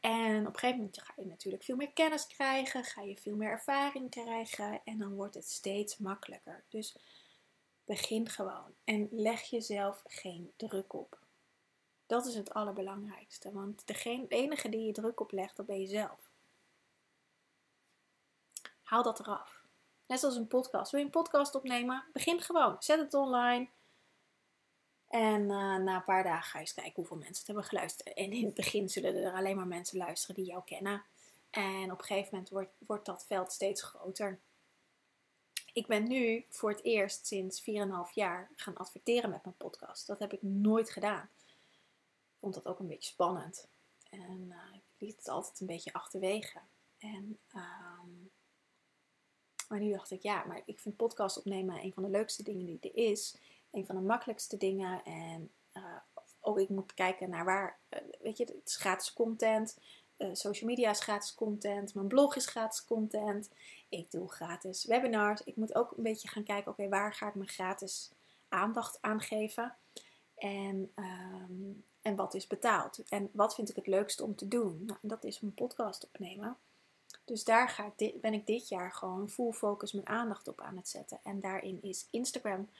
En 0.00 0.40
op 0.40 0.52
een 0.52 0.58
gegeven 0.58 0.76
moment 0.76 1.02
ga 1.02 1.12
je 1.16 1.26
natuurlijk 1.26 1.62
veel 1.62 1.76
meer 1.76 1.92
kennis 1.92 2.26
krijgen, 2.26 2.84
ga 2.84 3.02
je 3.02 3.16
veel 3.16 3.36
meer 3.36 3.50
ervaring 3.50 4.10
krijgen 4.10 4.80
en 4.84 4.98
dan 4.98 5.14
wordt 5.14 5.34
het 5.34 5.48
steeds 5.48 5.96
makkelijker. 5.96 6.64
Dus 6.68 6.96
begin 7.84 8.28
gewoon 8.28 8.74
en 8.84 9.08
leg 9.10 9.42
jezelf 9.42 10.02
geen 10.06 10.52
druk 10.56 10.92
op. 10.92 11.18
Dat 12.06 12.26
is 12.26 12.34
het 12.34 12.54
allerbelangrijkste, 12.54 13.52
want 13.52 13.86
de 13.86 14.26
enige 14.28 14.68
die 14.68 14.86
je 14.86 14.92
druk 14.92 15.20
op 15.20 15.32
legt, 15.32 15.56
dat 15.56 15.66
ben 15.66 15.80
je 15.80 15.86
zelf. 15.86 16.30
Haal 18.82 19.02
dat 19.02 19.20
eraf. 19.20 19.61
Net 20.12 20.20
zoals 20.20 20.36
een 20.36 20.46
podcast. 20.46 20.90
Wil 20.90 21.00
je 21.00 21.06
een 21.06 21.12
podcast 21.12 21.54
opnemen? 21.54 22.04
Begin 22.12 22.40
gewoon. 22.40 22.76
Zet 22.78 22.98
het 22.98 23.14
online. 23.14 23.68
En 25.08 25.40
uh, 25.40 25.76
na 25.76 25.96
een 25.96 26.04
paar 26.04 26.22
dagen 26.22 26.50
ga 26.50 26.58
je 26.58 26.64
eens 26.64 26.74
kijken 26.74 26.92
hoeveel 26.94 27.16
mensen 27.16 27.36
het 27.36 27.46
hebben 27.46 27.64
geluisterd. 27.64 28.14
En 28.14 28.32
in 28.32 28.44
het 28.44 28.54
begin 28.54 28.88
zullen 28.88 29.14
er 29.14 29.32
alleen 29.32 29.56
maar 29.56 29.66
mensen 29.66 29.98
luisteren 29.98 30.34
die 30.34 30.44
jou 30.44 30.62
kennen. 30.64 31.02
En 31.50 31.92
op 31.92 31.98
een 31.98 32.04
gegeven 32.04 32.28
moment 32.30 32.50
wordt, 32.50 32.70
wordt 32.86 33.06
dat 33.06 33.26
veld 33.26 33.52
steeds 33.52 33.82
groter. 33.82 34.40
Ik 35.72 35.86
ben 35.86 36.08
nu 36.08 36.46
voor 36.48 36.70
het 36.70 36.84
eerst 36.84 37.26
sinds 37.26 37.60
4,5 37.60 37.66
jaar 38.14 38.50
gaan 38.56 38.76
adverteren 38.76 39.30
met 39.30 39.44
mijn 39.44 39.56
podcast. 39.56 40.06
Dat 40.06 40.18
heb 40.18 40.32
ik 40.32 40.42
nooit 40.42 40.90
gedaan. 40.90 41.28
Ik 41.46 42.38
vond 42.40 42.54
dat 42.54 42.66
ook 42.66 42.78
een 42.78 42.88
beetje 42.88 43.12
spannend. 43.12 43.68
En 44.10 44.46
uh, 44.48 44.74
ik 44.74 44.82
liet 44.98 45.16
het 45.16 45.28
altijd 45.28 45.60
een 45.60 45.66
beetje 45.66 45.92
achterwege. 45.92 46.58
En, 46.98 47.38
um, 47.54 48.01
maar 49.72 49.80
nu 49.80 49.92
dacht 49.92 50.10
ik, 50.10 50.22
ja, 50.22 50.44
maar 50.44 50.62
ik 50.64 50.80
vind 50.80 50.96
podcast 50.96 51.38
opnemen 51.38 51.82
een 51.82 51.92
van 51.92 52.02
de 52.02 52.08
leukste 52.08 52.42
dingen 52.42 52.64
die 52.64 52.78
er 52.80 53.10
is 53.10 53.36
een 53.70 53.86
van 53.86 53.94
de 53.94 54.02
makkelijkste 54.02 54.56
dingen. 54.56 55.04
En 55.04 55.50
uh, 55.72 55.82
ook 56.40 56.58
ik 56.58 56.68
moet 56.68 56.94
kijken 56.94 57.30
naar 57.30 57.44
waar, 57.44 57.78
uh, 57.90 57.98
weet 58.20 58.36
je, 58.36 58.44
het 58.44 58.62
is 58.64 58.76
gratis 58.76 59.12
content. 59.12 59.78
Uh, 60.18 60.28
social 60.32 60.70
media 60.70 60.90
is 60.90 61.00
gratis 61.00 61.34
content. 61.34 61.94
Mijn 61.94 62.06
blog 62.06 62.36
is 62.36 62.46
gratis 62.46 62.84
content. 62.84 63.50
Ik 63.88 64.10
doe 64.10 64.32
gratis 64.32 64.84
webinars. 64.84 65.42
Ik 65.42 65.56
moet 65.56 65.74
ook 65.74 65.96
een 65.96 66.02
beetje 66.02 66.28
gaan 66.28 66.44
kijken, 66.44 66.72
oké, 66.72 66.88
waar 66.88 67.14
ga 67.14 67.28
ik 67.28 67.34
mijn 67.34 67.48
gratis 67.48 68.10
aandacht 68.48 68.98
aan 69.00 69.20
geven? 69.20 69.76
En, 70.34 70.92
um, 70.96 71.84
en 72.02 72.16
wat 72.16 72.34
is 72.34 72.46
betaald? 72.46 73.02
En 73.08 73.30
wat 73.32 73.54
vind 73.54 73.68
ik 73.68 73.76
het 73.76 73.86
leukste 73.86 74.24
om 74.24 74.36
te 74.36 74.48
doen? 74.48 74.82
Nou, 74.86 74.98
dat 75.02 75.24
is 75.24 75.40
mijn 75.40 75.54
podcast 75.54 76.04
opnemen. 76.04 76.56
Dus 77.24 77.44
daar 77.44 77.68
ga 77.68 77.92
ik 77.96 78.20
ben 78.20 78.32
ik 78.32 78.46
dit 78.46 78.68
jaar 78.68 78.92
gewoon 78.92 79.28
full 79.28 79.52
focus 79.52 79.92
mijn 79.92 80.08
aandacht 80.08 80.48
op 80.48 80.60
aan 80.60 80.76
het 80.76 80.88
zetten. 80.88 81.20
En 81.22 81.40
daarin 81.40 81.82
is 81.82 82.08
Instagram 82.10 82.70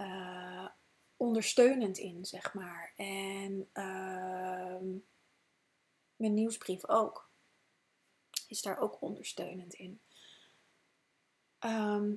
uh, 0.00 0.68
ondersteunend 1.16 1.98
in, 1.98 2.24
zeg 2.24 2.54
maar. 2.54 2.92
En 2.96 3.68
uh, 3.74 4.98
mijn 6.16 6.34
nieuwsbrief 6.34 6.88
ook. 6.88 7.30
Is 8.48 8.62
daar 8.62 8.78
ook 8.78 9.02
ondersteunend 9.02 9.74
in. 9.74 10.00
Ehm, 11.58 12.12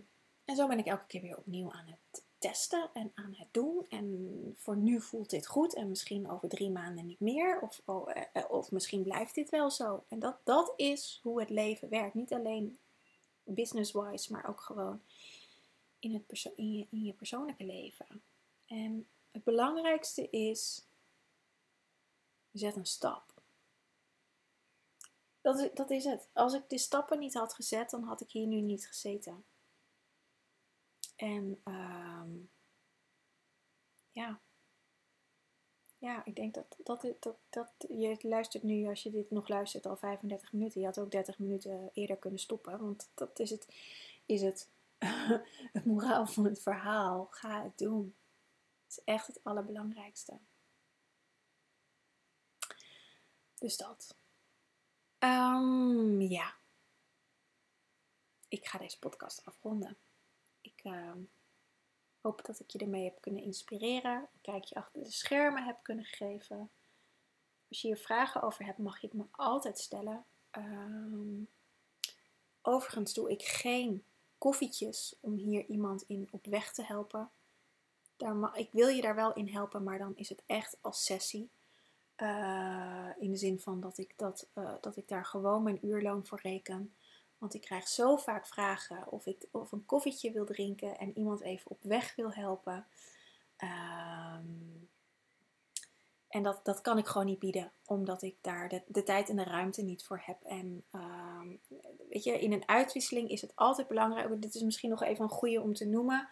en 0.45 0.55
zo 0.55 0.67
ben 0.67 0.79
ik 0.79 0.85
elke 0.85 1.05
keer 1.07 1.21
weer 1.21 1.37
opnieuw 1.37 1.71
aan 1.71 1.87
het 1.87 2.23
testen 2.41 2.89
en 2.93 3.11
aan 3.15 3.35
het 3.37 3.47
doen. 3.51 3.85
En 3.89 4.55
voor 4.57 4.77
nu 4.77 5.01
voelt 5.01 5.29
dit 5.29 5.47
goed 5.47 5.73
en 5.73 5.89
misschien 5.89 6.29
over 6.29 6.49
drie 6.49 6.69
maanden 6.69 7.05
niet 7.05 7.19
meer. 7.19 7.59
Of, 7.61 7.81
oh, 7.85 8.15
eh, 8.15 8.23
eh, 8.33 8.51
of 8.51 8.71
misschien 8.71 9.03
blijft 9.03 9.35
dit 9.35 9.49
wel 9.49 9.71
zo. 9.71 10.03
En 10.07 10.19
dat, 10.19 10.37
dat 10.43 10.73
is 10.75 11.19
hoe 11.23 11.39
het 11.39 11.49
leven 11.49 11.89
werkt. 11.89 12.13
Niet 12.13 12.33
alleen 12.33 12.79
business-wise, 13.43 14.31
maar 14.31 14.49
ook 14.49 14.61
gewoon 14.61 15.01
in, 15.99 16.13
het 16.13 16.51
in, 16.55 16.87
je, 16.89 17.13
persoonlijke 17.13 17.63
leven. 17.63 18.21
En 18.67 19.07
het 19.31 19.43
belangrijkste 19.43 20.29
is, 20.29 20.85
zet 22.51 22.75
een 22.75 22.85
stap. 22.85 23.23
Dat 25.41 25.59
is, 25.59 25.69
dat 25.73 25.89
is 25.89 26.03
het. 26.03 26.27
Als 26.33 26.53
ik 26.53 26.69
de 26.69 26.77
stappen 26.77 27.19
niet 27.19 27.33
had 27.33 27.53
gezet, 27.53 27.89
dan 27.89 28.03
had 28.03 28.21
ik 28.21 28.31
hier 28.31 28.47
nu 28.47 28.61
niet 28.61 28.87
gezeten. 28.87 29.43
En 31.21 31.61
um, 31.65 32.49
ja. 34.11 34.39
Ja, 35.97 36.25
ik 36.25 36.35
denk 36.35 36.53
dat, 36.53 36.77
dat, 36.83 37.05
dat, 37.19 37.37
dat 37.49 37.69
je 37.89 38.17
luistert 38.21 38.63
nu, 38.63 38.87
als 38.87 39.03
je 39.03 39.11
dit 39.11 39.31
nog 39.31 39.47
luistert, 39.47 39.85
al 39.85 39.97
35 39.97 40.53
minuten. 40.53 40.79
Je 40.79 40.85
had 40.85 40.99
ook 40.99 41.11
30 41.11 41.39
minuten 41.39 41.89
eerder 41.93 42.17
kunnen 42.17 42.39
stoppen. 42.39 42.79
Want 42.79 43.09
dat 43.13 43.39
is 43.39 43.49
het, 43.49 43.67
is 44.25 44.41
het, 44.41 44.69
het 45.73 45.85
moraal 45.85 46.27
van 46.27 46.45
het 46.45 46.61
verhaal. 46.61 47.27
Ga 47.31 47.63
het 47.63 47.77
doen. 47.77 48.15
Het 48.83 48.97
is 48.97 49.03
echt 49.03 49.27
het 49.27 49.43
allerbelangrijkste. 49.43 50.39
Dus 53.59 53.77
dat. 53.77 54.15
Um, 55.19 56.21
ja. 56.21 56.55
Ik 58.47 58.67
ga 58.67 58.77
deze 58.77 58.99
podcast 58.99 59.45
afronden. 59.45 59.97
Ik 60.83 60.91
uh, 60.91 61.11
hoop 62.21 62.45
dat 62.45 62.59
ik 62.59 62.69
je 62.69 62.79
ermee 62.79 63.03
heb 63.03 63.21
kunnen 63.21 63.43
inspireren. 63.43 64.15
Een 64.15 64.41
kijkje 64.41 64.75
achter 64.75 65.03
de 65.03 65.11
schermen 65.11 65.63
heb 65.63 65.77
kunnen 65.81 66.05
geven. 66.05 66.69
Als 67.69 67.81
je 67.81 67.87
hier 67.87 67.97
vragen 67.97 68.41
over 68.41 68.65
hebt, 68.65 68.77
mag 68.77 69.01
je 69.01 69.07
het 69.07 69.15
me 69.15 69.25
altijd 69.31 69.79
stellen. 69.79 70.25
Um, 70.51 71.47
overigens 72.61 73.13
doe 73.13 73.31
ik 73.31 73.41
geen 73.41 74.03
koffietjes 74.37 75.15
om 75.19 75.33
hier 75.33 75.65
iemand 75.65 76.03
in 76.07 76.27
op 76.31 76.45
weg 76.45 76.73
te 76.73 76.83
helpen. 76.83 77.29
Daar 78.17 78.57
ik 78.57 78.71
wil 78.71 78.87
je 78.87 79.01
daar 79.01 79.15
wel 79.15 79.33
in 79.33 79.47
helpen, 79.47 79.83
maar 79.83 79.97
dan 79.97 80.15
is 80.15 80.29
het 80.29 80.43
echt 80.45 80.77
als 80.81 81.05
sessie. 81.05 81.49
Uh, 82.17 83.09
in 83.19 83.31
de 83.31 83.37
zin 83.37 83.59
van 83.59 83.81
dat 83.81 83.97
ik, 83.97 84.13
dat, 84.15 84.47
uh, 84.53 84.73
dat 84.81 84.97
ik 84.97 85.07
daar 85.07 85.25
gewoon 85.25 85.63
mijn 85.63 85.85
uurloon 85.85 86.25
voor 86.25 86.39
reken. 86.41 86.95
Want 87.41 87.53
ik 87.53 87.61
krijg 87.61 87.87
zo 87.87 88.17
vaak 88.17 88.47
vragen 88.47 89.11
of 89.11 89.25
ik 89.25 89.47
of 89.51 89.71
een 89.71 89.85
koffietje 89.85 90.31
wil 90.31 90.45
drinken 90.45 90.97
en 90.97 91.17
iemand 91.17 91.41
even 91.41 91.71
op 91.71 91.77
weg 91.81 92.15
wil 92.15 92.31
helpen. 92.31 92.85
Um, 93.57 94.89
en 96.27 96.43
dat, 96.43 96.59
dat 96.63 96.81
kan 96.81 96.97
ik 96.97 97.07
gewoon 97.07 97.27
niet 97.27 97.39
bieden, 97.39 97.71
omdat 97.85 98.21
ik 98.21 98.35
daar 98.41 98.69
de, 98.69 98.81
de 98.87 99.03
tijd 99.03 99.29
en 99.29 99.35
de 99.35 99.43
ruimte 99.43 99.81
niet 99.81 100.03
voor 100.03 100.21
heb. 100.25 100.43
En 100.43 100.83
um, 100.91 101.59
weet 102.09 102.23
je, 102.23 102.39
in 102.39 102.51
een 102.51 102.67
uitwisseling 102.67 103.29
is 103.29 103.41
het 103.41 103.51
altijd 103.55 103.87
belangrijk. 103.87 104.41
Dit 104.41 104.55
is 104.55 104.61
misschien 104.61 104.89
nog 104.89 105.03
even 105.03 105.23
een 105.23 105.29
goede 105.29 105.61
om 105.61 105.73
te 105.73 105.85
noemen. 105.85 106.27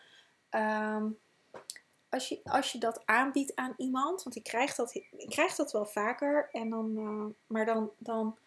Um, 0.49 1.20
als, 2.10 2.30
je, 2.30 2.39
als 2.43 2.72
je 2.72 2.78
dat 2.78 3.01
aanbiedt 3.05 3.55
aan 3.55 3.74
iemand, 3.78 4.24
want 4.24 4.36
ik 4.36 4.43
krijg 4.43 4.76
dat, 4.76 4.95
ik 4.95 5.30
krijg 5.30 5.55
dat 5.55 5.72
wel 5.72 5.86
vaker. 5.86 6.49
En 6.51 6.70
dan, 6.70 6.97
uh, 6.97 7.26
maar 7.47 7.66
dan, 7.66 7.91
dan, 7.97 8.38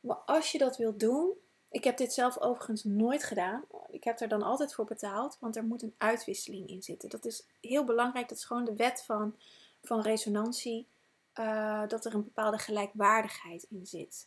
maar 0.00 0.16
als 0.16 0.52
je 0.52 0.58
dat 0.58 0.76
wilt 0.76 1.00
doen, 1.00 1.32
ik 1.70 1.84
heb 1.84 1.96
dit 1.96 2.12
zelf 2.12 2.38
overigens 2.38 2.84
nooit 2.84 3.24
gedaan. 3.24 3.64
Ik 3.90 4.04
heb 4.04 4.20
er 4.20 4.28
dan 4.28 4.42
altijd 4.42 4.74
voor 4.74 4.84
betaald, 4.84 5.36
want 5.40 5.56
er 5.56 5.64
moet 5.64 5.82
een 5.82 5.94
uitwisseling 5.98 6.68
in 6.68 6.82
zitten. 6.82 7.08
Dat 7.08 7.24
is 7.24 7.44
heel 7.60 7.84
belangrijk. 7.84 8.28
Dat 8.28 8.38
is 8.38 8.44
gewoon 8.44 8.64
de 8.64 8.76
wet 8.76 9.02
van, 9.06 9.36
van 9.82 10.00
resonantie. 10.00 10.86
Uh, 11.34 11.86
dat 11.88 12.04
er 12.04 12.14
een 12.14 12.24
bepaalde 12.24 12.58
gelijkwaardigheid 12.58 13.66
in 13.70 13.86
zit. 13.86 14.26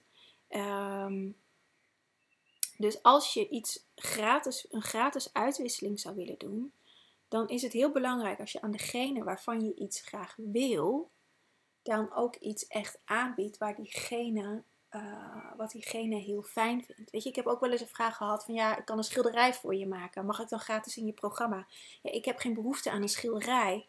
Um, 0.50 1.36
dus 2.78 3.04
als 3.04 3.34
je 3.34 3.50
iets 3.50 3.86
gratis, 3.96 4.66
een 4.70 4.82
gratis 4.82 5.34
uitwisseling 5.34 6.00
zou 6.00 6.16
willen 6.16 6.38
doen, 6.38 6.72
dan 7.28 7.50
is 7.50 7.62
het 7.62 7.74
heel 7.74 7.92
belangrijk 7.92 8.40
als 8.40 8.52
je 8.52 8.62
aan 8.62 8.72
degene 8.72 9.24
waarvan 9.24 9.66
je 9.66 9.76
iets 9.76 10.02
graag 10.02 10.36
wil, 10.38 11.10
dan 11.82 12.14
ook 12.14 12.36
iets 12.36 12.68
echt 12.68 13.00
aanbiedt 13.06 13.58
waar 13.58 13.76
diegene 13.76 14.64
uh, 14.96 15.52
wat 15.58 15.72
diegene 15.72 16.16
heel 16.16 16.42
fijn 16.42 16.84
vindt. 16.84 17.12
Weet 17.12 17.24
je, 17.24 17.30
ik 17.30 17.36
heb 17.36 17.46
ook 17.46 17.60
wel 17.60 17.72
eens 17.72 17.82
een 17.82 17.88
vraag 17.88 18.18
gehad 18.18 18.46
van 18.46 18.54
ja, 18.54 18.78
ik 18.78 18.86
kan 18.86 18.98
een 18.98 19.04
schilderij 19.04 19.54
voor 19.54 19.76
je 19.76 19.88
maken. 19.88 20.26
Mag 20.26 20.40
ik 20.40 20.50
dan 20.50 20.60
gratis 20.60 20.98
in 20.98 21.06
je 21.06 21.14
programma? 21.14 21.68
Ja, 22.02 22.12
ik 22.12 22.26
heb 22.26 22.40
geen 22.40 22.54
behoefte 22.54 22.92
aan 22.92 23.02
een 23.02 23.10
schilderij. 23.10 23.86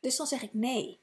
Dus 0.00 0.16
dan 0.16 0.26
zeg 0.26 0.42
ik 0.42 0.54
nee. 0.54 1.00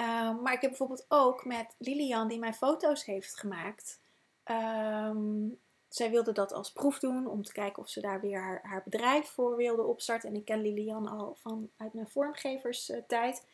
Uh, 0.00 0.40
maar 0.40 0.52
ik 0.52 0.60
heb 0.60 0.70
bijvoorbeeld 0.70 1.04
ook 1.08 1.44
met 1.44 1.74
Lilian, 1.78 2.28
die 2.28 2.38
mijn 2.38 2.54
foto's 2.54 3.04
heeft 3.04 3.38
gemaakt. 3.38 4.00
Um, 4.44 5.58
zij 5.88 6.10
wilde 6.10 6.32
dat 6.32 6.52
als 6.52 6.72
proef 6.72 6.98
doen 6.98 7.26
om 7.26 7.42
te 7.42 7.52
kijken 7.52 7.82
of 7.82 7.88
ze 7.88 8.00
daar 8.00 8.20
weer 8.20 8.40
haar, 8.40 8.60
haar 8.62 8.82
bedrijf 8.84 9.28
voor 9.28 9.56
wilde 9.56 9.82
opstarten. 9.82 10.28
En 10.28 10.36
ik 10.36 10.44
ken 10.44 10.60
Lilian 10.60 11.08
al 11.08 11.36
van 11.40 11.70
uit 11.76 11.92
mijn 11.92 12.08
vormgeverstijd. 12.08 13.46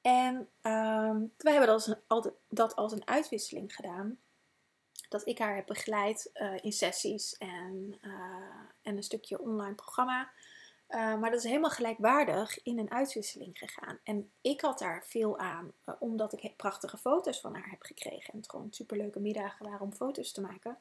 En 0.00 0.34
um, 0.62 1.32
wij 1.36 1.52
hebben 1.52 1.66
dat 1.66 1.68
als, 1.68 1.86
een, 1.86 2.32
dat 2.48 2.76
als 2.76 2.92
een 2.92 3.06
uitwisseling 3.06 3.74
gedaan. 3.74 4.18
Dat 5.08 5.26
ik 5.26 5.38
haar 5.38 5.54
heb 5.54 5.66
begeleid 5.66 6.30
uh, 6.34 6.54
in 6.60 6.72
sessies 6.72 7.36
en, 7.36 7.98
uh, 8.02 8.12
en 8.82 8.96
een 8.96 9.02
stukje 9.02 9.40
online 9.40 9.74
programma. 9.74 10.30
Uh, 10.88 11.18
maar 11.20 11.30
dat 11.30 11.38
is 11.38 11.44
helemaal 11.44 11.70
gelijkwaardig 11.70 12.62
in 12.62 12.78
een 12.78 12.90
uitwisseling 12.90 13.58
gegaan. 13.58 13.98
En 14.04 14.30
ik 14.40 14.60
had 14.60 14.78
daar 14.78 15.04
veel 15.06 15.38
aan, 15.38 15.72
omdat 15.98 16.32
ik 16.32 16.56
prachtige 16.56 16.98
foto's 16.98 17.40
van 17.40 17.54
haar 17.54 17.70
heb 17.70 17.82
gekregen. 17.82 18.32
En 18.32 18.38
het 18.38 18.50
gewoon 18.50 18.72
superleuke 18.72 19.20
middagen 19.20 19.66
waren 19.66 19.80
om 19.80 19.92
foto's 19.92 20.32
te 20.32 20.40
maken. 20.40 20.78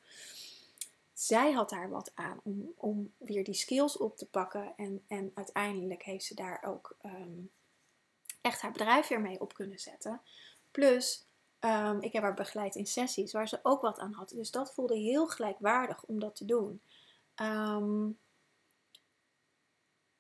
Zij 1.14 1.52
had 1.52 1.70
daar 1.70 1.90
wat 1.90 2.12
aan 2.16 2.40
om, 2.44 2.74
om 2.76 3.14
weer 3.18 3.44
die 3.44 3.54
skills 3.54 3.98
op 3.98 4.18
te 4.18 4.26
pakken. 4.26 4.74
En, 4.76 5.04
en 5.08 5.32
uiteindelijk 5.34 6.04
heeft 6.04 6.26
ze 6.26 6.36
daar 6.36 6.64
ook 6.64 6.98
um, 7.06 7.52
echt 8.42 8.62
haar 8.62 8.72
bedrijf 8.72 9.08
weer 9.08 9.22
mee 9.22 9.40
op 9.40 9.54
kunnen 9.54 9.80
zetten. 9.80 10.22
Plus, 10.72 11.26
um, 11.60 12.02
ik 12.02 12.14
heb 12.14 12.24
haar 12.24 12.34
begeleid 12.34 12.76
in 12.76 12.86
sessies 12.86 13.32
waar 13.32 13.48
ze 13.48 13.60
ook 13.64 13.82
wat 13.82 14.00
aan 14.00 14.14
had. 14.14 14.30
Dus 14.30 14.52
dat 14.52 14.74
voelde 14.74 14.98
heel 14.98 15.28
gelijkwaardig 15.28 16.04
om 16.04 16.20
dat 16.20 16.36
te 16.36 16.46
doen. 16.46 16.82
Um, 17.36 18.18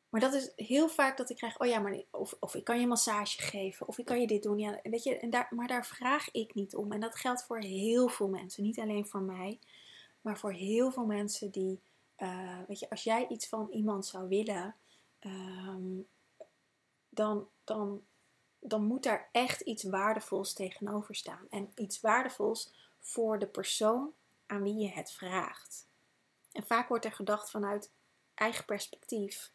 maar 0.09 0.21
dat 0.21 0.33
is 0.33 0.51
heel 0.55 0.89
vaak 0.89 1.17
dat 1.17 1.29
ik 1.29 1.37
krijg, 1.37 1.59
oh 1.59 1.67
ja, 1.67 1.79
maar 1.79 2.01
of, 2.11 2.35
of 2.39 2.55
ik 2.55 2.63
kan 2.63 2.79
je 2.79 2.87
massage 2.87 3.41
geven, 3.41 3.87
of 3.87 3.97
ik 3.97 4.05
kan 4.05 4.21
je 4.21 4.27
dit 4.27 4.43
doen. 4.43 4.59
Ja, 4.59 4.79
weet 4.83 5.03
je, 5.03 5.17
en 5.17 5.29
daar, 5.29 5.47
maar 5.49 5.67
daar 5.67 5.85
vraag 5.85 6.31
ik 6.31 6.53
niet 6.53 6.75
om. 6.75 6.91
En 6.91 6.99
dat 6.99 7.15
geldt 7.15 7.43
voor 7.43 7.59
heel 7.59 8.07
veel 8.07 8.27
mensen, 8.27 8.63
niet 8.63 8.79
alleen 8.79 9.05
voor 9.05 9.21
mij, 9.21 9.59
maar 10.21 10.37
voor 10.37 10.53
heel 10.53 10.91
veel 10.91 11.05
mensen 11.05 11.51
die, 11.51 11.79
uh, 12.17 12.59
weet 12.67 12.79
je, 12.79 12.89
als 12.89 13.03
jij 13.03 13.27
iets 13.27 13.47
van 13.47 13.67
iemand 13.71 14.05
zou 14.05 14.27
willen, 14.27 14.75
um, 15.19 16.07
dan, 17.09 17.47
dan 17.63 18.01
dan 18.59 18.83
moet 18.83 19.03
daar 19.03 19.29
echt 19.31 19.61
iets 19.61 19.83
waardevols 19.83 20.53
tegenover 20.53 21.15
staan. 21.15 21.47
En 21.49 21.71
iets 21.75 22.01
waardevols 22.01 22.73
voor 22.99 23.39
de 23.39 23.47
persoon 23.47 24.13
aan 24.45 24.63
wie 24.63 24.75
je 24.75 24.89
het 24.89 25.11
vraagt. 25.11 25.87
En 26.51 26.65
vaak 26.65 26.87
wordt 26.87 27.05
er 27.05 27.11
gedacht 27.11 27.49
vanuit 27.49 27.91
eigen 28.35 28.65
perspectief. 28.65 29.51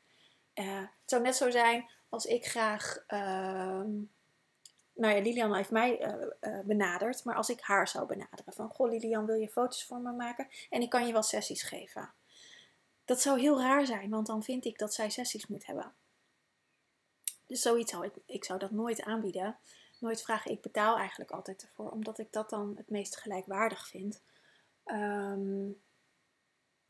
Uh, 0.55 0.79
het 0.79 1.11
zou 1.11 1.23
net 1.23 1.37
zo 1.37 1.51
zijn 1.51 1.91
als 2.09 2.25
ik 2.25 2.47
graag. 2.47 3.05
Uh, 3.09 3.83
nou 4.95 5.15
ja, 5.15 5.21
Lilian 5.21 5.55
heeft 5.55 5.71
mij 5.71 6.07
uh, 6.07 6.27
uh, 6.41 6.61
benaderd, 6.65 7.25
maar 7.25 7.35
als 7.35 7.49
ik 7.49 7.61
haar 7.61 7.89
zou 7.89 8.07
benaderen: 8.07 8.53
van 8.53 8.69
Goh, 8.69 8.91
Lilian, 8.91 9.27
wil 9.27 9.37
je 9.37 9.49
foto's 9.49 9.85
voor 9.85 9.99
me 9.99 10.13
maken? 10.13 10.49
En 10.71 10.83
ik 10.83 10.91
kan 10.91 11.07
je 11.07 11.13
wel 11.13 11.23
sessies 11.23 11.63
geven. 11.63 12.13
Dat 13.05 13.21
zou 13.21 13.41
heel 13.41 13.61
raar 13.61 13.87
zijn, 13.87 14.11
want 14.11 14.27
dan 14.27 14.43
vind 14.43 14.65
ik 14.65 14.79
dat 14.79 14.95
zij 14.95 15.11
sessies 15.11 15.47
moet 15.47 15.67
hebben. 15.67 15.93
Dus 17.55 17.63
zoiets 17.63 17.91
zou 17.91 18.05
ik, 18.05 18.13
ik 18.27 18.45
zou 18.45 18.59
dat 18.59 18.71
nooit 18.71 19.03
aanbieden. 19.03 19.57
Nooit 19.99 20.23
vragen. 20.23 20.51
Ik 20.51 20.61
betaal 20.61 20.97
eigenlijk 20.97 21.31
altijd 21.31 21.63
ervoor, 21.63 21.91
omdat 21.91 22.19
ik 22.19 22.33
dat 22.33 22.51
dan 22.51 22.75
het 22.77 22.91
meest 22.91 23.17
gelijkwaardig 23.17 23.89
vind. 23.89 24.23
Um, 24.85 25.81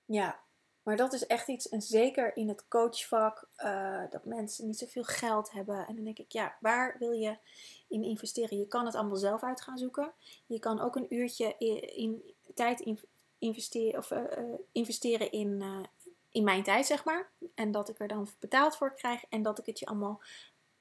ja, 0.04 0.40
maar 0.82 0.96
dat 0.96 1.12
is 1.12 1.26
echt 1.26 1.48
iets, 1.48 1.68
en 1.68 1.82
zeker 1.82 2.36
in 2.36 2.48
het 2.48 2.68
coachvak, 2.68 3.48
uh, 3.58 4.02
dat 4.10 4.24
mensen 4.24 4.66
niet 4.66 4.78
zoveel 4.78 5.04
geld 5.04 5.52
hebben. 5.52 5.86
En 5.86 5.94
dan 5.94 6.04
denk 6.04 6.18
ik, 6.18 6.32
ja, 6.32 6.56
waar 6.60 6.96
wil 6.98 7.12
je 7.12 7.36
in 7.88 8.02
investeren? 8.02 8.58
Je 8.58 8.68
kan 8.68 8.86
het 8.86 8.94
allemaal 8.94 9.16
zelf 9.16 9.42
uit 9.42 9.60
gaan 9.60 9.78
zoeken. 9.78 10.12
Je 10.46 10.58
kan 10.58 10.80
ook 10.80 10.96
een 10.96 11.14
uurtje 11.14 11.54
in, 11.94 12.34
tijd 12.54 12.80
in, 12.80 13.00
investeren, 13.38 13.98
of, 13.98 14.10
uh, 14.10 14.22
investeren 14.72 15.30
in, 15.30 15.64
in 16.30 16.44
mijn 16.44 16.62
tijd, 16.62 16.86
zeg 16.86 17.04
maar. 17.04 17.30
En 17.54 17.70
dat 17.70 17.88
ik 17.88 18.00
er 18.00 18.08
dan 18.08 18.28
betaald 18.38 18.76
voor 18.76 18.94
krijg 18.94 19.24
en 19.28 19.42
dat 19.42 19.58
ik 19.58 19.66
het 19.66 19.78
je 19.78 19.86
allemaal. 19.86 20.20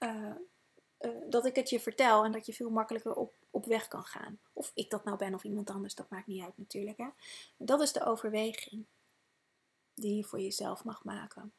Uh, 0.04 0.36
uh, 1.00 1.22
dat 1.30 1.46
ik 1.46 1.56
het 1.56 1.70
je 1.70 1.80
vertel 1.80 2.24
en 2.24 2.32
dat 2.32 2.46
je 2.46 2.54
veel 2.54 2.70
makkelijker 2.70 3.14
op, 3.16 3.36
op 3.50 3.66
weg 3.66 3.88
kan 3.88 4.04
gaan. 4.04 4.40
Of 4.54 4.72
ik 4.74 4.90
dat 4.90 5.04
nou 5.04 5.18
ben 5.18 5.34
of 5.34 5.44
iemand 5.44 5.70
anders, 5.70 5.96
dat 5.96 6.10
maakt 6.10 6.28
niet 6.28 6.44
uit 6.44 6.58
natuurlijk. 6.58 6.98
Hè? 6.98 7.08
Dat 7.58 7.82
is 7.82 7.92
de 7.92 8.06
overweging. 8.06 8.86
die 9.94 10.16
je 10.16 10.24
voor 10.24 10.40
jezelf 10.40 10.84
mag 10.84 11.04
maken. 11.04 11.54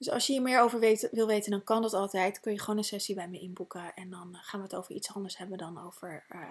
Dus 0.00 0.10
als 0.10 0.26
je 0.26 0.32
hier 0.32 0.42
meer 0.42 0.60
over 0.60 0.78
weet, 0.80 1.08
wil 1.10 1.26
weten, 1.26 1.50
dan 1.50 1.64
kan 1.64 1.82
dat 1.82 1.94
altijd. 1.94 2.40
Kun 2.40 2.52
je 2.52 2.60
gewoon 2.60 2.76
een 2.76 2.84
sessie 2.84 3.14
bij 3.14 3.28
me 3.28 3.38
inboeken. 3.38 3.94
En 3.94 4.10
dan 4.10 4.34
eh, 4.34 4.40
gaan 4.42 4.60
we 4.60 4.66
het 4.66 4.76
over 4.76 4.94
iets 4.94 5.14
anders 5.14 5.36
hebben 5.36 5.58
dan 5.58 5.84
over 5.84 6.24
uh, 6.28 6.50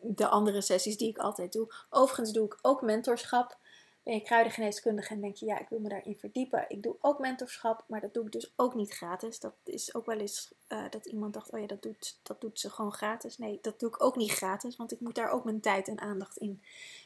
de 0.00 0.28
andere 0.28 0.60
sessies 0.60 0.96
die 0.96 1.08
ik 1.08 1.18
altijd 1.18 1.52
doe. 1.52 1.74
Overigens 1.90 2.32
doe 2.32 2.46
ik 2.46 2.58
ook 2.62 2.82
mentorschap. 2.82 3.58
Ben 4.06 4.14
je 4.14 4.20
kruidengeneeskundige 4.20 5.14
en 5.14 5.20
denk 5.20 5.36
je, 5.36 5.46
ja, 5.46 5.58
ik 5.58 5.68
wil 5.68 5.78
me 5.78 5.88
daarin 5.88 6.16
verdiepen. 6.16 6.64
Ik 6.68 6.82
doe 6.82 6.96
ook 7.00 7.18
mentorschap, 7.18 7.84
maar 7.88 8.00
dat 8.00 8.14
doe 8.14 8.24
ik 8.24 8.32
dus 8.32 8.52
ook 8.56 8.74
niet 8.74 8.92
gratis. 8.92 9.40
Dat 9.40 9.54
is 9.64 9.94
ook 9.94 10.06
wel 10.06 10.18
eens 10.18 10.54
uh, 10.68 10.90
dat 10.90 11.06
iemand 11.06 11.34
dacht, 11.34 11.50
oh 11.50 11.60
ja, 11.60 11.66
dat 11.66 11.82
doet, 11.82 12.18
dat 12.22 12.40
doet 12.40 12.60
ze 12.60 12.70
gewoon 12.70 12.92
gratis. 12.92 13.38
Nee, 13.38 13.58
dat 13.62 13.80
doe 13.80 13.88
ik 13.88 14.02
ook 14.02 14.16
niet 14.16 14.32
gratis, 14.32 14.76
want 14.76 14.92
ik 14.92 15.00
moet 15.00 15.14
daar 15.14 15.30
ook 15.30 15.44
mijn 15.44 15.60
tijd 15.60 15.88
en 15.88 16.00
aandacht 16.00 16.36
in 16.36 16.62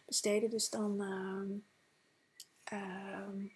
besteden. 0.07 0.51
Dus 0.51 0.71
dan... 0.71 1.01
Uh, 1.03 2.79
uh, 2.79 3.49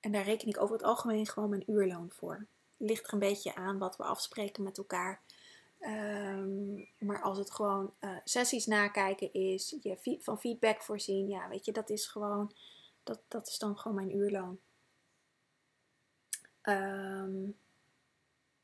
en 0.00 0.12
daar 0.12 0.24
reken 0.24 0.48
ik 0.48 0.60
over 0.60 0.74
het 0.74 0.84
algemeen 0.84 1.26
gewoon 1.26 1.48
mijn 1.48 1.70
uurloon 1.70 2.10
voor. 2.10 2.46
Ligt 2.76 3.06
er 3.06 3.12
een 3.12 3.18
beetje 3.18 3.54
aan 3.54 3.78
wat 3.78 3.96
we 3.96 4.02
afspreken 4.02 4.62
met 4.62 4.78
elkaar. 4.78 5.22
Um, 5.80 6.88
maar 6.98 7.22
als 7.22 7.38
het 7.38 7.50
gewoon 7.50 7.92
uh, 8.00 8.16
sessies 8.24 8.66
nakijken 8.66 9.32
is, 9.32 9.76
je 9.80 10.18
van 10.20 10.40
feedback 10.40 10.82
voorzien, 10.82 11.28
ja, 11.28 11.48
weet 11.48 11.64
je, 11.64 11.72
dat 11.72 11.90
is 11.90 12.06
gewoon, 12.06 12.52
dat, 13.02 13.20
dat 13.28 13.48
is 13.48 13.58
dan 13.58 13.78
gewoon 13.78 13.96
mijn 13.96 14.16
uurloon. 14.16 14.58
Um, 16.62 17.56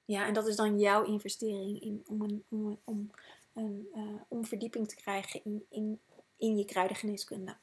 ja, 0.04 0.26
en 0.26 0.34
dat 0.34 0.46
is 0.46 0.56
dan 0.56 0.78
jouw 0.78 1.04
investering 1.04 1.80
in, 1.80 2.04
om, 2.06 2.22
een, 2.22 2.44
om, 2.84 3.10
een, 3.52 3.88
uh, 3.94 4.20
om 4.28 4.44
verdieping 4.44 4.88
te 4.88 4.96
krijgen 4.96 5.44
in, 5.44 5.66
in, 5.68 6.00
in 6.36 6.56
je 6.56 6.64
kruidengeneeskunde. 6.64 7.56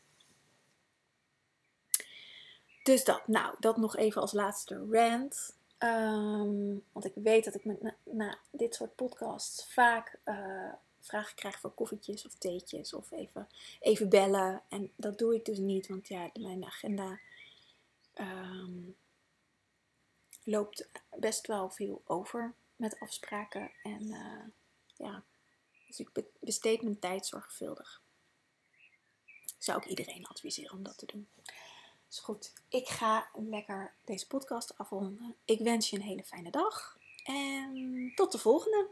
Dus 2.84 3.04
dat, 3.04 3.28
nou, 3.28 3.56
dat 3.60 3.78
nog 3.78 3.96
even 3.96 4.22
als 4.22 4.32
laatste 4.32 4.88
rant. 4.90 5.56
Um, 5.84 6.84
want 6.92 7.06
ik 7.06 7.14
weet 7.16 7.44
dat 7.44 7.56
ik 7.56 7.66
met, 7.66 7.96
na, 8.04 8.40
dit 8.52 8.76
soort 8.76 8.96
podcasts 8.96 9.74
vaak 9.74 10.20
uh, 10.26 10.74
vragen 11.00 11.36
krijg 11.36 11.60
voor 11.60 11.72
koffietjes 11.72 12.26
of 12.26 12.36
theetjes 12.36 12.94
of 12.94 13.12
even, 13.12 13.48
even 13.80 14.10
bellen. 14.10 14.62
En 14.70 14.92
dat 14.96 15.18
doe 15.18 15.36
ik 15.36 15.46
dus 15.46 15.58
niet, 15.58 15.88
want 15.88 16.08
ja, 16.08 16.30
mijn 16.34 16.66
agenda 16.66 17.20
um, 18.16 18.96
loopt 20.44 20.90
best 21.16 21.48
wel 21.48 21.70
veel 21.70 22.02
over 22.06 22.54
met 22.76 23.00
afspraken. 23.00 23.72
En 23.84 24.04
uh, 24.04 24.44
ja, 24.96 25.24
dus 25.88 26.00
ik 26.00 26.10
besteed 26.40 26.82
mijn 26.82 27.00
tijd 27.00 27.26
zorgvuldig. 27.26 28.02
Zou 29.58 29.82
ik 29.82 29.86
iedereen 29.86 30.26
adviseren 30.26 30.78
om 30.78 30.84
dat 30.84 30.98
te 30.98 31.06
doen. 31.06 31.28
Is 32.12 32.20
goed, 32.20 32.54
ik 32.70 32.88
ga 32.88 33.28
lekker 33.34 33.94
deze 34.06 34.28
podcast 34.28 34.78
afronden. 34.78 35.36
Ik 35.46 35.60
wens 35.60 35.90
je 35.90 35.96
een 35.96 36.02
hele 36.02 36.24
fijne 36.24 36.52
dag 36.52 36.98
en 37.24 38.12
tot 38.16 38.32
de 38.32 38.38
volgende. 38.38 38.88